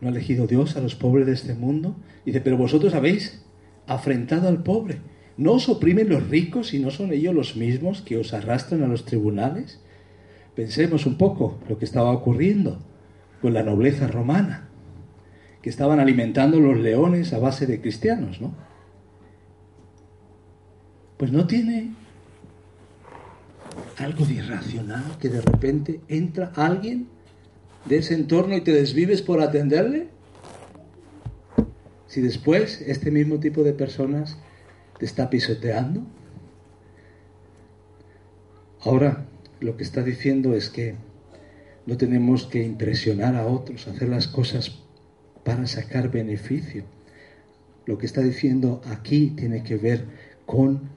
¿No 0.00 0.08
ha 0.08 0.10
elegido 0.10 0.46
Dios 0.46 0.76
a 0.76 0.80
los 0.80 0.94
pobres 0.94 1.26
de 1.26 1.32
este 1.32 1.54
mundo? 1.54 1.96
Dice, 2.24 2.40
pero 2.40 2.56
vosotros 2.56 2.94
habéis 2.94 3.44
afrentado 3.86 4.48
al 4.48 4.62
pobre. 4.62 4.98
¿No 5.36 5.52
os 5.52 5.68
oprimen 5.68 6.08
los 6.08 6.28
ricos 6.28 6.72
y 6.72 6.78
no 6.78 6.90
son 6.90 7.12
ellos 7.12 7.34
los 7.34 7.56
mismos 7.56 8.00
que 8.00 8.16
os 8.16 8.32
arrastran 8.32 8.82
a 8.82 8.86
los 8.86 9.04
tribunales? 9.04 9.80
Pensemos 10.54 11.06
un 11.06 11.16
poco 11.16 11.58
lo 11.68 11.78
que 11.78 11.84
estaba 11.84 12.12
ocurriendo 12.12 12.78
con 13.42 13.54
la 13.54 13.62
nobleza 13.62 14.06
romana, 14.06 14.69
que 15.62 15.70
estaban 15.70 16.00
alimentando 16.00 16.58
los 16.58 16.78
leones 16.78 17.32
a 17.32 17.38
base 17.38 17.66
de 17.66 17.80
cristianos, 17.80 18.40
¿no? 18.40 18.54
Pues 21.16 21.32
no 21.32 21.46
tiene 21.46 21.92
algo 23.98 24.24
de 24.24 24.34
irracional 24.34 25.18
que 25.18 25.28
de 25.28 25.40
repente 25.40 26.00
entra 26.08 26.52
alguien 26.56 27.08
de 27.84 27.98
ese 27.98 28.14
entorno 28.14 28.56
y 28.56 28.60
te 28.60 28.72
desvives 28.72 29.22
por 29.22 29.40
atenderle? 29.40 30.08
Si 32.06 32.20
después 32.20 32.80
este 32.82 33.10
mismo 33.10 33.38
tipo 33.38 33.62
de 33.62 33.72
personas 33.72 34.36
te 34.98 35.06
está 35.06 35.30
pisoteando. 35.30 36.02
Ahora 38.80 39.26
lo 39.60 39.76
que 39.76 39.84
está 39.84 40.02
diciendo 40.02 40.54
es 40.54 40.70
que 40.70 40.94
no 41.86 41.96
tenemos 41.96 42.46
que 42.46 42.62
impresionar 42.62 43.36
a 43.36 43.46
otros, 43.46 43.86
hacer 43.88 44.08
las 44.08 44.26
cosas 44.26 44.82
para 45.50 45.66
sacar 45.66 46.12
beneficio. 46.12 46.84
Lo 47.84 47.98
que 47.98 48.06
está 48.06 48.20
diciendo 48.20 48.80
aquí 48.84 49.30
tiene 49.30 49.64
que 49.64 49.76
ver 49.76 50.04
con 50.46 50.90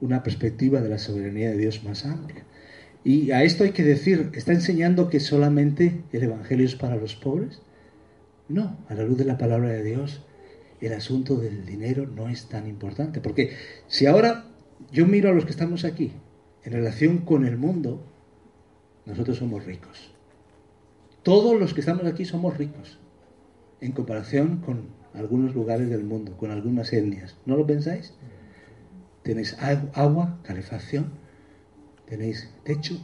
una 0.00 0.22
perspectiva 0.22 0.80
de 0.80 0.88
la 0.88 0.98
soberanía 0.98 1.50
de 1.50 1.58
Dios 1.58 1.82
más 1.82 2.04
amplia. 2.04 2.44
Y 3.02 3.32
a 3.32 3.42
esto 3.42 3.64
hay 3.64 3.72
que 3.72 3.82
decir, 3.82 4.30
¿está 4.34 4.52
enseñando 4.52 5.10
que 5.10 5.18
solamente 5.18 6.04
el 6.12 6.22
Evangelio 6.22 6.64
es 6.64 6.76
para 6.76 6.94
los 6.94 7.16
pobres? 7.16 7.60
No, 8.48 8.78
a 8.88 8.94
la 8.94 9.02
luz 9.02 9.18
de 9.18 9.24
la 9.24 9.36
palabra 9.36 9.70
de 9.70 9.82
Dios, 9.82 10.22
el 10.80 10.92
asunto 10.92 11.34
del 11.34 11.66
dinero 11.66 12.06
no 12.06 12.28
es 12.28 12.48
tan 12.48 12.68
importante. 12.68 13.20
Porque 13.20 13.56
si 13.88 14.06
ahora 14.06 14.44
yo 14.92 15.06
miro 15.06 15.30
a 15.30 15.32
los 15.32 15.44
que 15.44 15.50
estamos 15.50 15.84
aquí, 15.84 16.12
en 16.62 16.72
relación 16.72 17.18
con 17.18 17.44
el 17.44 17.56
mundo, 17.56 18.00
nosotros 19.06 19.38
somos 19.38 19.64
ricos. 19.64 20.12
Todos 21.24 21.58
los 21.58 21.74
que 21.74 21.80
estamos 21.80 22.06
aquí 22.06 22.24
somos 22.24 22.56
ricos, 22.56 22.98
en 23.80 23.92
comparación 23.92 24.58
con 24.58 24.88
algunos 25.14 25.54
lugares 25.54 25.88
del 25.88 26.04
mundo, 26.04 26.36
con 26.36 26.50
algunas 26.50 26.92
etnias. 26.92 27.36
¿No 27.46 27.56
lo 27.56 27.66
pensáis? 27.66 28.14
Tenéis 29.22 29.56
agua, 29.94 30.38
calefacción, 30.42 31.12
tenéis 32.06 32.50
techo. 32.64 32.98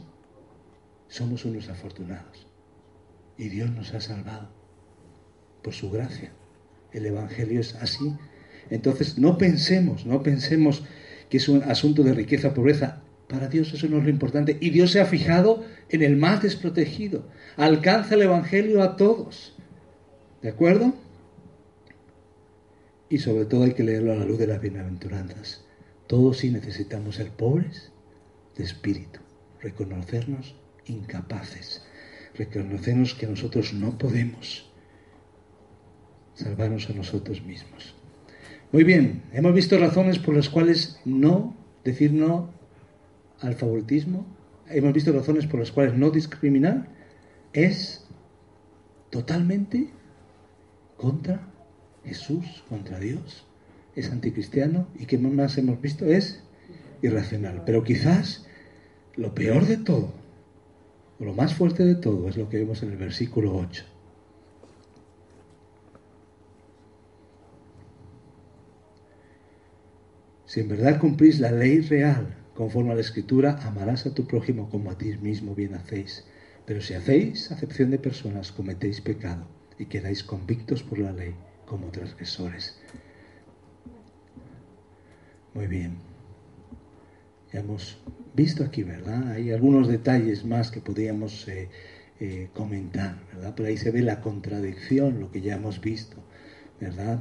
Somos 1.07 1.45
unos 1.45 1.69
afortunados. 1.69 2.47
Y 3.37 3.49
Dios 3.49 3.71
nos 3.71 3.93
ha 3.93 4.01
salvado 4.01 4.49
por 5.61 5.73
su 5.73 5.91
gracia. 5.91 6.31
El 6.93 7.05
Evangelio 7.05 7.59
es 7.59 7.75
así. 7.75 8.15
Entonces 8.69 9.17
no 9.17 9.37
pensemos, 9.37 10.05
no 10.05 10.23
pensemos 10.23 10.83
que 11.29 11.37
es 11.37 11.49
un 11.49 11.63
asunto 11.63 12.03
de 12.03 12.13
riqueza 12.13 12.49
o 12.49 12.53
pobreza. 12.53 13.01
Para 13.27 13.47
Dios 13.47 13.73
eso 13.73 13.87
no 13.87 13.97
es 13.97 14.03
lo 14.03 14.09
importante. 14.09 14.57
Y 14.61 14.69
Dios 14.69 14.91
se 14.91 15.01
ha 15.01 15.05
fijado 15.05 15.65
en 15.89 16.01
el 16.01 16.15
más 16.15 16.41
desprotegido. 16.41 17.27
Alcanza 17.57 18.15
el 18.15 18.21
Evangelio 18.21 18.81
a 18.81 18.95
todos. 18.95 19.54
¿De 20.45 20.51
acuerdo? 20.51 20.93
Y 23.09 23.17
sobre 23.17 23.45
todo 23.45 23.63
hay 23.63 23.73
que 23.73 23.81
leerlo 23.81 24.11
a 24.11 24.15
la 24.15 24.25
luz 24.25 24.37
de 24.37 24.45
las 24.45 24.61
bienaventuranzas. 24.61 25.65
Todos 26.05 26.37
sí 26.37 26.51
necesitamos 26.51 27.15
ser 27.15 27.31
pobres 27.31 27.91
de 28.55 28.63
espíritu, 28.63 29.21
reconocernos 29.59 30.53
incapaces, 30.85 31.81
reconocernos 32.35 33.15
que 33.15 33.25
nosotros 33.25 33.73
no 33.73 33.97
podemos 33.97 34.69
salvarnos 36.35 36.91
a 36.91 36.93
nosotros 36.93 37.41
mismos. 37.43 37.95
Muy 38.71 38.83
bien, 38.83 39.23
hemos 39.33 39.55
visto 39.55 39.79
razones 39.79 40.19
por 40.19 40.35
las 40.35 40.49
cuales 40.49 40.99
no 41.05 41.55
decir 41.83 42.13
no 42.13 42.51
al 43.39 43.55
favoritismo, 43.55 44.27
hemos 44.69 44.93
visto 44.93 45.11
razones 45.11 45.47
por 45.47 45.59
las 45.59 45.71
cuales 45.71 45.95
no 45.95 46.11
discriminar, 46.11 46.87
es 47.51 48.05
totalmente 49.09 49.94
contra 50.97 51.47
Jesús, 52.03 52.63
contra 52.69 52.99
Dios 52.99 53.45
es 53.95 54.11
anticristiano 54.11 54.87
y 54.99 55.05
que 55.05 55.17
más 55.17 55.57
hemos 55.57 55.81
visto 55.81 56.05
es 56.05 56.43
irracional. 57.01 57.63
Pero 57.65 57.83
quizás 57.83 58.45
lo 59.15 59.33
peor 59.33 59.65
de 59.65 59.77
todo, 59.77 60.13
o 61.19 61.23
lo 61.23 61.33
más 61.33 61.53
fuerte 61.53 61.83
de 61.83 61.95
todo, 61.95 62.27
es 62.27 62.37
lo 62.37 62.49
que 62.49 62.57
vemos 62.57 62.83
en 62.83 62.91
el 62.91 62.97
versículo 62.97 63.55
8. 63.55 63.85
Si 70.45 70.59
en 70.59 70.69
verdad 70.69 70.99
cumplís 70.99 71.39
la 71.39 71.51
ley 71.51 71.81
real 71.81 72.35
conforme 72.53 72.91
a 72.91 72.95
la 72.95 73.01
escritura, 73.01 73.59
amarás 73.63 74.05
a 74.05 74.13
tu 74.13 74.25
prójimo 74.25 74.69
como 74.69 74.91
a 74.91 74.97
ti 74.97 75.17
mismo 75.17 75.55
bien 75.55 75.73
hacéis. 75.73 76.25
Pero 76.65 76.81
si 76.81 76.93
hacéis 76.93 77.51
acepción 77.51 77.91
de 77.91 77.99
personas, 77.99 78.51
cometéis 78.51 79.01
pecado 79.01 79.54
y 79.77 79.85
quedáis 79.85 80.23
convictos 80.23 80.83
por 80.83 80.99
la 80.99 81.11
ley 81.11 81.35
como 81.65 81.87
transgresores. 81.87 82.77
Muy 85.53 85.67
bien. 85.67 85.97
Ya 87.53 87.61
hemos 87.61 87.97
visto 88.33 88.63
aquí, 88.63 88.83
¿verdad? 88.83 89.31
Hay 89.31 89.51
algunos 89.51 89.87
detalles 89.87 90.43
más 90.43 90.69
que 90.69 90.81
podríamos 90.81 91.47
eh, 91.47 91.69
eh, 92.19 92.49
comentar, 92.53 93.17
¿verdad? 93.33 93.53
Pero 93.55 93.69
ahí 93.69 93.77
se 93.77 93.91
ve 93.91 94.01
la 94.01 94.21
contradicción, 94.21 95.19
lo 95.19 95.31
que 95.31 95.41
ya 95.41 95.55
hemos 95.55 95.79
visto, 95.79 96.17
¿verdad? 96.79 97.19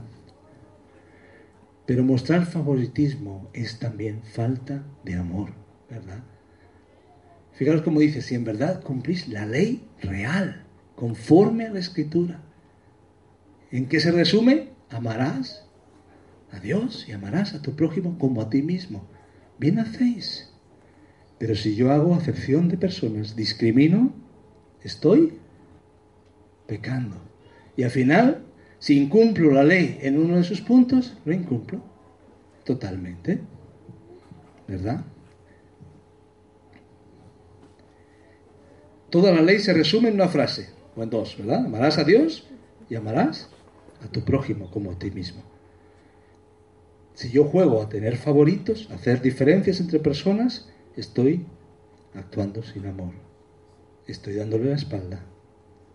Pero 1.87 2.03
mostrar 2.03 2.47
favoritismo 2.47 3.51
es 3.53 3.79
también 3.79 4.23
falta 4.23 4.85
de 5.05 5.15
amor, 5.15 5.51
¿verdad? 5.91 6.25
Fijaros 7.53 7.83
cómo 7.83 8.01
dice, 8.01 8.21
si 8.23 8.35
en 8.35 8.45
verdad 8.45 8.83
cumplís 8.83 9.29
la 9.29 9.47
ley 9.47 9.87
real, 10.03 10.65
conforme 10.97 11.67
a 11.67 11.71
la 11.71 11.79
escritura, 11.79 12.41
¿en 13.79 13.89
qué 13.89 13.99
se 13.99 14.13
resume? 14.13 14.69
Amarás 14.89 15.67
a 16.53 16.61
Dios 16.61 17.07
y 17.09 17.13
amarás 17.13 17.55
a 17.55 17.63
tu 17.63 17.75
prójimo 17.75 18.17
como 18.19 18.41
a 18.41 18.49
ti 18.49 18.63
mismo. 18.63 19.05
Bien 19.59 19.81
hacéis. 19.81 20.53
Pero 21.39 21.57
si 21.57 21.75
yo 21.75 21.91
hago 21.91 22.15
acepción 22.15 22.69
de 22.69 22.79
personas, 22.79 23.35
discrimino, 23.35 24.15
estoy 24.83 25.39
pecando. 26.69 27.17
Y 27.77 27.83
al 27.83 27.91
final, 27.91 28.45
si 28.79 28.97
incumplo 28.97 29.51
la 29.51 29.65
ley 29.65 29.99
en 30.03 30.19
uno 30.19 30.37
de 30.37 30.45
sus 30.45 30.61
puntos, 30.61 31.17
lo 31.25 31.33
incumplo 31.33 31.83
totalmente. 32.65 33.41
¿Verdad? 34.69 35.05
Toda 39.11 39.33
la 39.33 39.43
ley 39.43 39.59
se 39.59 39.73
resume 39.73 40.09
en 40.09 40.15
una 40.15 40.29
frase, 40.29 40.69
o 40.95 41.03
en 41.03 41.11
dos, 41.11 41.37
¿verdad? 41.37 41.67
Amarás 41.67 41.99
a 41.99 42.05
Dios 42.05 42.49
y 42.89 42.95
amarás 42.95 43.51
a 44.05 44.09
tu 44.09 44.25
prójimo 44.25 44.71
como 44.71 44.93
a 44.93 44.99
ti 44.99 45.11
mismo. 45.11 45.43
Si 47.15 47.31
yo 47.31 47.45
juego 47.45 47.81
a 47.81 47.89
tener 47.89 48.17
favoritos, 48.17 48.89
a 48.91 48.95
hacer 48.95 49.23
diferencias 49.23 49.81
entre 49.81 50.01
personas, 50.01 50.69
estoy 50.97 51.47
actuando 52.15 52.63
sin 52.63 52.87
amor. 52.87 53.15
Estoy 54.07 54.35
dándole 54.35 54.71
la 54.71 54.77
espalda 54.77 55.25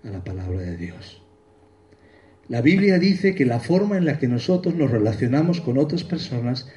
a 0.04 0.10
la 0.10 0.24
palabra 0.24 0.62
de 0.62 0.78
Dios. 0.78 1.22
La 2.48 2.62
Biblia 2.62 2.98
dice 2.98 3.36
que 3.36 3.46
la 3.46 3.60
forma 3.60 3.98
en 3.98 4.06
la 4.06 4.18
que 4.18 4.28
nosotros 4.28 4.74
nos 4.76 4.90
relacionamos 4.90 5.62
con 5.62 5.78
otras 5.78 6.04
personas 6.04 6.68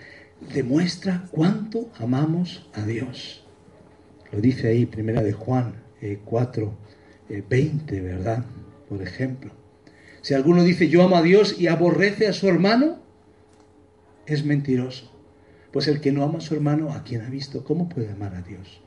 demuestra 0.52 1.28
cuánto 1.30 1.90
amamos 1.98 2.68
a 2.74 2.84
Dios. 2.84 3.46
Lo 4.32 4.40
dice 4.40 4.68
ahí, 4.68 4.86
primera 4.86 5.22
de 5.22 5.32
Juan 5.32 5.82
4, 6.24 6.74
eh, 7.28 7.42
20, 7.48 7.96
eh, 7.96 8.00
¿verdad? 8.00 8.44
Por 8.88 9.02
ejemplo. 9.02 9.61
Si 10.22 10.34
alguno 10.34 10.62
dice 10.62 10.88
yo 10.88 11.02
amo 11.02 11.16
a 11.16 11.22
Dios 11.22 11.60
y 11.60 11.66
aborrece 11.66 12.28
a 12.28 12.32
su 12.32 12.48
hermano, 12.48 12.98
es 14.26 14.44
mentiroso. 14.44 15.10
Pues 15.72 15.88
el 15.88 16.00
que 16.00 16.12
no 16.12 16.22
ama 16.22 16.38
a 16.38 16.42
su 16.42 16.54
hermano, 16.54 16.92
¿a 16.92 17.02
quien 17.02 17.22
ha 17.22 17.28
visto? 17.28 17.64
¿Cómo 17.64 17.88
puede 17.88 18.10
amar 18.10 18.34
a 18.34 18.42
Dios? 18.42 18.80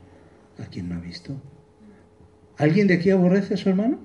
¿A 0.60 0.66
quien 0.68 0.90
no 0.90 0.96
ha 0.96 1.00
visto? 1.00 1.36
¿Alguien 2.58 2.88
de 2.88 2.96
aquí 2.96 3.10
aborrece 3.10 3.56
a 3.56 3.58
su 3.58 3.70
hermano? 3.70 4.00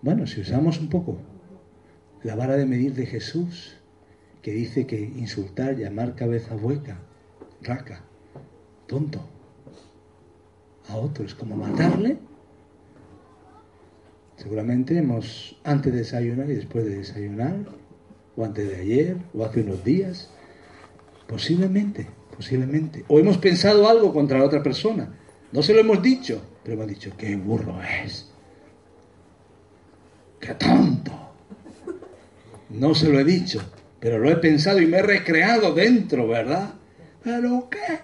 Bueno, 0.00 0.26
si 0.26 0.40
usamos 0.40 0.80
un 0.80 0.88
poco 0.88 1.18
la 2.24 2.34
vara 2.34 2.56
de 2.56 2.66
medir 2.66 2.94
de 2.94 3.06
Jesús, 3.06 3.76
que 4.42 4.50
dice 4.50 4.86
que 4.86 5.00
insultar, 5.00 5.76
llamar 5.76 6.16
cabeza 6.16 6.56
hueca, 6.56 6.98
raca, 7.60 8.02
tonto, 8.88 9.24
a 10.88 10.96
otro 10.96 11.24
es 11.24 11.34
como 11.34 11.56
matarle. 11.56 12.18
Seguramente 14.42 14.98
hemos, 14.98 15.56
antes 15.62 15.92
de 15.92 16.00
desayunar 16.00 16.50
y 16.50 16.56
después 16.56 16.84
de 16.84 16.96
desayunar, 16.96 17.54
o 18.34 18.44
antes 18.44 18.68
de 18.68 18.74
ayer, 18.74 19.16
o 19.32 19.44
hace 19.44 19.60
unos 19.60 19.84
días, 19.84 20.30
posiblemente, 21.28 22.08
posiblemente, 22.34 23.04
o 23.06 23.20
hemos 23.20 23.38
pensado 23.38 23.88
algo 23.88 24.12
contra 24.12 24.40
la 24.40 24.44
otra 24.44 24.60
persona. 24.60 25.14
No 25.52 25.62
se 25.62 25.72
lo 25.72 25.78
hemos 25.78 26.02
dicho, 26.02 26.42
pero 26.64 26.74
hemos 26.74 26.88
dicho, 26.88 27.12
qué 27.16 27.36
burro 27.36 27.80
es, 28.04 28.32
qué 30.40 30.54
tonto. 30.54 31.12
No 32.70 32.96
se 32.96 33.10
lo 33.10 33.20
he 33.20 33.24
dicho, 33.24 33.62
pero 34.00 34.18
lo 34.18 34.28
he 34.28 34.36
pensado 34.38 34.80
y 34.80 34.86
me 34.86 34.96
he 34.96 35.02
recreado 35.02 35.72
dentro, 35.72 36.26
¿verdad? 36.26 36.74
¿Pero 37.22 37.68
qué? 37.70 38.00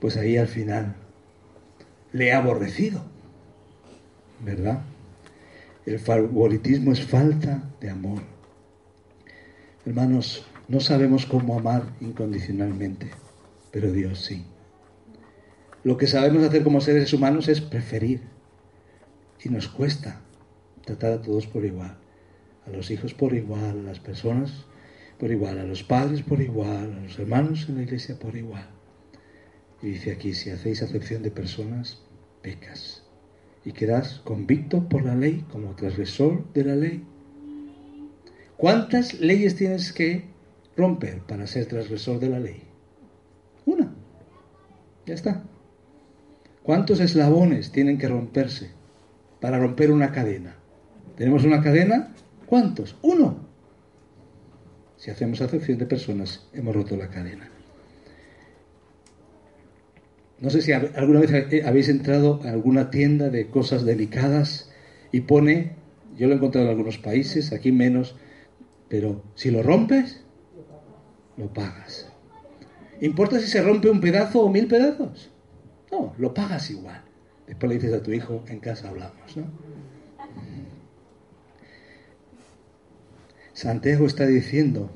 Pues 0.00 0.18
ahí 0.18 0.36
al 0.36 0.48
final 0.48 0.96
le 2.12 2.26
he 2.26 2.32
aborrecido, 2.34 3.02
¿verdad? 4.44 4.82
El 5.86 5.98
favoritismo 5.98 6.92
es 6.92 7.04
falta 7.04 7.70
de 7.80 7.90
amor. 7.90 8.22
Hermanos, 9.86 10.46
no 10.68 10.80
sabemos 10.80 11.26
cómo 11.26 11.58
amar 11.58 11.84
incondicionalmente, 12.00 13.10
pero 13.70 13.92
Dios 13.92 14.20
sí. 14.24 14.44
Lo 15.82 15.96
que 15.96 16.06
sabemos 16.06 16.44
hacer 16.44 16.62
como 16.62 16.80
seres 16.80 17.12
humanos 17.12 17.48
es 17.48 17.60
preferir. 17.60 18.22
Y 19.42 19.48
nos 19.48 19.68
cuesta 19.68 20.20
tratar 20.84 21.12
a 21.12 21.22
todos 21.22 21.46
por 21.46 21.64
igual 21.64 21.96
a 22.66 22.70
los 22.70 22.90
hijos 22.90 23.14
por 23.14 23.34
igual, 23.34 23.80
a 23.80 23.82
las 23.82 24.00
personas 24.00 24.52
por 25.18 25.30
igual, 25.30 25.58
a 25.58 25.64
los 25.64 25.82
padres 25.82 26.22
por 26.22 26.40
igual, 26.40 26.92
a 26.92 27.00
los 27.00 27.18
hermanos 27.18 27.66
en 27.68 27.76
la 27.76 27.82
iglesia 27.82 28.18
por 28.18 28.36
igual. 28.36 28.66
Y 29.82 29.88
dice 29.88 30.12
aquí, 30.12 30.34
si 30.34 30.50
hacéis 30.50 30.82
acepción 30.82 31.22
de 31.22 31.30
personas, 31.30 31.98
pecas. 32.42 32.99
Y 33.64 33.72
quedas 33.72 34.20
convicto 34.24 34.88
por 34.88 35.04
la 35.04 35.14
ley 35.14 35.44
como 35.50 35.74
transgresor 35.74 36.50
de 36.52 36.64
la 36.64 36.76
ley. 36.76 37.04
¿Cuántas 38.56 39.20
leyes 39.20 39.56
tienes 39.56 39.92
que 39.92 40.24
romper 40.76 41.20
para 41.20 41.46
ser 41.46 41.66
transgresor 41.66 42.20
de 42.20 42.28
la 42.30 42.40
ley? 42.40 42.62
Una. 43.66 43.92
Ya 45.06 45.14
está. 45.14 45.44
¿Cuántos 46.62 47.00
eslabones 47.00 47.72
tienen 47.72 47.98
que 47.98 48.08
romperse 48.08 48.70
para 49.40 49.58
romper 49.58 49.90
una 49.90 50.12
cadena? 50.12 50.56
Tenemos 51.16 51.44
una 51.44 51.62
cadena 51.62 52.14
¿Cuántos? 52.50 52.96
Uno. 53.02 53.36
Si 54.96 55.08
hacemos 55.08 55.40
acepción 55.40 55.78
de 55.78 55.86
personas, 55.86 56.48
hemos 56.52 56.74
roto 56.74 56.96
la 56.96 57.08
cadena. 57.08 57.48
No 60.40 60.48
sé 60.48 60.62
si 60.62 60.72
alguna 60.72 61.20
vez 61.20 61.64
habéis 61.64 61.88
entrado 61.88 62.40
a 62.44 62.50
alguna 62.50 62.90
tienda 62.90 63.28
de 63.28 63.48
cosas 63.48 63.84
delicadas 63.84 64.70
y 65.12 65.22
pone, 65.22 65.76
yo 66.16 66.26
lo 66.26 66.32
he 66.32 66.36
encontrado 66.36 66.66
en 66.66 66.70
algunos 66.70 66.98
países, 66.98 67.52
aquí 67.52 67.72
menos, 67.72 68.16
pero 68.88 69.22
si 69.34 69.50
lo 69.50 69.62
rompes, 69.62 70.24
lo 71.36 71.52
pagas. 71.52 72.10
¿Importa 73.00 73.38
si 73.38 73.46
se 73.46 73.62
rompe 73.62 73.90
un 73.90 74.00
pedazo 74.00 74.40
o 74.40 74.50
mil 74.50 74.66
pedazos? 74.66 75.30
No, 75.90 76.14
lo 76.18 76.32
pagas 76.32 76.70
igual. 76.70 77.02
Después 77.46 77.68
le 77.68 77.78
dices 77.78 77.94
a 77.94 78.02
tu 78.02 78.12
hijo, 78.12 78.44
en 78.48 78.60
casa 78.60 78.88
hablamos, 78.88 79.36
¿no? 79.36 79.44
Santiago 83.52 84.06
está 84.06 84.26
diciendo 84.26 84.90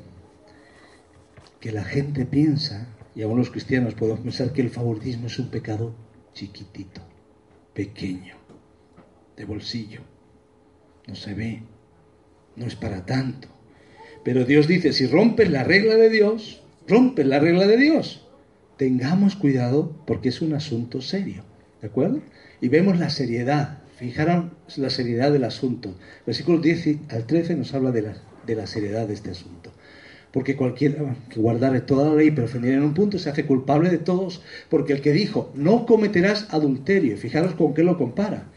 que 1.60 1.72
la 1.72 1.84
gente 1.84 2.24
piensa, 2.24 2.86
y 3.14 3.22
aún 3.22 3.38
los 3.38 3.50
cristianos 3.50 3.94
podemos 3.94 4.20
pensar 4.20 4.52
que 4.52 4.62
el 4.62 4.70
favoritismo 4.70 5.26
es 5.26 5.38
un 5.38 5.48
pecado 5.48 5.94
chiquitito, 6.32 7.00
pequeño, 7.72 8.36
de 9.36 9.44
bolsillo, 9.44 10.00
no 11.06 11.14
se 11.14 11.34
ve, 11.34 11.62
no 12.56 12.66
es 12.66 12.76
para 12.76 13.04
tanto. 13.06 13.48
Pero 14.24 14.44
Dios 14.44 14.66
dice, 14.66 14.92
si 14.92 15.06
rompes 15.06 15.50
la 15.50 15.64
regla 15.64 15.96
de 15.96 16.08
Dios, 16.08 16.62
rompes 16.88 17.26
la 17.26 17.38
regla 17.38 17.66
de 17.66 17.76
Dios. 17.76 18.26
Tengamos 18.76 19.36
cuidado 19.36 20.02
porque 20.06 20.30
es 20.30 20.42
un 20.42 20.54
asunto 20.54 21.00
serio, 21.00 21.44
¿de 21.80 21.88
acuerdo? 21.88 22.20
Y 22.60 22.68
vemos 22.68 22.98
la 22.98 23.10
seriedad, 23.10 23.82
fijaron 23.96 24.54
la 24.76 24.90
seriedad 24.90 25.30
del 25.30 25.44
asunto. 25.44 25.96
Versículo 26.26 26.58
10 26.58 27.10
al 27.10 27.26
13 27.26 27.54
nos 27.56 27.74
habla 27.74 27.92
de 27.92 28.14
de 28.46 28.54
la 28.54 28.66
seriedad 28.66 29.06
de 29.06 29.14
este 29.14 29.30
asunto. 29.30 29.72
Porque 30.34 30.56
cualquiera 30.56 31.14
que 31.30 31.38
guardare 31.38 31.80
toda 31.80 32.08
la 32.08 32.16
ley 32.16 32.32
pero 32.32 32.46
ofendiera 32.46 32.78
en 32.78 32.82
un 32.82 32.92
punto 32.92 33.20
se 33.20 33.30
hace 33.30 33.46
culpable 33.46 33.88
de 33.88 33.98
todos, 33.98 34.42
porque 34.68 34.92
el 34.92 35.00
que 35.00 35.12
dijo, 35.12 35.52
no 35.54 35.86
cometerás 35.86 36.52
adulterio, 36.52 37.16
fijaros 37.16 37.54
con 37.54 37.72
qué 37.72 37.84
lo 37.84 37.96
compara. 37.96 38.48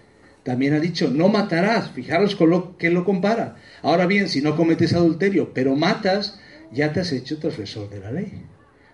También 0.42 0.74
ha 0.74 0.80
dicho, 0.80 1.12
no 1.12 1.30
matarás, 1.30 1.92
fijaros 1.92 2.36
con 2.36 2.50
lo 2.50 2.78
que 2.80 2.90
lo 2.90 3.06
compara. 3.06 3.58
Ahora 3.84 4.08
bien, 4.08 4.28
si 4.28 4.42
no 4.42 4.56
cometes 4.56 4.94
adulterio, 4.94 5.54
pero 5.54 5.76
matas, 5.76 6.40
ya 6.72 6.94
te 6.94 7.02
has 7.02 7.12
hecho 7.12 7.38
transgresor 7.38 7.92
de 7.92 8.00
la 8.00 8.12
ley. 8.12 8.42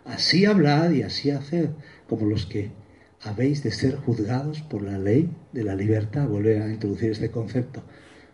Así 0.03 0.43
hablad 0.43 0.91
y 0.91 1.03
así 1.03 1.31
haced, 1.31 1.69
como 2.09 2.25
los 2.25 2.45
que 2.45 2.71
habéis 3.21 3.63
de 3.63 3.71
ser 3.71 3.95
juzgados 3.95 4.61
por 4.61 4.81
la 4.81 4.97
ley 4.97 5.29
de 5.53 5.63
la 5.63 5.75
libertad. 5.75 6.27
Vuelve 6.27 6.61
a 6.61 6.67
introducir 6.67 7.11
este 7.11 7.31
concepto. 7.31 7.81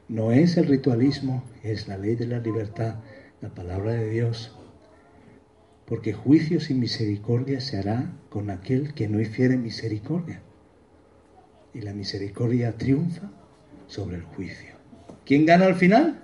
No 0.08 0.32
es 0.32 0.58
el 0.58 0.66
ritualismo, 0.66 1.44
es 1.62 1.88
la 1.88 2.00
ley 2.00 2.16
de 2.16 2.26
la 2.26 2.40
libertad, 2.40 2.96
la 3.42 3.50
palabra 3.50 3.94
de 3.94 4.10
Dios. 4.10 4.56
Porque 5.86 6.14
juicio 6.14 6.60
sin 6.60 6.80
misericordia 6.80 7.62
se 7.62 7.78
hará 7.78 8.14
con 8.30 8.50
aquel 8.50 8.94
que 8.94 9.08
no 9.08 9.20
hiciere 9.20 9.58
misericordia. 9.58 10.42
Y 11.74 11.82
la 11.82 11.94
misericordia 11.94 12.78
triunfa 12.78 13.32
sobre 13.88 14.18
el 14.18 14.24
juicio. 14.24 14.76
¿Quién 15.26 15.46
gana 15.46 15.66
al 15.66 15.76
final? 15.76 16.24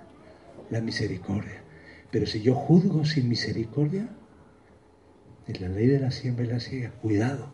La 0.70 0.80
misericordia. 0.80 1.62
Pero 2.10 2.26
si 2.26 2.42
yo 2.42 2.54
juzgo 2.54 3.04
sin 3.04 3.28
misericordia, 3.28 4.08
es 5.46 5.60
la 5.60 5.68
ley 5.68 5.86
de 5.86 6.00
la 6.00 6.10
siembra 6.10 6.44
y 6.44 6.48
la 6.48 6.60
siega. 6.60 6.90
Cuidado. 6.90 7.52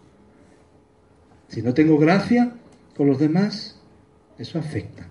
Si 1.48 1.62
no 1.62 1.74
tengo 1.74 1.98
gracia 1.98 2.54
con 2.96 3.06
los 3.06 3.18
demás, 3.18 3.78
eso 4.38 4.58
afecta 4.58 5.08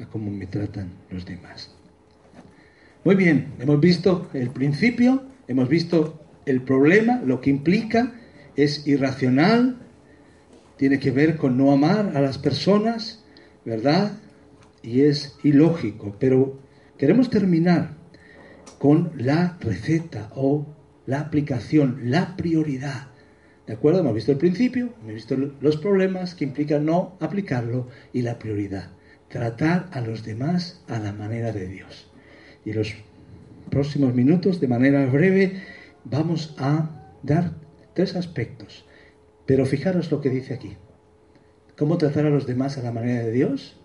a 0.00 0.06
cómo 0.06 0.30
me 0.30 0.46
tratan 0.46 0.92
los 1.10 1.24
demás. 1.24 1.73
Muy 3.04 3.16
bien, 3.16 3.52
hemos 3.58 3.80
visto 3.80 4.30
el 4.32 4.48
principio, 4.48 5.24
hemos 5.46 5.68
visto 5.68 6.24
el 6.46 6.62
problema, 6.62 7.20
lo 7.22 7.42
que 7.42 7.50
implica, 7.50 8.14
es 8.56 8.86
irracional, 8.86 9.76
tiene 10.78 10.98
que 10.98 11.10
ver 11.10 11.36
con 11.36 11.58
no 11.58 11.70
amar 11.70 12.16
a 12.16 12.22
las 12.22 12.38
personas, 12.38 13.22
¿verdad? 13.66 14.12
Y 14.82 15.02
es 15.02 15.36
ilógico, 15.42 16.16
pero 16.18 16.58
queremos 16.96 17.28
terminar 17.28 17.90
con 18.78 19.12
la 19.18 19.58
receta 19.60 20.30
o 20.34 20.66
la 21.04 21.20
aplicación, 21.20 21.98
la 22.04 22.36
prioridad. 22.36 23.08
¿De 23.66 23.74
acuerdo? 23.74 24.00
Hemos 24.00 24.14
visto 24.14 24.32
el 24.32 24.38
principio, 24.38 24.94
hemos 25.02 25.14
visto 25.14 25.36
los 25.60 25.76
problemas 25.76 26.34
que 26.34 26.44
implican 26.44 26.86
no 26.86 27.18
aplicarlo 27.20 27.88
y 28.14 28.22
la 28.22 28.38
prioridad 28.38 28.92
tratar 29.28 29.88
a 29.92 30.00
los 30.00 30.24
demás 30.24 30.80
a 30.86 30.98
la 30.98 31.12
manera 31.12 31.50
de 31.52 31.66
Dios. 31.66 32.13
Y 32.64 32.72
los 32.72 32.94
próximos 33.70 34.14
minutos, 34.14 34.60
de 34.60 34.68
manera 34.68 35.06
breve, 35.06 35.62
vamos 36.04 36.54
a 36.58 37.12
dar 37.22 37.52
tres 37.94 38.16
aspectos. 38.16 38.84
Pero 39.46 39.66
fijaros 39.66 40.10
lo 40.10 40.20
que 40.20 40.30
dice 40.30 40.54
aquí. 40.54 40.76
¿Cómo 41.76 41.98
tratar 41.98 42.26
a 42.26 42.30
los 42.30 42.46
demás 42.46 42.78
a 42.78 42.82
la 42.82 42.92
manera 42.92 43.24
de 43.24 43.32
Dios? 43.32 43.80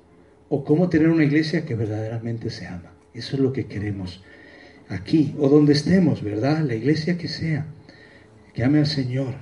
¿O 0.48 0.64
cómo 0.64 0.90
tener 0.90 1.10
una 1.10 1.24
iglesia 1.24 1.66
que 1.66 1.76
verdaderamente 1.76 2.50
se 2.50 2.68
ama? 2.68 2.94
Eso 3.14 3.36
es 3.36 3.42
lo 3.42 3.52
que 3.54 3.66
queremos 3.66 4.24
aquí 4.88 5.36
o 5.40 5.50
donde 5.50 5.74
estemos, 5.74 6.24
¿verdad? 6.24 6.62
La 6.62 6.76
iglesia 6.76 7.18
que 7.18 7.28
sea, 7.28 7.68
que 8.54 8.64
ame 8.64 8.80
al 8.80 8.88
Señor, 8.88 9.36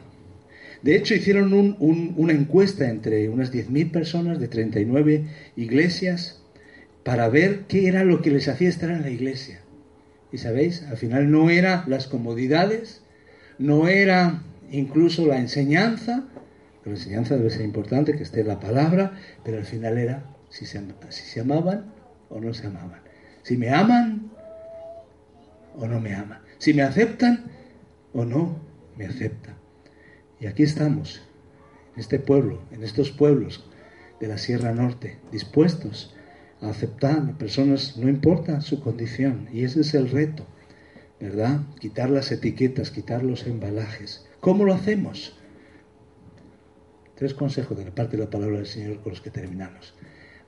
de 0.82 0.96
hecho, 0.96 1.16
hicieron 1.16 1.54
una 1.80 2.34
encuesta 2.34 2.90
entre 2.90 3.30
unas 3.30 3.52
10.000 3.52 3.92
personas 3.92 4.40
de 4.40 4.48
39 4.48 5.26
iglesias 5.56 6.42
para 7.08 7.30
ver 7.30 7.68
qué 7.70 7.88
era 7.88 8.04
lo 8.04 8.22
que 8.22 8.32
les 8.32 8.50
hacía 8.50 8.68
estar 8.68 8.90
en 8.90 9.02
la 9.02 9.10
iglesia. 9.10 9.62
Y 10.30 10.40
sabéis, 10.40 10.84
al 10.84 10.98
final 10.98 11.32
no 11.32 11.50
era 11.50 11.86
las 11.88 12.06
comodidades, 12.06 13.02
no 13.58 13.88
era 13.88 14.44
incluso 14.72 15.26
la 15.26 15.38
enseñanza, 15.38 16.28
la 16.84 16.92
enseñanza 16.92 17.38
debe 17.38 17.50
ser 17.50 17.62
importante, 17.62 18.18
que 18.18 18.24
esté 18.24 18.44
la 18.44 18.60
palabra, 18.60 19.14
pero 19.46 19.58
al 19.58 19.64
final 19.64 19.98
era 19.98 20.26
si 20.50 20.66
se, 20.66 20.82
si 21.08 21.24
se 21.24 21.40
amaban 21.40 21.94
o 22.28 22.42
no 22.42 22.54
se 22.54 22.68
amaban. 22.68 23.00
Si 23.42 23.56
me 23.56 23.70
aman 23.70 24.30
o 25.78 25.88
no 25.88 26.02
me 26.02 26.14
aman. 26.14 26.42
Si 26.58 26.74
me 26.74 26.82
aceptan 26.82 27.46
o 28.12 28.26
no 28.26 28.60
me 28.98 29.06
aceptan. 29.06 29.56
Y 30.42 30.48
aquí 30.48 30.64
estamos, 30.64 31.22
en 31.94 32.02
este 32.02 32.20
pueblo, 32.20 32.64
en 32.72 32.84
estos 32.84 33.12
pueblos 33.12 33.66
de 34.20 34.28
la 34.28 34.38
Sierra 34.38 34.74
Norte, 34.74 35.20
dispuestos 35.32 36.14
a 36.62 36.70
aceptar 36.70 37.18
a 37.18 37.38
personas, 37.38 37.98
no 37.98 38.10
importa 38.10 38.62
su 38.62 38.82
condición, 38.82 39.48
y 39.52 39.64
ese 39.64 39.82
es 39.82 39.94
el 39.94 40.10
reto, 40.10 40.46
¿verdad? 41.20 41.62
Quitar 41.80 42.10
las 42.10 42.32
etiquetas, 42.32 42.92
quitar 42.92 43.24
los 43.24 43.46
embalajes. 43.46 44.26
¿Cómo 44.40 44.66
lo 44.66 44.74
hacemos? 44.74 45.36
Tres 47.16 47.34
consejos 47.34 47.78
de 47.78 47.86
la 47.86 47.96
parte 47.96 48.18
de 48.18 48.24
la 48.24 48.30
palabra 48.30 48.58
del 48.58 48.68
Señor 48.68 49.02
con 49.02 49.12
los 49.12 49.22
que 49.22 49.32
terminamos. 49.32 49.94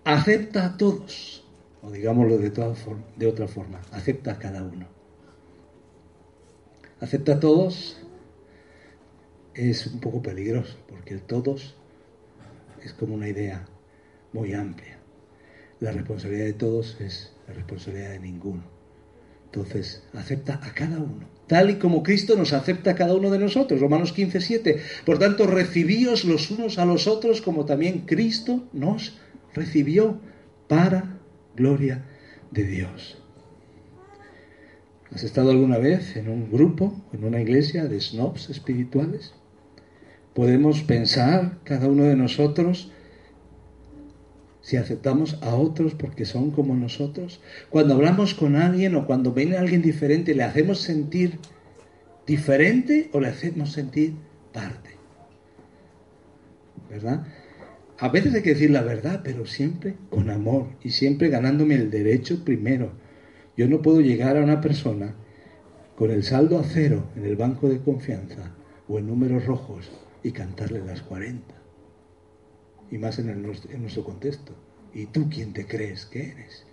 Acepta 0.04 0.66
a 0.66 0.78
todos, 0.78 1.46
o 1.82 1.92
digámoslo 1.92 2.38
de, 2.38 2.52
de 3.18 3.28
otra 3.28 3.48
forma, 3.48 3.82
acepta 3.92 4.34
a 4.34 4.40
cada 4.40 4.64
uno. 4.64 4.88
Acepta 7.00 7.34
a 7.34 7.40
todos 7.40 8.02
es 9.54 9.88
un 9.88 10.00
poco 10.00 10.22
peligroso, 10.22 10.78
porque 10.88 11.14
el 11.14 11.22
todos 11.22 11.76
es 12.84 12.94
como 12.94 13.16
una 13.16 13.28
idea 13.28 13.66
muy 14.34 14.54
amplia. 14.54 14.99
La 15.80 15.92
responsabilidad 15.92 16.46
de 16.46 16.54
todos 16.54 16.98
es 17.00 17.32
la 17.48 17.54
responsabilidad 17.54 18.12
de 18.12 18.20
ninguno. 18.20 18.64
Entonces, 19.46 20.04
acepta 20.14 20.60
a 20.62 20.74
cada 20.74 21.00
uno, 21.00 21.28
tal 21.48 21.72
y 21.72 21.76
como 21.76 22.04
Cristo 22.04 22.36
nos 22.36 22.54
acepta 22.54 22.92
a 22.92 22.96
cada 22.96 23.16
uno 23.16 23.32
de 23.32 23.40
nosotros. 23.40 23.82
Romanos 23.82 24.14
15, 24.14 24.42
7. 24.42 24.82
Por 25.06 25.18
tanto, 25.18 25.48
recibíos 25.48 26.24
los 26.26 26.52
unos 26.52 26.78
a 26.78 26.86
los 26.86 27.08
otros 27.08 27.42
como 27.42 27.66
también 27.66 28.02
Cristo 28.06 28.64
nos 28.74 29.18
recibió 29.56 30.20
para 30.68 31.18
gloria 31.56 32.06
de 32.52 32.64
Dios. 32.66 33.18
¿Has 35.12 35.24
estado 35.24 35.50
alguna 35.50 35.80
vez 35.80 36.16
en 36.16 36.30
un 36.30 36.52
grupo, 36.52 36.94
en 37.14 37.24
una 37.24 37.42
iglesia 37.42 37.86
de 37.86 38.00
snobs 38.00 38.52
espirituales? 38.52 39.34
Podemos 40.36 40.84
pensar, 40.84 41.58
cada 41.64 41.88
uno 41.88 42.04
de 42.04 42.16
nosotros, 42.16 42.92
si 44.62 44.78
aceptamos 44.78 45.38
a 45.42 45.56
otros 45.56 45.96
porque 45.96 46.26
son 46.26 46.52
como 46.52 46.76
nosotros. 46.76 47.42
Cuando 47.70 47.94
hablamos 47.94 48.34
con 48.34 48.56
alguien 48.56 48.96
o 48.96 49.06
cuando 49.06 49.34
viene 49.34 49.58
alguien 49.58 49.82
diferente, 49.82 50.36
¿le 50.36 50.44
hacemos 50.44 50.80
sentir 50.80 51.40
diferente 52.28 53.10
o 53.14 53.20
le 53.20 53.30
hacemos 53.30 53.72
sentir 53.72 54.16
parte? 54.54 54.92
¿Verdad? 56.90 57.26
A 57.98 58.10
veces 58.10 58.34
hay 58.34 58.42
que 58.42 58.54
decir 58.54 58.72
la 58.72 58.82
verdad, 58.82 59.22
pero 59.24 59.46
siempre 59.46 59.96
con 60.10 60.30
amor 60.30 60.68
y 60.84 60.92
siempre 60.92 61.30
ganándome 61.30 61.76
el 61.76 61.92
derecho 61.92 62.44
primero. 62.44 62.94
Yo 63.58 63.68
no 63.68 63.82
puedo 63.82 64.02
llegar 64.02 64.38
a 64.38 64.44
una 64.44 64.62
persona 64.62 65.16
con 65.96 66.12
el 66.12 66.24
saldo 66.24 66.60
a 66.60 66.64
cero 66.64 67.10
en 67.18 67.26
el 67.26 67.36
banco 67.36 67.68
de 67.68 67.80
confianza 67.80 68.56
o 68.88 69.00
en 69.00 69.08
números 69.08 69.46
rojos 69.46 69.92
y 70.24 70.32
cantarle 70.32 70.84
las 70.86 71.02
40 71.02 71.59
y 72.92 72.98
más 72.98 73.20
en, 73.20 73.30
en 73.30 73.82
nuestro 73.82 74.04
contexto. 74.04 74.56
¿Y 74.94 75.06
tú 75.06 75.30
quién 75.30 75.54
te 75.54 75.66
crees 75.66 76.06
que 76.06 76.30
eres? 76.30 76.64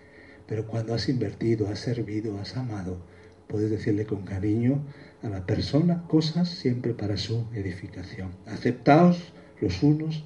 Pero 0.46 0.66
cuando 0.66 0.94
has 0.94 1.08
invertido, 1.08 1.68
has 1.68 1.80
servido, 1.80 2.38
has 2.38 2.56
amado, 2.56 3.04
puedes 3.48 3.70
decirle 3.70 4.06
con 4.06 4.24
cariño 4.24 4.84
a 5.22 5.28
la 5.28 5.44
persona 5.44 6.04
cosas 6.08 6.48
siempre 6.48 6.94
para 6.94 7.16
su 7.16 7.46
edificación. 7.54 8.30
Aceptaos 8.46 9.32
los 9.60 9.82
unos 9.82 10.24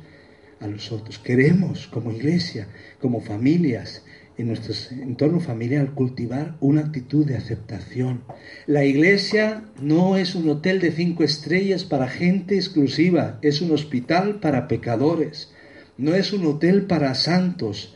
a 0.61 0.67
los 0.67 0.93
otros. 0.93 1.19
Queremos 1.19 1.87
como 1.87 2.13
iglesia, 2.13 2.69
como 3.01 3.21
familias, 3.21 4.05
en 4.37 4.49
nuestro 4.49 4.75
entorno 4.97 5.41
familiar 5.41 5.93
cultivar 5.93 6.57
una 6.61 6.81
actitud 6.83 7.27
de 7.27 7.37
aceptación. 7.37 8.23
La 8.67 8.85
iglesia 8.85 9.65
no 9.83 10.17
es 10.17 10.35
un 10.35 10.49
hotel 10.49 10.81
de 10.81 10.93
cinco 10.93 11.25
estrellas 11.25 11.85
para 11.85 12.09
gente 12.09 12.55
exclusiva, 12.55 13.39
es 13.43 13.61
un 13.61 13.71
hospital 13.73 14.41
para 14.41 14.67
pecadores. 14.67 15.53
No 16.01 16.15
es 16.15 16.33
un 16.33 16.47
hotel 16.47 16.87
para 16.87 17.15
santos 17.15 17.95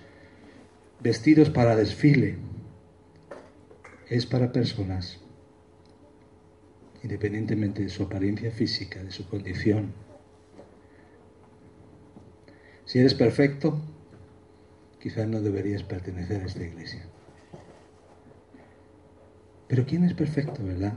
vestidos 1.01 1.49
para 1.49 1.75
desfile. 1.75 2.37
Es 4.11 4.27
para 4.27 4.53
personas, 4.53 5.21
independientemente 7.03 7.83
de 7.83 7.89
su 7.89 8.03
apariencia 8.03 8.51
física, 8.51 9.03
de 9.03 9.11
su 9.11 9.27
condición. 9.27 9.95
Si 12.85 12.99
eres 12.99 13.15
perfecto, 13.15 13.81
quizás 15.01 15.27
no 15.27 15.41
deberías 15.41 15.83
pertenecer 15.83 16.43
a 16.43 16.45
esta 16.45 16.63
iglesia. 16.63 17.07
Pero 19.67 19.87
¿quién 19.87 20.05
es 20.05 20.13
perfecto, 20.13 20.63
verdad? 20.63 20.93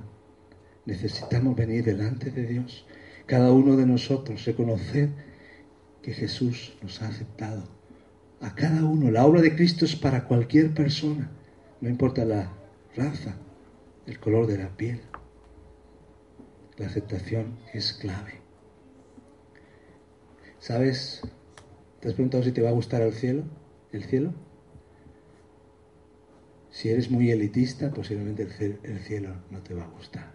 Necesitamos 0.85 1.55
venir 1.55 1.85
delante 1.85 2.31
de 2.31 2.45
Dios, 2.45 2.85
cada 3.25 3.53
uno 3.53 3.77
de 3.77 3.85
nosotros, 3.85 4.43
reconocer 4.43 5.26
que 6.07 6.13
Jesús 6.13 6.73
nos 6.81 7.01
ha 7.01 7.09
aceptado. 7.09 7.63
A 8.39 8.55
cada 8.55 8.85
uno. 8.85 9.11
La 9.11 9.25
obra 9.25 9.41
de 9.41 9.53
Cristo 9.53 9.83
es 9.83 9.93
para 9.93 10.23
cualquier 10.23 10.73
persona. 10.73 11.29
No 11.81 11.89
importa 11.89 12.23
la 12.23 12.49
raza, 12.95 13.35
el 14.05 14.17
color 14.17 14.47
de 14.47 14.57
la 14.57 14.69
piel. 14.69 15.01
La 16.77 16.85
aceptación 16.85 17.57
es 17.73 17.91
clave. 17.91 18.35
¿Sabes? 20.59 21.23
¿Te 21.99 22.07
has 22.07 22.13
preguntado 22.13 22.45
si 22.45 22.53
te 22.53 22.61
va 22.61 22.69
a 22.69 22.79
gustar 22.79 23.01
el 23.01 23.11
cielo? 23.11 23.43
¿El 23.91 24.05
cielo? 24.05 24.33
Si 26.69 26.87
eres 26.87 27.11
muy 27.11 27.31
elitista, 27.31 27.91
posiblemente 27.91 28.47
el 28.83 28.99
cielo 28.99 29.35
no 29.51 29.59
te 29.59 29.73
va 29.73 29.83
a 29.83 29.89
gustar. 29.89 30.31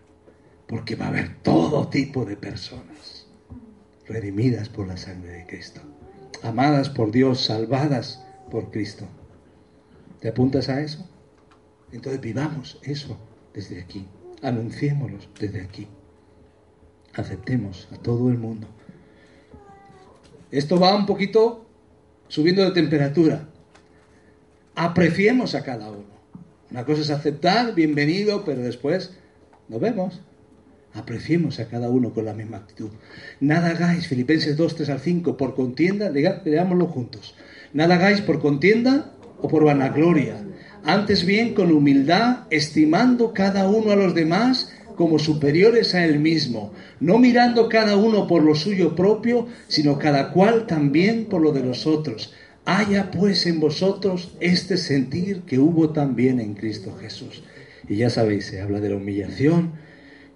Porque 0.66 0.96
va 0.96 1.06
a 1.06 1.08
haber 1.08 1.36
todo 1.42 1.88
tipo 1.88 2.26
de 2.26 2.36
personas 2.36 3.21
redimidas 4.12 4.68
por 4.68 4.86
la 4.86 4.96
sangre 4.96 5.32
de 5.32 5.46
Cristo, 5.46 5.80
amadas 6.42 6.90
por 6.90 7.10
Dios, 7.10 7.40
salvadas 7.40 8.24
por 8.50 8.70
Cristo. 8.70 9.06
¿Te 10.20 10.28
apuntas 10.28 10.68
a 10.68 10.80
eso? 10.80 11.08
Entonces 11.92 12.20
vivamos 12.20 12.78
eso 12.82 13.18
desde 13.54 13.80
aquí, 13.80 14.06
anunciémoslo 14.42 15.18
desde 15.38 15.62
aquí, 15.62 15.88
aceptemos 17.14 17.88
a 17.92 17.96
todo 17.96 18.30
el 18.30 18.38
mundo. 18.38 18.68
Esto 20.50 20.78
va 20.78 20.94
un 20.94 21.06
poquito 21.06 21.66
subiendo 22.28 22.62
de 22.64 22.72
temperatura. 22.72 23.48
Apreciemos 24.74 25.54
a 25.54 25.62
cada 25.62 25.90
uno. 25.90 26.12
Una 26.70 26.84
cosa 26.84 27.02
es 27.02 27.10
aceptar, 27.10 27.74
bienvenido, 27.74 28.44
pero 28.44 28.62
después 28.62 29.16
nos 29.68 29.80
vemos. 29.80 30.20
Apreciemos 30.94 31.58
a 31.58 31.68
cada 31.68 31.88
uno 31.88 32.12
con 32.12 32.24
la 32.24 32.34
misma 32.34 32.58
actitud. 32.58 32.90
Nada 33.40 33.70
hagáis, 33.70 34.06
Filipenses 34.06 34.56
2, 34.56 34.76
3 34.76 34.90
al 34.90 35.00
5, 35.00 35.36
por 35.36 35.54
contienda, 35.54 36.10
leámoslo 36.10 36.86
juntos. 36.86 37.34
Nada 37.72 37.94
hagáis 37.94 38.20
por 38.20 38.40
contienda 38.40 39.12
o 39.40 39.48
por 39.48 39.64
vanagloria. 39.64 40.36
Antes 40.84 41.24
bien, 41.24 41.54
con 41.54 41.72
humildad, 41.72 42.40
estimando 42.50 43.32
cada 43.32 43.68
uno 43.68 43.92
a 43.92 43.96
los 43.96 44.14
demás 44.14 44.72
como 44.96 45.18
superiores 45.18 45.94
a 45.94 46.04
él 46.04 46.18
mismo, 46.18 46.72
no 47.00 47.18
mirando 47.18 47.68
cada 47.68 47.96
uno 47.96 48.26
por 48.26 48.42
lo 48.42 48.54
suyo 48.54 48.94
propio, 48.94 49.46
sino 49.68 49.98
cada 49.98 50.32
cual 50.32 50.66
también 50.66 51.26
por 51.26 51.40
lo 51.40 51.52
de 51.52 51.62
los 51.62 51.86
otros. 51.86 52.34
Haya 52.64 53.10
pues 53.10 53.46
en 53.46 53.58
vosotros 53.58 54.34
este 54.40 54.76
sentir 54.76 55.42
que 55.42 55.58
hubo 55.58 55.90
también 55.90 56.40
en 56.40 56.54
Cristo 56.54 56.96
Jesús. 57.00 57.42
Y 57.88 57.96
ya 57.96 58.10
sabéis, 58.10 58.46
se 58.46 58.60
habla 58.60 58.80
de 58.80 58.90
la 58.90 58.96
humillación, 58.96 59.72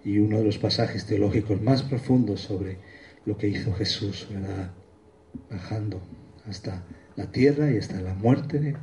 y 0.07 0.21
uno 0.21 0.39
de 0.39 0.45
los 0.45 0.57
pasajes 0.57 1.05
teológicos 1.05 1.61
más 1.61 1.83
profundos 1.83 2.41
sobre 2.41 2.79
lo 3.25 3.37
que 3.37 3.49
hizo 3.49 3.75
Jesús, 3.75 4.29
¿verdad? 4.31 4.71
Bajando 5.51 6.01
hasta 6.49 6.85
la 7.17 7.33
tierra 7.33 7.73
y 7.73 7.79
hasta 7.79 8.01
la 8.01 8.15
muerte 8.15 8.61
de, 8.61 8.77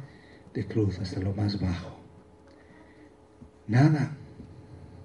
de 0.53 0.67
cruz, 0.67 0.99
hasta 0.99 1.21
lo 1.21 1.33
más 1.33 1.61
bajo. 1.61 1.97
Nada 3.67 4.17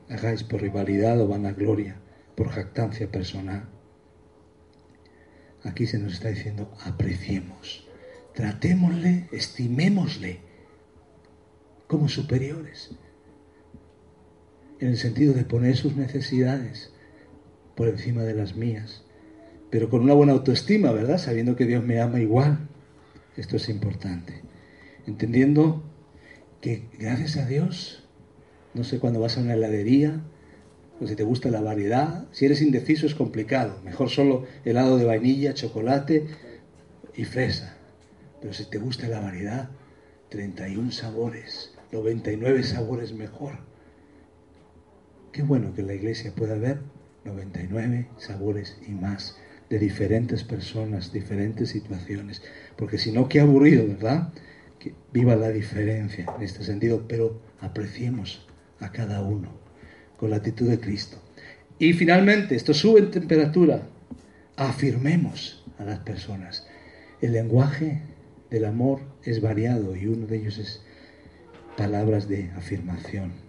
hagáis 0.08 0.42
por 0.42 0.60
rivalidad 0.60 1.20
o 1.20 1.28
vanagloria, 1.28 1.94
por 2.34 2.48
jactancia 2.48 3.08
personal. 3.12 3.68
Aquí 5.62 5.86
se 5.86 6.00
nos 6.00 6.14
está 6.14 6.30
diciendo, 6.30 6.76
apreciemos, 6.84 7.86
tratémosle, 8.34 9.28
estimémosle 9.30 10.40
como 11.86 12.08
superiores 12.08 12.90
en 14.80 14.88
el 14.88 14.96
sentido 14.96 15.34
de 15.34 15.44
poner 15.44 15.76
sus 15.76 15.96
necesidades 15.96 16.92
por 17.74 17.88
encima 17.88 18.22
de 18.22 18.34
las 18.34 18.56
mías, 18.56 19.04
pero 19.70 19.90
con 19.90 20.02
una 20.02 20.14
buena 20.14 20.32
autoestima, 20.32 20.92
¿verdad? 20.92 21.18
Sabiendo 21.18 21.56
que 21.56 21.66
Dios 21.66 21.84
me 21.84 22.00
ama 22.00 22.20
igual. 22.20 22.68
Esto 23.36 23.56
es 23.56 23.68
importante. 23.68 24.42
Entendiendo 25.06 25.82
que 26.60 26.88
gracias 26.98 27.36
a 27.36 27.46
Dios, 27.46 28.04
no 28.74 28.84
sé 28.84 28.98
cuándo 28.98 29.20
vas 29.20 29.36
a 29.36 29.40
una 29.40 29.54
heladería, 29.54 30.22
o 31.00 31.06
si 31.06 31.14
te 31.14 31.22
gusta 31.22 31.50
la 31.50 31.60
variedad, 31.60 32.26
si 32.32 32.46
eres 32.46 32.60
indeciso 32.60 33.06
es 33.06 33.14
complicado. 33.14 33.80
Mejor 33.84 34.10
solo 34.10 34.46
helado 34.64 34.96
de 34.96 35.04
vainilla, 35.04 35.54
chocolate 35.54 36.26
y 37.14 37.24
fresa. 37.24 37.76
Pero 38.40 38.52
si 38.52 38.64
te 38.64 38.78
gusta 38.78 39.08
la 39.08 39.20
variedad, 39.20 39.70
31 40.30 40.90
sabores, 40.90 41.72
99 41.92 42.62
sabores 42.64 43.12
mejor. 43.12 43.67
Qué 45.32 45.42
bueno 45.42 45.74
que 45.74 45.82
la 45.82 45.94
iglesia 45.94 46.34
pueda 46.34 46.54
haber 46.54 46.78
99 47.24 48.08
sabores 48.18 48.78
y 48.86 48.92
más 48.92 49.36
de 49.68 49.78
diferentes 49.78 50.44
personas, 50.44 51.12
diferentes 51.12 51.70
situaciones. 51.70 52.42
Porque 52.76 52.98
si 52.98 53.12
no, 53.12 53.28
qué 53.28 53.40
aburrido, 53.40 53.86
¿verdad? 53.86 54.32
que 54.78 54.94
viva 55.12 55.36
la 55.36 55.50
diferencia 55.50 56.24
en 56.36 56.42
este 56.42 56.64
sentido, 56.64 57.06
pero 57.08 57.40
apreciemos 57.60 58.46
a 58.80 58.92
cada 58.92 59.22
uno 59.22 59.52
con 60.16 60.30
la 60.30 60.36
actitud 60.36 60.68
de 60.68 60.80
Cristo. 60.80 61.18
Y 61.78 61.92
finalmente, 61.92 62.54
esto 62.54 62.74
sube 62.74 63.00
en 63.00 63.10
temperatura, 63.10 63.82
afirmemos 64.56 65.64
a 65.78 65.84
las 65.84 66.00
personas. 66.00 66.66
El 67.20 67.32
lenguaje 67.32 68.02
del 68.50 68.64
amor 68.64 69.00
es 69.24 69.40
variado 69.40 69.96
y 69.96 70.06
uno 70.06 70.26
de 70.26 70.36
ellos 70.36 70.58
es 70.58 70.82
palabras 71.76 72.28
de 72.28 72.50
afirmación. 72.56 73.47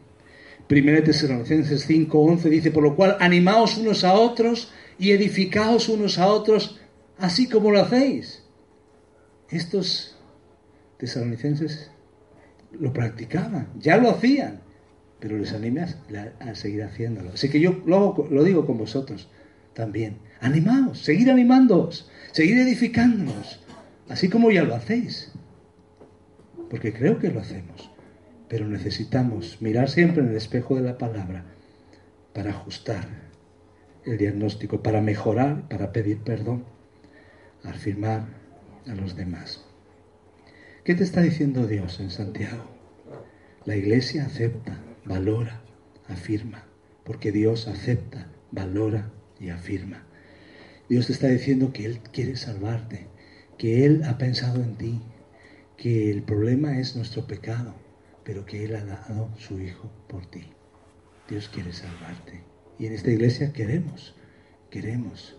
Primera 0.70 1.04
Tesalonicenses 1.04 1.90
5:11 1.90 2.48
dice, 2.48 2.70
por 2.70 2.84
lo 2.84 2.96
cual 2.96 3.18
animaos 3.22 3.76
unos 3.80 4.04
a 4.04 4.14
otros 4.14 4.72
y 5.00 5.10
edificaos 5.10 5.90
unos 5.90 6.20
a 6.20 6.28
otros, 6.28 6.80
así 7.18 7.50
como 7.50 7.72
lo 7.72 7.82
hacéis. 7.82 8.44
Estos 9.50 10.16
tesalonicenses 11.00 11.90
lo 12.72 12.94
practicaban, 12.94 13.70
ya 13.80 13.98
lo 13.98 14.12
hacían, 14.12 14.62
pero 15.20 15.40
les 15.40 15.54
animas 15.54 15.98
a, 16.40 16.54
seguir 16.54 16.84
haciéndolo. 16.84 17.32
Así 17.32 17.50
que 17.50 17.60
yo 17.60 17.82
lo, 17.88 18.28
lo 18.30 18.44
digo 18.44 18.68
con 18.68 18.78
vosotros 18.78 19.28
también. 19.74 20.20
Animaos, 20.40 21.00
seguir 21.00 21.32
animándoos, 21.32 22.12
seguir 22.32 22.60
edificándonos, 22.60 23.60
así 24.08 24.30
como 24.30 24.52
ya 24.52 24.62
lo 24.62 24.76
hacéis. 24.76 25.32
Porque 26.70 26.94
creo 26.94 27.18
que 27.18 27.32
lo 27.32 27.40
hacemos. 27.40 27.89
Pero 28.50 28.68
necesitamos 28.68 29.62
mirar 29.62 29.90
siempre 29.90 30.24
en 30.24 30.30
el 30.30 30.36
espejo 30.36 30.76
de 30.76 30.82
la 30.82 30.98
palabra 30.98 31.46
para 32.34 32.50
ajustar 32.50 33.08
el 34.06 34.18
diagnóstico, 34.18 34.82
para 34.82 35.02
mejorar, 35.02 35.68
para 35.70 35.92
pedir 35.92 36.20
perdón, 36.20 36.66
afirmar 37.64 38.28
a 38.88 38.96
los 38.96 39.16
demás. 39.16 39.66
¿Qué 40.84 40.96
te 40.96 41.04
está 41.04 41.22
diciendo 41.22 41.68
Dios 41.68 42.00
en 42.00 42.10
Santiago? 42.10 42.64
La 43.66 43.76
iglesia 43.76 44.26
acepta, 44.26 44.80
valora, 45.06 45.62
afirma, 46.08 46.66
porque 47.04 47.32
Dios 47.32 47.68
acepta, 47.68 48.32
valora 48.52 49.12
y 49.40 49.50
afirma. 49.50 50.06
Dios 50.90 51.08
te 51.08 51.14
está 51.14 51.28
diciendo 51.28 51.72
que 51.72 51.86
Él 51.86 52.00
quiere 52.12 52.36
salvarte, 52.36 53.08
que 53.58 53.86
Él 53.86 54.02
ha 54.06 54.18
pensado 54.18 54.64
en 54.64 54.76
ti, 54.76 55.02
que 55.78 56.10
el 56.10 56.24
problema 56.24 56.80
es 56.80 56.96
nuestro 56.96 57.28
pecado, 57.28 57.76
pero 58.30 58.46
que 58.46 58.64
Él 58.64 58.76
ha 58.76 58.86
dado 58.86 59.28
su 59.40 59.60
Hijo 59.60 59.90
por 60.08 60.24
ti. 60.28 60.44
Dios 61.28 61.50
quiere 61.50 61.74
salvarte. 61.74 62.44
Y 62.78 62.86
en 62.86 62.94
esta 62.94 63.10
iglesia 63.10 63.52
queremos, 63.54 64.14
queremos 64.70 65.36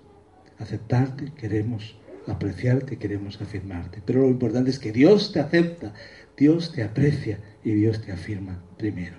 aceptarte, 0.58 1.32
queremos 1.36 1.96
apreciarte, 2.26 2.98
queremos 2.98 3.40
afirmarte. 3.40 4.02
Pero 4.04 4.22
lo 4.22 4.28
importante 4.28 4.70
es 4.70 4.80
que 4.80 4.90
Dios 4.90 5.30
te 5.30 5.38
acepta, 5.38 5.94
Dios 6.36 6.72
te 6.72 6.82
aprecia 6.82 7.38
y 7.62 7.74
Dios 7.74 8.02
te 8.02 8.10
afirma 8.10 8.60
primero. 8.76 9.18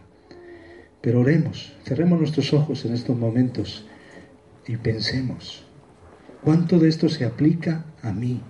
Pero 1.00 1.22
oremos, 1.22 1.74
cerremos 1.86 2.20
nuestros 2.20 2.54
ojos 2.54 2.84
en 2.84 2.94
estos 2.94 3.18
momentos 3.18 3.88
y 4.68 4.76
pensemos, 4.76 5.66
¿cuánto 6.44 6.78
de 6.78 6.90
esto 6.90 7.08
se 7.08 7.24
aplica 7.24 7.86
a 8.02 8.12
mí? 8.12 8.42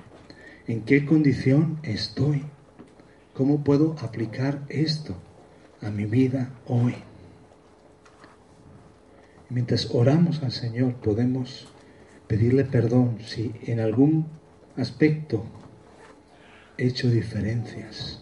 ¿En 0.65 0.81
qué 0.81 1.05
condición 1.05 1.77
estoy? 1.83 2.43
¿Cómo 3.33 3.63
puedo 3.63 3.95
aplicar 4.01 4.65
esto 4.67 5.15
a 5.81 5.89
mi 5.89 6.03
vida 6.03 6.51
hoy? 6.67 6.95
Mientras 9.49 9.89
oramos 9.93 10.43
al 10.43 10.51
Señor 10.51 10.95
podemos 10.95 11.69
pedirle 12.27 12.65
perdón 12.65 13.19
si 13.25 13.53
en 13.63 13.79
algún 13.79 14.27
aspecto 14.75 15.45
he 16.77 16.87
hecho 16.87 17.09
diferencias, 17.09 18.21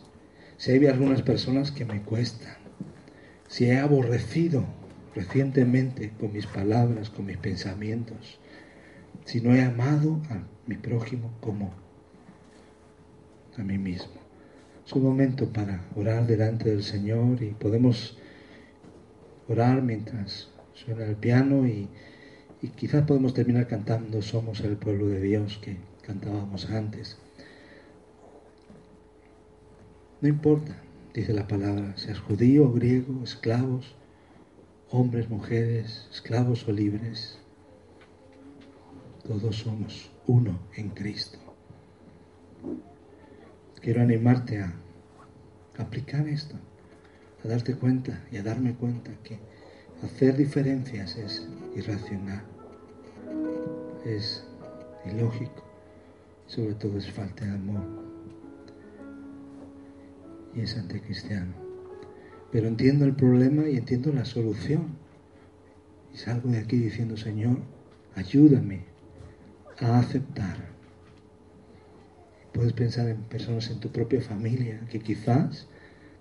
si 0.58 0.74
hay 0.74 0.86
algunas 0.86 1.24
personas 1.24 1.72
que 1.72 1.86
me 1.86 2.04
cuestan, 2.04 2.58
si 3.48 3.66
he 3.66 3.80
aborrecido 3.80 4.64
recientemente 5.16 6.14
con 6.20 6.34
mis 6.34 6.46
palabras, 6.46 7.10
con 7.10 7.26
mis 7.26 7.38
pensamientos, 7.38 8.40
si 9.26 9.42
no 9.42 9.56
he 9.56 9.64
amado 9.64 10.22
a 10.30 10.44
mi 10.68 10.76
prójimo 10.76 11.34
como 11.42 11.74
a 13.58 13.64
mí 13.64 13.80
mismo. 13.80 14.29
Es 14.90 14.96
un 14.96 15.04
momento 15.04 15.48
para 15.54 15.86
orar 15.96 16.26
delante 16.26 16.72
del 16.72 16.82
Señor 16.82 17.44
y 17.44 17.52
podemos 17.52 18.18
orar 19.48 19.84
mientras 19.84 20.50
suena 20.74 21.06
el 21.06 21.16
piano 21.16 21.68
y, 21.68 21.88
quizás 22.76 23.06
podemos 23.06 23.36
terminar 23.36 23.68
cantando 23.68 24.24
Somos 24.24 24.62
el 24.62 24.78
pueblo 24.78 25.06
de 25.06 25.22
Dios 25.22 25.60
que 25.62 25.78
cantábamos 26.02 26.72
antes. 26.72 27.20
No 30.22 30.28
importa, 30.28 30.76
dice 31.14 31.34
la 31.34 31.48
palabra, 31.48 31.96
seas 31.96 32.18
judío 32.18 32.74
griego, 32.74 33.24
esclavos, 33.24 33.94
hombres, 34.90 35.30
mujeres, 35.30 36.08
esclavos 36.12 36.68
o 36.68 36.72
libres, 36.72 37.38
todos 39.24 39.56
somos 39.56 40.10
uno 40.26 40.58
en 40.76 40.90
Cristo 40.90 41.49
quiero 43.82 44.02
animarte 44.02 44.62
a 44.62 44.74
aplicar 45.78 46.28
esto, 46.28 46.56
a 47.44 47.48
darte 47.48 47.76
cuenta 47.76 48.24
y 48.32 48.38
a 48.38 48.44
darme 48.44 48.74
cuenta 48.76 49.12
que 49.24 49.40
hacer 50.04 50.36
diferencias 50.36 51.18
es 51.18 51.48
irracional, 51.76 52.44
es 54.06 54.44
ilógico, 55.06 55.64
sobre 56.48 56.74
todo 56.74 56.98
es 56.98 57.10
falta 57.12 57.46
de 57.46 57.52
amor 57.52 58.10
y 60.56 60.62
es 60.62 60.78
anticristiano. 60.78 61.54
Pero 62.52 62.68
entiendo 62.68 63.06
el 63.06 63.16
problema 63.16 63.70
y 63.70 63.78
entiendo 63.78 64.12
la 64.12 64.26
solución. 64.26 64.98
Y 66.14 66.18
salgo 66.18 66.50
de 66.50 66.58
aquí 66.58 66.78
diciendo, 66.78 67.16
Señor, 67.16 67.60
ayúdame 68.16 68.86
a 69.80 70.00
aceptar 70.00 70.79
Puedes 72.54 72.74
pensar 72.74 73.08
en 73.08 73.18
personas 73.24 73.70
en 73.70 73.80
tu 73.80 73.90
propia 73.90 74.22
familia 74.22 74.82
que 74.90 75.00
quizás 75.00 75.68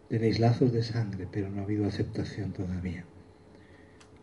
tenéis 0.09 0.39
lazos 0.39 0.72
de 0.72 0.83
sangre, 0.83 1.26
pero 1.31 1.51
no 1.51 1.61
ha 1.61 1.64
habido 1.64 1.87
aceptación 1.87 2.53
todavía. 2.53 3.05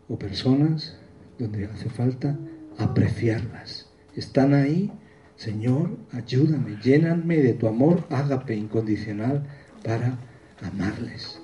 O 0.08 0.18
personas 0.18 0.98
donde 1.38 1.66
hace 1.66 1.88
falta 1.90 2.38
apreciarlas. 2.78 3.90
Están 4.14 4.54
ahí, 4.54 4.92
Señor, 5.36 5.96
ayúdame, 6.12 6.78
lléname 6.82 7.38
de 7.38 7.54
tu 7.54 7.66
amor 7.66 8.06
ágape 8.10 8.54
incondicional 8.54 9.44
para 9.84 10.18
amarles, 10.62 11.40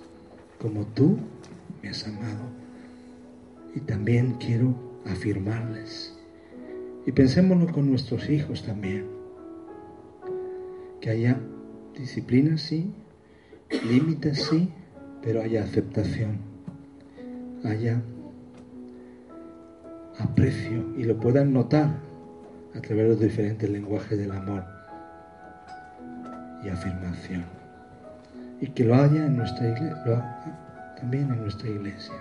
como 0.58 0.86
tú 0.86 1.18
me 1.82 1.88
has 1.88 2.06
amado. 2.06 2.44
Y 3.74 3.80
también 3.80 4.36
quiero 4.38 4.74
afirmarles. 5.06 6.16
Y 7.04 7.12
pensémoslo 7.12 7.72
con 7.72 7.90
nuestros 7.90 8.30
hijos 8.30 8.64
también 8.64 9.11
que 11.03 11.11
haya 11.11 11.36
disciplina, 11.98 12.57
sí, 12.57 12.94
límites, 13.88 14.44
sí, 14.44 14.72
pero 15.20 15.42
haya 15.42 15.64
aceptación, 15.64 16.38
haya 17.64 18.00
aprecio 20.20 20.96
y 20.96 21.03
lo 21.03 21.18
puedan 21.18 21.53
notar 21.53 21.98
a 22.76 22.80
través 22.80 23.05
de 23.05 23.09
los 23.09 23.20
diferentes 23.20 23.68
lenguajes 23.68 24.16
del 24.16 24.30
amor 24.30 24.64
y 26.64 26.68
afirmación. 26.68 27.44
Y 28.61 28.68
que 28.68 28.84
lo 28.84 28.94
haya 28.94 29.26
en 29.26 29.36
nuestra 29.36 29.70
iglesia, 29.70 30.40
también 31.00 31.32
en 31.32 31.40
nuestra 31.42 31.68
iglesia. 31.68 32.14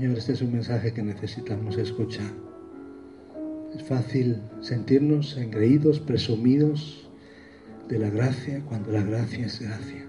Señor, 0.00 0.16
este 0.16 0.32
es 0.32 0.40
un 0.40 0.52
mensaje 0.52 0.94
que 0.94 1.02
necesitamos 1.02 1.76
escuchar. 1.76 2.32
Es 3.76 3.82
fácil 3.82 4.40
sentirnos 4.62 5.36
engreídos, 5.36 6.00
presumidos 6.00 7.06
de 7.86 7.98
la 7.98 8.08
gracia 8.08 8.62
cuando 8.66 8.92
la 8.92 9.02
gracia 9.02 9.44
es 9.44 9.60
gracia. 9.60 10.06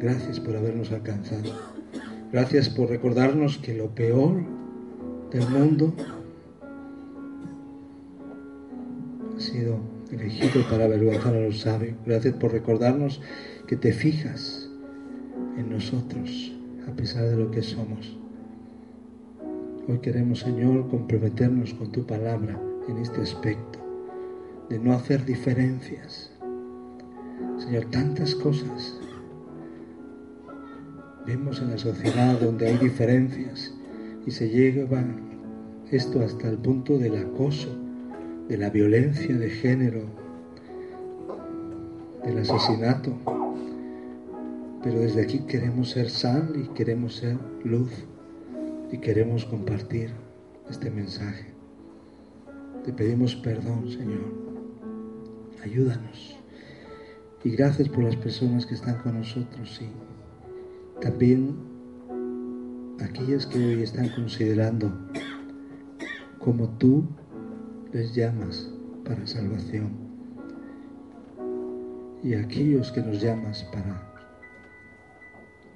Gracias 0.00 0.38
por 0.38 0.54
habernos 0.54 0.92
alcanzado. 0.92 1.50
Gracias 2.30 2.68
por 2.68 2.90
recordarnos 2.90 3.56
que 3.56 3.72
lo 3.72 3.94
peor 3.94 4.44
del 5.32 5.48
mundo 5.48 5.94
ha 9.34 9.40
sido 9.40 9.78
elegido 10.10 10.62
para 10.68 10.84
avergonzar 10.84 11.34
a 11.34 11.40
los 11.40 11.60
sabios. 11.60 11.96
Gracias 12.04 12.34
por 12.34 12.52
recordarnos 12.52 13.22
que 13.66 13.76
te 13.76 13.94
fijas 13.94 14.68
en 15.56 15.70
nosotros 15.70 16.54
a 16.88 16.92
pesar 16.92 17.24
de 17.24 17.36
lo 17.36 17.50
que 17.50 17.62
somos. 17.62 18.16
Hoy 19.88 19.98
queremos, 19.98 20.40
Señor, 20.40 20.88
comprometernos 20.88 21.74
con 21.74 21.92
tu 21.92 22.06
palabra 22.06 22.58
en 22.88 22.98
este 22.98 23.20
aspecto, 23.20 23.78
de 24.68 24.78
no 24.78 24.94
hacer 24.94 25.24
diferencias. 25.24 26.32
Señor, 27.58 27.86
tantas 27.86 28.34
cosas 28.34 28.98
vemos 31.26 31.60
en 31.60 31.70
la 31.70 31.78
sociedad 31.78 32.38
donde 32.40 32.68
hay 32.68 32.78
diferencias 32.78 33.74
y 34.26 34.30
se 34.30 34.48
lleva 34.48 35.04
esto 35.90 36.22
hasta 36.22 36.48
el 36.48 36.58
punto 36.58 36.98
del 36.98 37.16
acoso, 37.16 37.68
de 38.48 38.58
la 38.58 38.70
violencia 38.70 39.36
de 39.36 39.50
género, 39.50 40.02
del 42.24 42.38
asesinato. 42.38 43.12
Pero 44.84 45.00
desde 45.00 45.22
aquí 45.22 45.38
queremos 45.38 45.92
ser 45.92 46.10
sal 46.10 46.52
y 46.54 46.68
queremos 46.74 47.16
ser 47.16 47.38
luz 47.64 47.90
y 48.92 48.98
queremos 48.98 49.46
compartir 49.46 50.10
este 50.68 50.90
mensaje. 50.90 51.54
Te 52.84 52.92
pedimos 52.92 53.34
perdón, 53.34 53.88
Señor. 53.88 54.30
Ayúdanos. 55.64 56.38
Y 57.44 57.50
gracias 57.52 57.88
por 57.88 58.04
las 58.04 58.16
personas 58.16 58.66
que 58.66 58.74
están 58.74 58.98
con 58.98 59.18
nosotros 59.18 59.80
y 59.80 61.00
también 61.00 61.56
aquellas 63.02 63.46
que 63.46 63.58
hoy 63.58 63.82
están 63.82 64.10
considerando 64.10 64.92
como 66.38 66.68
tú 66.76 67.06
les 67.90 68.14
llamas 68.14 68.70
para 69.02 69.26
salvación 69.26 69.92
y 72.22 72.34
aquellos 72.34 72.92
que 72.92 73.00
nos 73.00 73.22
llamas 73.22 73.64
para 73.72 74.13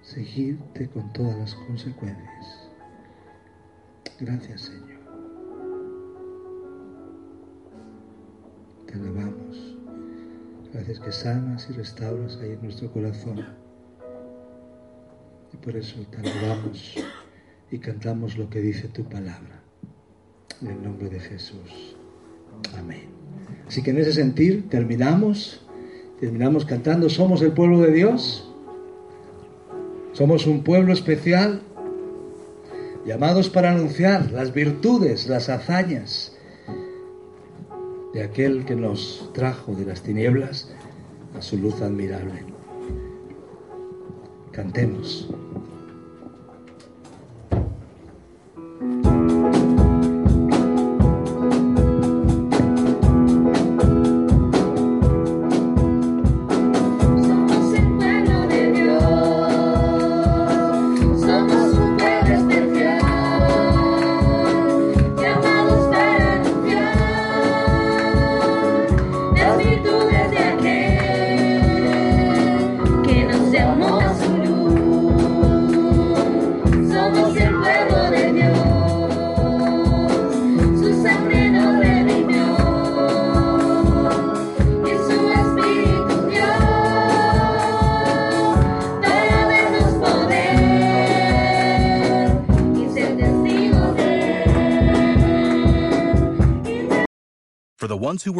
seguirte 0.09 0.89
con 0.89 1.13
todas 1.13 1.37
las 1.37 1.55
consecuencias. 1.55 2.71
Gracias 4.19 4.63
Señor. 4.63 4.99
Te 8.87 8.95
alabamos. 8.95 9.77
Gracias 10.73 11.01
que 11.01 11.13
sanas 11.13 11.69
y 11.69 11.75
restauras 11.75 12.39
ahí 12.39 12.53
en 12.53 12.63
nuestro 12.63 12.91
corazón. 12.91 13.45
Y 15.53 15.57
por 15.59 15.77
eso 15.77 16.01
te 16.11 16.17
alabamos 16.19 16.95
y 17.71 17.79
cantamos 17.79 18.39
lo 18.39 18.49
que 18.49 18.61
dice 18.61 18.89
tu 18.89 19.05
palabra. 19.05 19.63
En 20.63 20.69
el 20.69 20.83
nombre 20.83 21.11
de 21.11 21.21
Jesús. 21.21 21.97
Amén. 22.79 23.09
Así 23.67 23.83
que 23.83 23.91
en 23.91 23.99
ese 23.99 24.15
sentir 24.15 24.69
terminamos, 24.71 25.67
terminamos 26.19 26.65
cantando, 26.65 27.11
somos 27.11 27.43
el 27.43 27.53
pueblo 27.53 27.81
de 27.81 27.93
Dios, 27.93 28.48
somos 30.19 30.49
un 30.49 30.65
pueblo 30.65 30.93
especial, 30.93 31.61
llamados 33.07 33.49
para 33.51 33.71
anunciar 33.71 34.33
las 34.33 34.53
virtudes, 34.53 35.29
las 35.29 35.49
hazañas 35.49 36.37
de 38.13 38.25
aquel 38.25 38.65
que 38.65 38.75
nos 38.75 39.31
trajo 39.33 39.77
de 39.77 39.85
las 39.85 40.03
tinieblas 40.03 40.73
a 41.39 41.41
su 41.41 41.57
luz 41.57 41.81
admirable. 41.83 42.43
Cantemos. 44.51 45.31